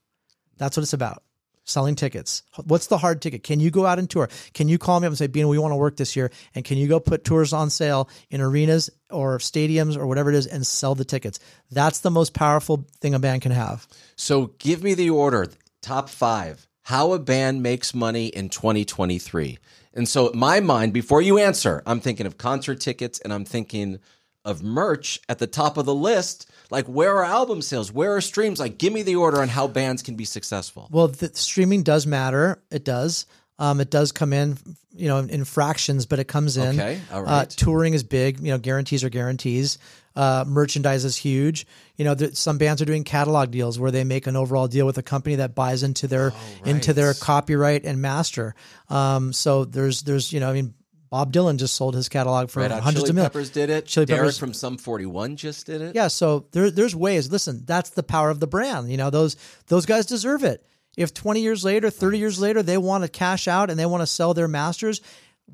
That's 0.58 0.78
what 0.78 0.84
it's 0.84 0.94
about. 0.94 1.22
Selling 1.66 1.96
tickets. 1.96 2.44
What's 2.64 2.88
the 2.88 2.98
hard 3.00 3.24
ticket? 3.24 3.44
Can 3.44 3.60
you 3.60 3.72
go 3.72 3.88
out 3.88 3.98
and 3.98 4.08
tour? 4.08 4.30
Can 4.54 4.70
you 4.70 4.78
call 4.78 5.00
me 5.00 5.08
up 5.08 5.12
and 5.12 5.18
say, 5.18 5.26
Bean, 5.26 5.48
we 5.48 5.58
want 5.58 5.72
to 5.72 5.78
work 5.78 5.98
this 5.98 6.16
year? 6.16 6.32
And 6.54 6.64
can 6.64 6.78
you 6.78 6.88
go 6.88 7.00
put 7.00 7.24
tours 7.24 7.54
on 7.54 7.72
sale 7.72 8.08
in 8.30 8.40
arenas 8.40 8.92
or 9.10 9.40
stadiums 9.40 9.98
or 9.98 10.06
whatever 10.06 10.30
it 10.30 10.36
is 10.36 10.46
and 10.46 10.66
sell 10.66 10.94
the 10.94 11.06
tickets? 11.06 11.40
That's 11.72 12.00
the 12.00 12.12
most 12.12 12.36
powerful 12.36 12.86
thing 13.02 13.16
a 13.16 13.20
band 13.20 13.42
can 13.42 13.52
have. 13.52 13.88
So 14.16 14.52
give 14.60 14.84
me 14.84 14.94
the 14.94 15.10
order, 15.10 15.48
top 15.82 16.08
five, 16.08 16.68
how 16.84 17.14
a 17.14 17.20
band 17.20 17.64
makes 17.64 17.96
money 17.96 18.28
in 18.28 18.50
2023. 18.50 19.58
And 19.96 20.08
so, 20.08 20.30
my 20.36 20.60
mind, 20.60 20.94
before 20.94 21.22
you 21.22 21.40
answer, 21.40 21.82
I'm 21.86 22.02
thinking 22.02 22.28
of 22.28 22.38
concert 22.38 22.82
tickets 22.82 23.18
and 23.20 23.34
I'm 23.34 23.46
thinking 23.46 24.00
of 24.46 24.64
merch 24.64 25.20
at 25.28 25.40
the 25.40 25.48
top 25.48 25.78
of 25.78 25.86
the 25.86 25.96
list. 25.96 26.50
Like, 26.70 26.86
where 26.86 27.16
are 27.18 27.24
album 27.26 27.62
sales? 27.62 27.92
Where 27.92 28.16
are 28.16 28.22
streams? 28.22 28.60
Like, 28.60 28.78
give 28.78 28.94
me 28.94 29.02
the 29.04 29.16
order 29.18 29.42
on 29.42 29.50
how 29.50 29.68
bands 29.68 30.02
can 30.02 30.16
be 30.16 30.26
successful. 30.26 30.88
Well, 30.92 31.08
the 31.10 31.32
streaming 31.34 31.84
does 31.84 32.08
matter. 32.08 32.62
It 32.72 32.86
does. 32.86 33.26
Um, 33.58 33.80
it 33.80 33.90
does 33.90 34.12
come 34.12 34.34
in, 34.34 34.58
you 34.94 35.08
know, 35.08 35.20
in 35.20 35.46
fractions, 35.46 36.06
but 36.06 36.20
it 36.20 36.28
comes 36.28 36.58
in. 36.58 36.80
Okay, 36.80 37.00
all 37.12 37.24
right. 37.24 37.32
Uh, 37.32 37.46
touring 37.46 37.94
is 37.94 38.04
big. 38.04 38.40
You 38.40 38.52
know, 38.52 38.58
guarantees 38.58 39.04
are 39.04 39.10
guarantees. 39.10 39.78
Uh, 40.14 40.44
merchandise 40.48 41.06
is 41.06 41.16
huge. 41.16 41.66
You 41.96 42.04
know, 42.06 42.16
there, 42.16 42.34
some 42.34 42.58
bands 42.58 42.82
are 42.82 42.86
doing 42.86 43.04
catalog 43.06 43.52
deals 43.52 43.80
where 43.80 43.92
they 43.92 44.04
make 44.04 44.28
an 44.28 44.36
overall 44.36 44.68
deal 44.68 44.86
with 44.86 44.98
a 44.98 45.04
company 45.04 45.36
that 45.36 45.56
buys 45.56 45.84
into 45.84 46.08
their 46.08 46.34
into 46.66 46.94
their 46.94 47.12
Oh, 47.12 47.20
copyright 47.20 47.86
and 47.86 48.02
master. 48.02 48.56
Um, 48.90 49.32
so 49.32 49.64
there's 49.64 50.04
there's 50.04 50.34
you 50.34 50.42
know, 50.42 50.50
I 50.50 50.54
mean, 50.54 50.74
Bob 51.16 51.32
Dylan 51.32 51.56
just 51.58 51.78
sold 51.78 51.96
his 51.96 52.10
catalog 52.10 52.50
for 52.50 52.60
Red 52.60 52.72
hundreds 52.72 52.96
Chili 53.04 53.10
of 53.12 53.16
millions. 53.16 53.30
Peppers 53.32 53.50
did 53.52 53.70
it. 53.70 53.86
Chili 53.86 54.06
Derek 54.06 54.20
Peppers- 54.24 54.38
from 54.38 54.54
Sum 54.54 54.78
41 54.78 55.38
just 55.38 55.66
did 55.66 55.82
it. 55.82 55.96
Yeah, 55.96 56.10
so 56.10 56.46
there, 56.52 56.70
there's 56.70 56.94
ways. 56.94 57.32
Listen, 57.32 57.64
that's 57.66 57.92
the 57.92 58.04
power 58.04 58.30
of 58.30 58.42
the 58.42 58.48
brand. 58.48 58.92
You 58.92 58.98
know, 58.98 59.10
those 59.10 59.38
those 59.68 59.86
guys 59.86 60.06
deserve 60.06 60.44
it. 60.44 60.66
If 60.98 61.14
20 61.14 61.40
years 61.40 61.64
later, 61.64 61.90
30 61.90 62.18
years 62.20 62.38
later, 62.38 62.62
they 62.62 62.78
want 62.78 63.06
to 63.06 63.08
cash 63.10 63.48
out 63.48 63.70
and 63.70 63.80
they 63.80 63.86
want 63.86 64.02
to 64.02 64.08
sell 64.08 64.34
their 64.34 64.50
masters, 64.50 65.00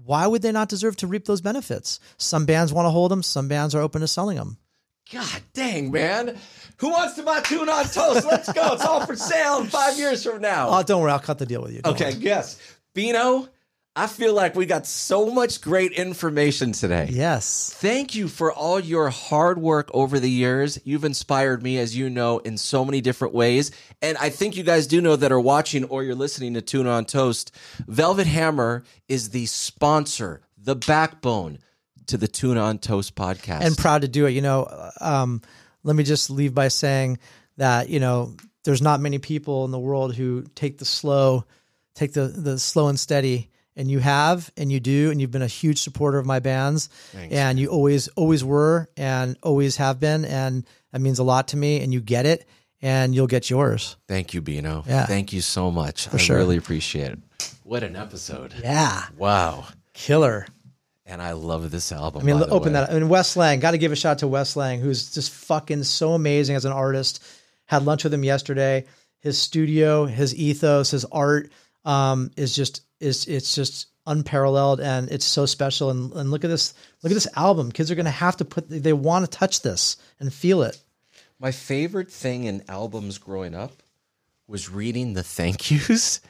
why 0.03 0.25
would 0.25 0.41
they 0.41 0.51
not 0.51 0.67
deserve 0.67 0.95
to 0.97 1.05
reap 1.07 1.25
those 1.25 1.41
benefits? 1.41 1.99
Some 2.17 2.47
bands 2.47 2.73
want 2.73 2.87
to 2.87 2.89
hold 2.89 3.11
them. 3.11 3.21
Some 3.21 3.47
bands 3.47 3.75
are 3.75 3.81
open 3.81 4.01
to 4.01 4.07
selling 4.07 4.37
them. 4.37 4.57
God 5.13 5.41
dang, 5.53 5.91
man. 5.91 6.37
Who 6.77 6.89
wants 6.89 7.13
to 7.17 7.23
buy 7.23 7.41
Tuna 7.41 7.71
on 7.71 7.83
Toast? 7.83 8.25
Let's 8.25 8.51
go. 8.51 8.73
It's 8.73 8.83
all 8.83 9.05
for 9.05 9.15
sale 9.15 9.59
in 9.59 9.67
five 9.67 9.95
years 9.99 10.23
from 10.23 10.41
now. 10.41 10.69
Oh, 10.71 10.81
don't 10.81 11.03
worry, 11.03 11.11
I'll 11.11 11.19
cut 11.19 11.37
the 11.37 11.45
deal 11.45 11.61
with 11.61 11.73
you. 11.73 11.83
Don't 11.83 11.93
Okay, 11.93 12.13
worry. 12.13 12.23
yes. 12.23 12.57
Beno, 12.95 13.47
I 13.93 14.07
feel 14.07 14.33
like 14.33 14.55
we 14.55 14.65
got 14.65 14.87
so 14.87 15.31
much 15.31 15.59
great 15.59 15.91
information 15.91 16.71
today. 16.71 17.09
Yes. 17.11 17.73
Thank 17.75 18.15
you 18.15 18.29
for 18.29 18.51
all 18.51 18.79
your 18.79 19.09
hard 19.09 19.57
work 19.57 19.89
over 19.93 20.17
the 20.17 20.29
years. 20.29 20.79
You've 20.85 21.03
inspired 21.03 21.61
me, 21.61 21.77
as 21.77 21.95
you 21.95 22.09
know, 22.09 22.37
in 22.39 22.57
so 22.57 22.85
many 22.85 23.01
different 23.01 23.33
ways. 23.33 23.71
And 24.01 24.17
I 24.17 24.29
think 24.29 24.55
you 24.55 24.63
guys 24.63 24.87
do 24.87 25.01
know 25.01 25.17
that 25.17 25.33
are 25.33 25.41
watching 25.41 25.83
or 25.83 26.03
you're 26.03 26.15
listening 26.15 26.53
to 26.53 26.61
Tuna 26.61 26.89
on 26.89 27.03
Toast. 27.03 27.53
Velvet 27.85 28.27
Hammer 28.27 28.83
is 29.09 29.31
the 29.31 29.45
sponsor, 29.45 30.41
the 30.57 30.75
backbone 30.75 31.59
to 32.07 32.17
the 32.17 32.29
Tuna 32.29 32.61
on 32.61 32.77
Toast 32.79 33.15
podcast. 33.15 33.61
and 33.61 33.77
proud 33.77 34.03
to 34.03 34.07
do 34.07 34.25
it. 34.25 34.31
You 34.31 34.41
know, 34.41 34.89
um, 35.01 35.41
let 35.83 35.97
me 35.97 36.03
just 36.05 36.29
leave 36.29 36.53
by 36.53 36.69
saying 36.69 37.19
that 37.57 37.89
you 37.89 37.99
know 37.99 38.35
there's 38.63 38.81
not 38.81 39.01
many 39.01 39.19
people 39.19 39.65
in 39.65 39.71
the 39.71 39.79
world 39.79 40.15
who 40.15 40.43
take 40.55 40.77
the 40.77 40.85
slow, 40.85 41.45
take 41.93 42.13
the 42.13 42.27
the 42.27 42.57
slow 42.57 42.87
and 42.87 42.99
steady, 42.99 43.50
and 43.75 43.89
you 43.89 43.99
have, 43.99 44.51
and 44.57 44.71
you 44.71 44.79
do, 44.79 45.11
and 45.11 45.21
you've 45.21 45.31
been 45.31 45.41
a 45.41 45.47
huge 45.47 45.81
supporter 45.81 46.17
of 46.17 46.25
my 46.25 46.39
bands, 46.39 46.89
and 47.13 47.59
you 47.59 47.67
always 47.69 48.07
always 48.09 48.43
were, 48.43 48.89
and 48.97 49.37
always 49.43 49.77
have 49.77 49.99
been, 49.99 50.25
and 50.25 50.65
that 50.91 50.99
means 50.99 51.19
a 51.19 51.23
lot 51.23 51.49
to 51.49 51.57
me, 51.57 51.81
and 51.81 51.93
you 51.93 52.01
get 52.01 52.25
it, 52.25 52.45
and 52.81 53.15
you'll 53.15 53.27
get 53.27 53.49
yours. 53.49 53.95
Thank 54.07 54.33
you, 54.33 54.41
Beno. 54.41 54.85
Yeah. 54.85 55.05
Thank 55.05 55.33
you 55.33 55.41
so 55.41 55.71
much. 55.71 56.13
I 56.13 56.17
sure. 56.17 56.37
really 56.37 56.57
appreciate 56.57 57.11
it. 57.13 57.19
What 57.63 57.83
an 57.83 57.95
episode. 57.95 58.53
Yeah, 58.61 59.03
Wow. 59.17 59.65
killer. 59.93 60.45
And 61.05 61.21
I 61.21 61.33
love 61.33 61.71
this 61.71 61.91
album. 61.91 62.21
I 62.21 62.25
mean, 62.25 62.41
open 62.49 62.73
way. 62.73 62.79
that. 62.79 62.89
I 62.89 62.93
mean, 62.93 63.09
Wes 63.09 63.35
Lang. 63.35 63.59
Got 63.59 63.71
to 63.71 63.77
give 63.77 63.91
a 63.91 63.95
shout 63.97 64.11
out 64.11 64.17
to 64.19 64.27
Wes 64.27 64.55
Lang, 64.55 64.79
who's 64.79 65.13
just 65.13 65.31
fucking 65.31 65.83
so 65.83 66.13
amazing 66.13 66.55
as 66.55 66.63
an 66.63 66.71
artist. 66.71 67.21
Had 67.65 67.83
lunch 67.83 68.03
with 68.05 68.13
him 68.13 68.23
yesterday. 68.23 68.85
His 69.19 69.37
studio, 69.37 70.05
his 70.05 70.33
ethos, 70.35 70.91
his 70.91 71.03
art 71.05 71.51
um, 71.83 72.31
is 72.37 72.55
just 72.55 72.81
is 73.01 73.25
it's 73.25 73.55
just 73.55 73.87
unparalleled 74.05 74.79
and 74.79 75.09
it's 75.11 75.25
so 75.25 75.45
special. 75.45 75.89
And, 75.89 76.11
and 76.13 76.31
look 76.31 76.43
at 76.43 76.49
this, 76.49 76.73
look 77.03 77.11
at 77.11 77.15
this 77.15 77.27
album. 77.35 77.71
Kids 77.71 77.91
are 77.91 77.95
gonna 77.95 78.09
have 78.11 78.37
to 78.37 78.45
put. 78.45 78.69
They 78.69 78.93
want 78.93 79.29
to 79.29 79.37
touch 79.37 79.61
this 79.61 79.97
and 80.19 80.33
feel 80.33 80.63
it. 80.63 80.81
My 81.39 81.51
favorite 81.51 82.11
thing 82.11 82.43
in 82.43 82.63
albums 82.67 83.17
growing 83.17 83.55
up 83.55 83.81
was 84.47 84.69
reading 84.69 85.13
the 85.13 85.23
thank 85.23 85.71
yous 85.71 86.21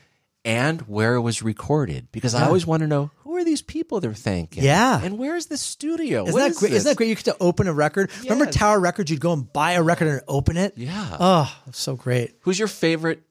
and 0.46 0.82
where 0.84 1.16
it 1.16 1.22
was 1.22 1.44
recorded 1.44 2.08
because 2.12 2.34
I 2.34 2.46
always 2.46 2.66
want 2.66 2.82
to 2.82 2.88
know 2.88 3.12
who 3.18 3.36
are 3.38 3.44
these 3.44 3.62
people 3.62 4.00
they're 4.00 4.14
thanking. 4.14 4.64
Yeah. 4.64 5.00
And 5.04 5.18
where's 5.20 5.48
the 5.48 5.58
studio? 5.58 6.24
Isn't 6.24 6.34
What 6.34 6.40
that 6.40 6.52
is 6.52 6.58
great? 6.60 6.70
this? 6.70 6.78
Isn't 6.78 6.92
that 6.92 6.98
great? 6.98 7.10
You 7.10 7.16
get 7.16 7.26
to 7.26 7.38
open 7.40 7.68
a 7.68 7.74
record. 7.74 8.10
Remember 8.24 8.46
Tower 8.48 8.80
Records? 8.80 9.12
You'd 9.12 9.20
go 9.22 9.34
and 9.34 9.52
buy 9.52 9.74
a 9.74 9.84
record 9.84 10.08
and 10.08 10.22
open 10.28 10.58
it. 10.58 10.74
Yeah. 10.78 11.18
Oh, 11.20 11.56
so 11.72 11.96
great. 11.96 12.36
Who's 12.42 12.58
your 12.58 12.68
favorite? 12.68 13.22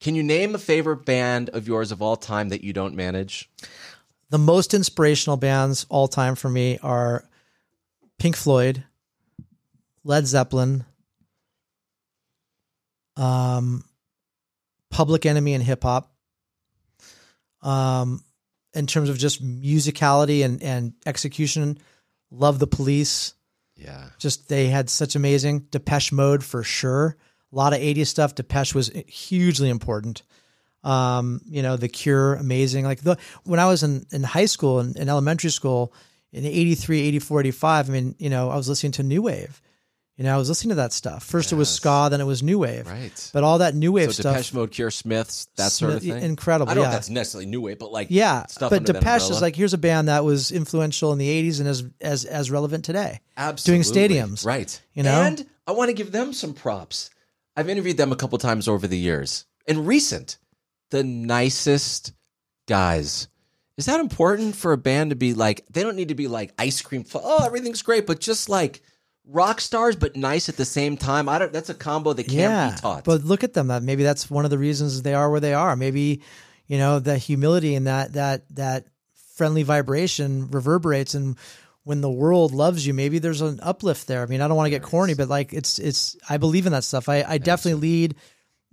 Can 0.00 0.14
you 0.14 0.22
name 0.22 0.54
a 0.54 0.58
favorite 0.58 1.04
band 1.04 1.48
of 1.50 1.66
yours 1.66 1.90
of 1.90 2.02
all 2.02 2.16
time 2.16 2.50
that 2.50 2.62
you 2.62 2.72
don't 2.72 2.94
manage? 2.94 3.48
the 4.30 4.38
most 4.38 4.74
inspirational 4.74 5.36
bands 5.36 5.86
all 5.88 6.08
time 6.08 6.34
for 6.34 6.48
me 6.48 6.78
are 6.82 7.24
Pink 8.18 8.36
Floyd, 8.36 8.84
Led 10.04 10.26
Zeppelin, 10.26 10.84
um, 13.16 13.84
Public 14.90 15.26
Enemy 15.26 15.54
and 15.54 15.64
hip 15.64 15.82
hop. 15.82 16.12
Um, 17.62 18.22
in 18.74 18.86
terms 18.86 19.08
of 19.08 19.18
just 19.18 19.42
musicality 19.42 20.44
and, 20.44 20.62
and 20.62 20.92
execution, 21.06 21.78
love 22.30 22.58
the 22.58 22.66
police. 22.66 23.34
Yeah. 23.76 24.10
Just 24.18 24.48
they 24.48 24.68
had 24.68 24.90
such 24.90 25.16
amazing 25.16 25.60
Depeche 25.70 26.12
Mode 26.12 26.44
for 26.44 26.62
sure. 26.62 27.16
A 27.52 27.56
lot 27.56 27.72
of 27.72 27.78
80s 27.80 28.06
stuff. 28.08 28.34
Depeche 28.34 28.74
was 28.74 28.88
hugely 29.06 29.68
important. 29.70 30.22
Um, 30.84 31.40
you 31.46 31.62
know, 31.62 31.76
The 31.76 31.88
Cure, 31.88 32.34
amazing. 32.34 32.84
Like 32.84 33.00
the 33.00 33.16
when 33.44 33.58
I 33.60 33.66
was 33.66 33.82
in, 33.82 34.06
in 34.12 34.22
high 34.22 34.44
school 34.46 34.78
and 34.80 34.96
in 34.96 35.08
elementary 35.08 35.50
school 35.50 35.92
in 36.32 36.44
83, 36.44 37.00
84, 37.00 37.40
85, 37.40 37.88
I 37.88 37.92
mean, 37.92 38.14
you 38.18 38.30
know, 38.30 38.50
I 38.50 38.56
was 38.56 38.68
listening 38.68 38.92
to 38.92 39.02
New 39.02 39.22
Wave. 39.22 39.60
You 40.16 40.24
know, 40.24 40.34
I 40.34 40.38
was 40.38 40.48
listening 40.48 40.70
to 40.70 40.74
that 40.76 40.94
stuff. 40.94 41.24
First 41.24 41.52
it 41.52 41.56
was 41.56 41.68
ska, 41.68 42.08
then 42.10 42.22
it 42.22 42.24
was 42.24 42.42
New 42.42 42.58
Wave. 42.58 42.86
Right. 42.86 43.30
But 43.34 43.44
all 43.44 43.58
that 43.58 43.74
New 43.74 43.92
Wave 43.92 44.14
stuff. 44.14 44.14
So 44.14 44.22
stuff. 44.22 44.34
Depeche 44.36 44.54
Mode, 44.54 44.70
Cure, 44.70 44.90
Smiths, 44.90 45.48
that 45.56 45.72
sort 45.72 45.92
of 45.92 46.02
thing. 46.02 46.22
incredible, 46.22 46.70
I 46.70 46.74
don't 46.74 46.84
know 46.84 46.88
yeah. 46.88 46.94
if 46.94 47.00
that's 47.00 47.10
necessarily 47.10 47.44
new 47.46 47.60
wave, 47.60 47.78
but 47.78 47.92
like 47.92 48.06
yeah, 48.10 48.46
stuff 48.46 48.70
but 48.70 48.84
Depeche 48.84 49.28
is 49.30 49.42
like 49.42 49.54
here's 49.56 49.74
a 49.74 49.78
band 49.78 50.08
that 50.08 50.24
was 50.24 50.52
influential 50.52 51.12
in 51.12 51.18
the 51.18 51.28
'80s 51.28 51.58
and 51.60 51.68
as 51.68 51.84
as 52.00 52.24
as 52.24 52.50
relevant 52.50 52.84
today. 52.86 53.20
Absolutely. 53.36 53.84
doing 53.92 54.10
stadiums, 54.10 54.46
Right. 54.46 54.80
you 54.94 55.02
know? 55.02 55.20
And 55.20 55.44
I 55.66 55.72
want 55.72 55.88
to 55.90 55.94
give 55.94 56.12
them 56.12 56.32
some 56.32 56.54
props. 56.54 57.10
I've 57.56 57.68
interviewed 57.68 57.96
them 57.96 58.12
a 58.12 58.16
couple 58.16 58.38
times 58.38 58.68
over 58.68 58.86
the 58.86 58.98
years. 58.98 59.46
And 59.66 59.86
recent. 59.86 60.38
the 60.90 61.02
nicest 61.02 62.12
guys. 62.68 63.28
Is 63.76 63.86
that 63.86 64.00
important 64.00 64.56
for 64.56 64.72
a 64.72 64.78
band 64.78 65.10
to 65.10 65.16
be 65.16 65.34
like? 65.34 65.64
They 65.70 65.82
don't 65.82 65.96
need 65.96 66.08
to 66.08 66.14
be 66.14 66.28
like 66.28 66.52
ice 66.58 66.80
cream. 66.80 67.04
Oh, 67.14 67.44
everything's 67.44 67.82
great, 67.82 68.06
but 68.06 68.20
just 68.20 68.48
like 68.48 68.82
rock 69.26 69.60
stars, 69.60 69.96
but 69.96 70.16
nice 70.16 70.48
at 70.48 70.56
the 70.56 70.64
same 70.64 70.96
time. 70.96 71.28
I 71.28 71.38
don't. 71.38 71.52
That's 71.52 71.68
a 71.68 71.74
combo 71.74 72.12
that 72.12 72.24
can't 72.24 72.36
yeah, 72.36 72.70
be 72.70 72.80
taught. 72.80 73.04
but 73.04 73.24
look 73.24 73.44
at 73.44 73.52
them. 73.52 73.68
That 73.68 73.82
maybe 73.82 74.02
that's 74.02 74.30
one 74.30 74.44
of 74.44 74.50
the 74.50 74.58
reasons 74.58 75.02
they 75.02 75.14
are 75.14 75.30
where 75.30 75.40
they 75.40 75.52
are. 75.54 75.76
Maybe 75.76 76.22
you 76.66 76.78
know 76.78 77.00
the 77.00 77.18
humility 77.18 77.74
and 77.74 77.86
that 77.86 78.14
that 78.14 78.44
that 78.56 78.86
friendly 79.34 79.62
vibration 79.62 80.50
reverberates 80.50 81.14
and 81.14 81.36
when 81.86 82.00
the 82.00 82.10
world 82.10 82.52
loves 82.52 82.84
you 82.84 82.92
maybe 82.92 83.20
there's 83.20 83.42
an 83.42 83.60
uplift 83.62 84.08
there. 84.08 84.20
I 84.20 84.26
mean 84.26 84.40
i 84.40 84.48
don't 84.48 84.56
want 84.56 84.66
to 84.66 84.70
get 84.70 84.82
corny 84.82 85.14
but 85.14 85.28
like 85.28 85.52
it's 85.52 85.78
it's 85.78 86.16
i 86.28 86.36
believe 86.36 86.66
in 86.66 86.72
that 86.72 86.82
stuff. 86.82 87.08
I, 87.08 87.22
I 87.22 87.38
definitely 87.38 87.80
lead 87.80 88.16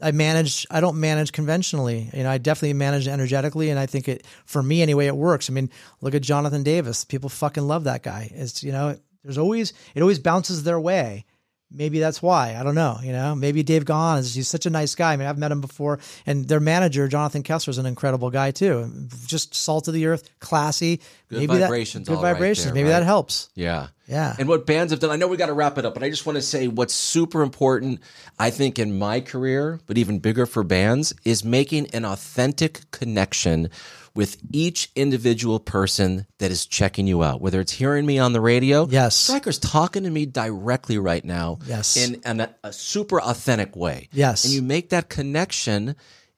i 0.01 0.11
manage 0.11 0.65
i 0.71 0.81
don't 0.81 0.99
manage 0.99 1.31
conventionally. 1.31 2.09
You 2.11 2.23
know 2.23 2.31
i 2.31 2.39
definitely 2.39 2.73
manage 2.73 3.07
energetically 3.07 3.69
and 3.69 3.79
i 3.79 3.85
think 3.85 4.07
it 4.07 4.25
for 4.45 4.63
me 4.63 4.81
anyway 4.81 5.05
it 5.05 5.15
works. 5.15 5.47
I 5.47 5.53
mean 5.53 5.69
look 6.01 6.15
at 6.15 6.23
jonathan 6.23 6.63
davis. 6.63 7.05
People 7.05 7.29
fucking 7.29 7.67
love 7.67 7.83
that 7.83 8.01
guy. 8.01 8.31
It's 8.33 8.63
you 8.63 8.71
know 8.71 8.97
there's 9.23 9.37
always 9.37 9.73
it 9.93 10.01
always 10.01 10.17
bounces 10.17 10.63
their 10.63 10.79
way 10.79 11.25
maybe 11.73 11.99
that's 11.99 12.21
why. 12.21 12.55
I 12.55 12.63
don't 12.63 12.75
know. 12.75 12.99
You 13.03 13.11
know, 13.11 13.35
maybe 13.35 13.63
Dave 13.63 13.85
Gahan 13.85 14.19
is 14.19 14.33
he's 14.35 14.47
such 14.47 14.65
a 14.65 14.69
nice 14.69 14.95
guy. 14.95 15.13
I 15.13 15.17
mean, 15.17 15.27
I've 15.27 15.37
met 15.37 15.51
him 15.51 15.61
before, 15.61 15.99
and 16.25 16.47
their 16.47 16.59
manager 16.59 17.07
Jonathan 17.07 17.43
Kessler 17.43 17.71
is 17.71 17.77
an 17.77 17.85
incredible 17.85 18.29
guy 18.29 18.51
too. 18.51 18.91
Just 19.25 19.55
salt 19.55 19.87
of 19.87 19.93
the 19.93 20.05
earth, 20.05 20.29
classy. 20.39 21.01
Good 21.29 21.39
maybe 21.39 21.59
vibrations 21.59 22.07
That, 22.07 22.13
good 22.13 22.17
all 22.17 22.23
right 22.23 22.33
vibrations. 22.33 22.65
there, 22.65 22.73
maybe 22.73 22.89
right? 22.89 22.99
that 22.99 23.05
helps. 23.05 23.49
Yeah. 23.55 23.87
Yeah. 24.07 24.35
And 24.37 24.47
what 24.47 24.65
bands 24.65 24.91
have 24.91 24.99
done, 24.99 25.11
I 25.11 25.15
know 25.15 25.27
we 25.27 25.37
got 25.37 25.45
to 25.47 25.53
wrap 25.53 25.77
it 25.77 25.85
up, 25.85 25.93
but 25.93 26.03
I 26.03 26.09
just 26.09 26.25
want 26.25 26.35
to 26.37 26.41
say 26.41 26.67
what's 26.67 26.93
super 26.93 27.41
important, 27.41 28.01
I 28.37 28.49
think, 28.49 28.79
in 28.79 28.97
my 28.97 29.21
career, 29.21 29.79
but 29.85 29.97
even 29.97 30.19
bigger 30.19 30.45
for 30.45 30.63
bands, 30.63 31.13
is 31.23 31.43
making 31.43 31.87
an 31.91 32.05
authentic 32.05 32.91
connection 32.91 33.69
with 34.15 34.37
each 34.51 34.91
individual 34.95 35.59
person 35.59 36.27
that 36.37 36.51
is 36.51 36.65
checking 36.65 37.07
you 37.07 37.23
out, 37.23 37.41
whether 37.41 37.59
it's 37.59 37.71
hearing 37.71 38.05
me 38.05 38.19
on 38.19 38.33
the 38.33 38.41
radio. 38.41 38.87
Yes. 38.87 39.15
Stryker's 39.15 39.57
talking 39.57 40.03
to 40.03 40.09
me 40.09 40.25
directly 40.25 40.97
right 40.97 41.23
now. 41.25 41.59
Yes. 41.65 41.97
In, 41.97 42.21
in 42.25 42.41
a, 42.41 42.55
a 42.63 42.73
super 42.73 43.19
authentic 43.19 43.75
way. 43.75 44.09
Yes. 44.11 44.45
And 44.45 44.53
you 44.53 44.61
make 44.61 44.89
that 44.89 45.09
connection 45.09 45.95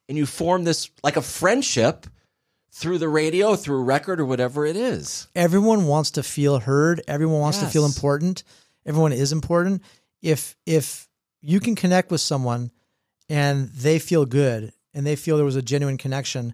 and 0.08 0.16
you 0.16 0.24
form 0.24 0.64
this 0.64 0.90
like 1.02 1.16
a 1.16 1.22
friendship 1.22 2.06
through 2.76 2.98
the 2.98 3.08
radio, 3.08 3.56
through 3.56 3.82
record, 3.82 4.20
or 4.20 4.26
whatever 4.26 4.66
it 4.66 4.76
is. 4.76 5.28
Everyone 5.34 5.86
wants 5.86 6.10
to 6.12 6.22
feel 6.22 6.58
heard. 6.58 7.00
Everyone 7.08 7.40
wants 7.40 7.58
to 7.58 7.66
feel 7.66 7.86
important. 7.86 8.44
Everyone 8.84 9.12
is 9.12 9.32
important. 9.32 9.82
If 10.20 10.56
if 10.66 11.08
you 11.40 11.58
can 11.58 11.74
connect 11.74 12.10
with 12.10 12.20
someone 12.20 12.70
and 13.30 13.70
they 13.70 13.98
feel 13.98 14.26
good 14.26 14.74
and 14.92 15.06
they 15.06 15.16
feel 15.16 15.36
there 15.36 15.46
was 15.46 15.56
a 15.56 15.62
genuine 15.62 15.96
connection, 15.96 16.52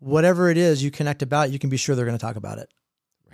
whatever 0.00 0.50
it 0.50 0.58
is 0.58 0.82
you 0.82 0.90
connect 0.90 1.22
about, 1.22 1.52
you 1.52 1.60
can 1.60 1.70
be 1.70 1.76
sure 1.76 1.94
they're 1.94 2.06
going 2.06 2.18
to 2.18 2.24
talk 2.26 2.36
about 2.36 2.58
it. 2.58 2.68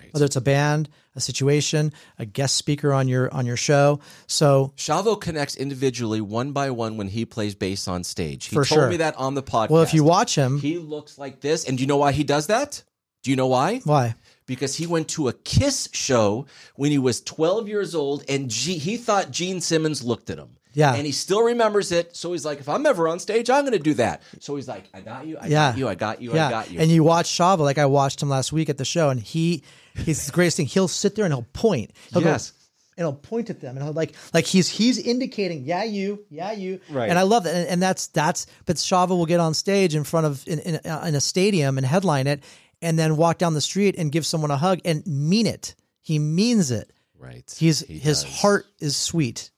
Right. 0.08 0.14
Whether 0.14 0.26
it's 0.26 0.36
a 0.36 0.40
band, 0.40 0.88
a 1.14 1.20
situation, 1.20 1.92
a 2.18 2.24
guest 2.26 2.56
speaker 2.56 2.92
on 2.92 3.08
your 3.08 3.32
on 3.34 3.46
your 3.46 3.56
show. 3.56 4.00
So 4.26 4.72
Shavo 4.76 5.20
connects 5.20 5.56
individually 5.56 6.20
one 6.20 6.52
by 6.52 6.70
one 6.70 6.96
when 6.96 7.08
he 7.08 7.24
plays 7.24 7.54
bass 7.54 7.86
on 7.88 8.04
stage. 8.04 8.46
He 8.46 8.54
For 8.56 8.64
told 8.64 8.80
sure. 8.80 8.88
me 8.90 8.96
that 8.98 9.16
on 9.16 9.34
the 9.34 9.42
podcast. 9.42 9.70
well, 9.70 9.82
if 9.82 9.94
you 9.94 10.04
watch 10.04 10.34
him, 10.34 10.58
he 10.58 10.78
looks 10.78 11.18
like 11.18 11.40
this. 11.40 11.64
And 11.68 11.78
do 11.78 11.82
you 11.82 11.88
know 11.88 11.96
why 11.98 12.12
he 12.12 12.24
does 12.24 12.46
that? 12.48 12.82
Do 13.22 13.30
you 13.30 13.36
know 13.36 13.48
why? 13.48 13.80
why? 13.84 14.14
Because 14.46 14.76
he 14.76 14.86
went 14.86 15.08
to 15.10 15.28
a 15.28 15.32
Kiss 15.32 15.88
show 15.92 16.46
when 16.76 16.90
he 16.90 16.98
was 16.98 17.20
12 17.20 17.68
years 17.68 17.94
old 17.94 18.24
and 18.28 18.48
G- 18.48 18.78
he 18.78 18.96
thought 18.96 19.30
Gene 19.30 19.60
Simmons 19.60 20.02
looked 20.02 20.30
at 20.30 20.38
him. 20.38 20.50
Yeah. 20.72 20.94
And 20.94 21.04
he 21.04 21.12
still 21.12 21.42
remembers 21.42 21.90
it. 21.92 22.14
So 22.14 22.30
he's 22.32 22.44
like, 22.44 22.60
if 22.60 22.68
I'm 22.68 22.86
ever 22.86 23.08
on 23.08 23.18
stage, 23.18 23.50
I'm 23.50 23.62
going 23.62 23.72
to 23.72 23.78
do 23.80 23.94
that. 23.94 24.22
So 24.38 24.54
he's 24.54 24.68
like, 24.68 24.84
I 24.94 25.00
got 25.00 25.26
you. 25.26 25.36
I 25.36 25.46
Yeah. 25.48 25.70
got 25.72 25.78
you. 25.78 25.88
I 25.88 25.94
got 25.96 26.22
you. 26.22 26.34
yeah, 26.34 26.46
I 26.46 26.50
got 26.50 26.70
you. 26.70 26.78
and 26.78 26.90
you 26.90 27.02
watch 27.02 27.28
Shavo 27.28 27.58
like 27.58 27.78
I 27.78 27.86
watched 27.86 28.22
him 28.22 28.28
last 28.28 28.52
week 28.52 28.68
at 28.70 28.78
the 28.78 28.84
show, 28.84 29.10
and 29.10 29.18
he 29.18 29.64
he's 29.96 30.26
the 30.26 30.32
greatest 30.32 30.56
thing. 30.56 30.66
He'll 30.66 30.88
sit 30.88 31.14
there 31.14 31.24
and 31.24 31.32
he'll 31.34 31.46
point. 31.52 31.92
He'll 32.12 32.22
Yes. 32.22 32.50
go 32.50 32.54
and 32.98 33.04
he'll 33.04 33.12
point 33.12 33.48
at 33.48 33.60
them 33.60 33.76
and 33.76 33.84
he'll 33.84 33.92
like 33.92 34.14
like 34.34 34.44
he's 34.46 34.68
he's 34.68 34.98
indicating, 34.98 35.64
yeah, 35.64 35.84
you, 35.84 36.24
yeah, 36.30 36.52
you. 36.52 36.80
Right. 36.90 37.08
And 37.08 37.18
I 37.18 37.22
love 37.22 37.44
that, 37.44 37.54
and, 37.54 37.68
and 37.68 37.82
that's 37.82 38.08
that's. 38.08 38.46
But 38.66 38.76
Shavo 38.76 39.10
will 39.10 39.26
get 39.26 39.38
on 39.40 39.54
stage 39.54 39.94
in 39.94 40.04
front 40.04 40.26
of 40.26 40.42
in 40.48 40.58
in, 40.60 40.74
uh, 40.84 41.04
in 41.06 41.14
a 41.14 41.20
stadium 41.20 41.78
and 41.78 41.86
headline 41.86 42.26
it, 42.26 42.42
and 42.82 42.98
then 42.98 43.16
walk 43.16 43.38
down 43.38 43.54
the 43.54 43.60
street 43.60 43.94
and 43.98 44.10
give 44.10 44.26
someone 44.26 44.50
a 44.50 44.56
hug 44.56 44.80
and 44.84 45.06
mean 45.06 45.46
it. 45.46 45.74
He 46.00 46.18
means 46.18 46.70
it. 46.70 46.90
right. 47.18 47.54
He's 47.56 47.80
He 47.80 47.98
his 47.98 48.22
does. 48.24 48.40
heart 48.40 48.66
is 48.80 48.96
sweet. 48.96 49.50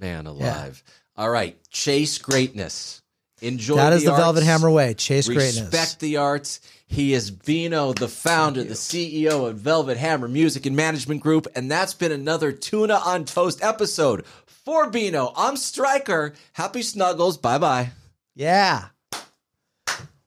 Man 0.00 0.26
alive. 0.26 0.82
All 1.16 1.28
right. 1.30 1.56
Chase 1.70 2.18
greatness. 2.18 3.01
Enjoy 3.42 3.76
That 3.76 3.92
is 3.92 4.04
the 4.04 4.12
Velvet 4.12 4.40
arts. 4.40 4.46
Hammer 4.46 4.70
way. 4.70 4.94
Chase 4.94 5.28
Respect 5.28 5.54
greatness. 5.54 5.72
Respect 5.72 6.00
the 6.00 6.16
arts. 6.18 6.60
He 6.86 7.12
is 7.12 7.30
Beno, 7.30 7.94
the 7.98 8.06
founder, 8.08 8.62
the 8.62 8.74
CEO 8.74 9.48
of 9.48 9.56
Velvet 9.56 9.96
Hammer 9.96 10.28
Music 10.28 10.66
and 10.66 10.76
Management 10.76 11.22
Group, 11.22 11.46
and 11.54 11.70
that's 11.70 11.94
been 11.94 12.12
another 12.12 12.52
Tuna 12.52 12.94
on 12.94 13.24
Toast 13.24 13.62
episode. 13.64 14.24
For 14.46 14.90
Beno, 14.90 15.32
I'm 15.36 15.56
Stryker. 15.56 16.34
Happy 16.52 16.82
snuggles. 16.82 17.36
Bye 17.36 17.58
bye. 17.58 17.90
Yeah, 18.34 18.88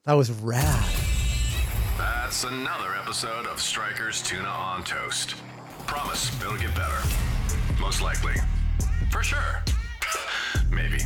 that 0.06 0.14
was 0.14 0.32
rad. 0.32 0.92
That's 1.98 2.44
another 2.44 2.96
episode 2.96 3.46
of 3.46 3.58
Strykers 3.58 4.26
Tuna 4.26 4.50
on 4.50 4.84
Toast. 4.84 5.36
Promise 5.88 6.36
it'll 6.42 6.58
get 6.58 6.76
better. 6.76 6.98
Most 7.80 8.02
likely. 8.02 8.34
For 9.12 9.24
sure. 9.24 9.64
Maybe. 10.72 10.98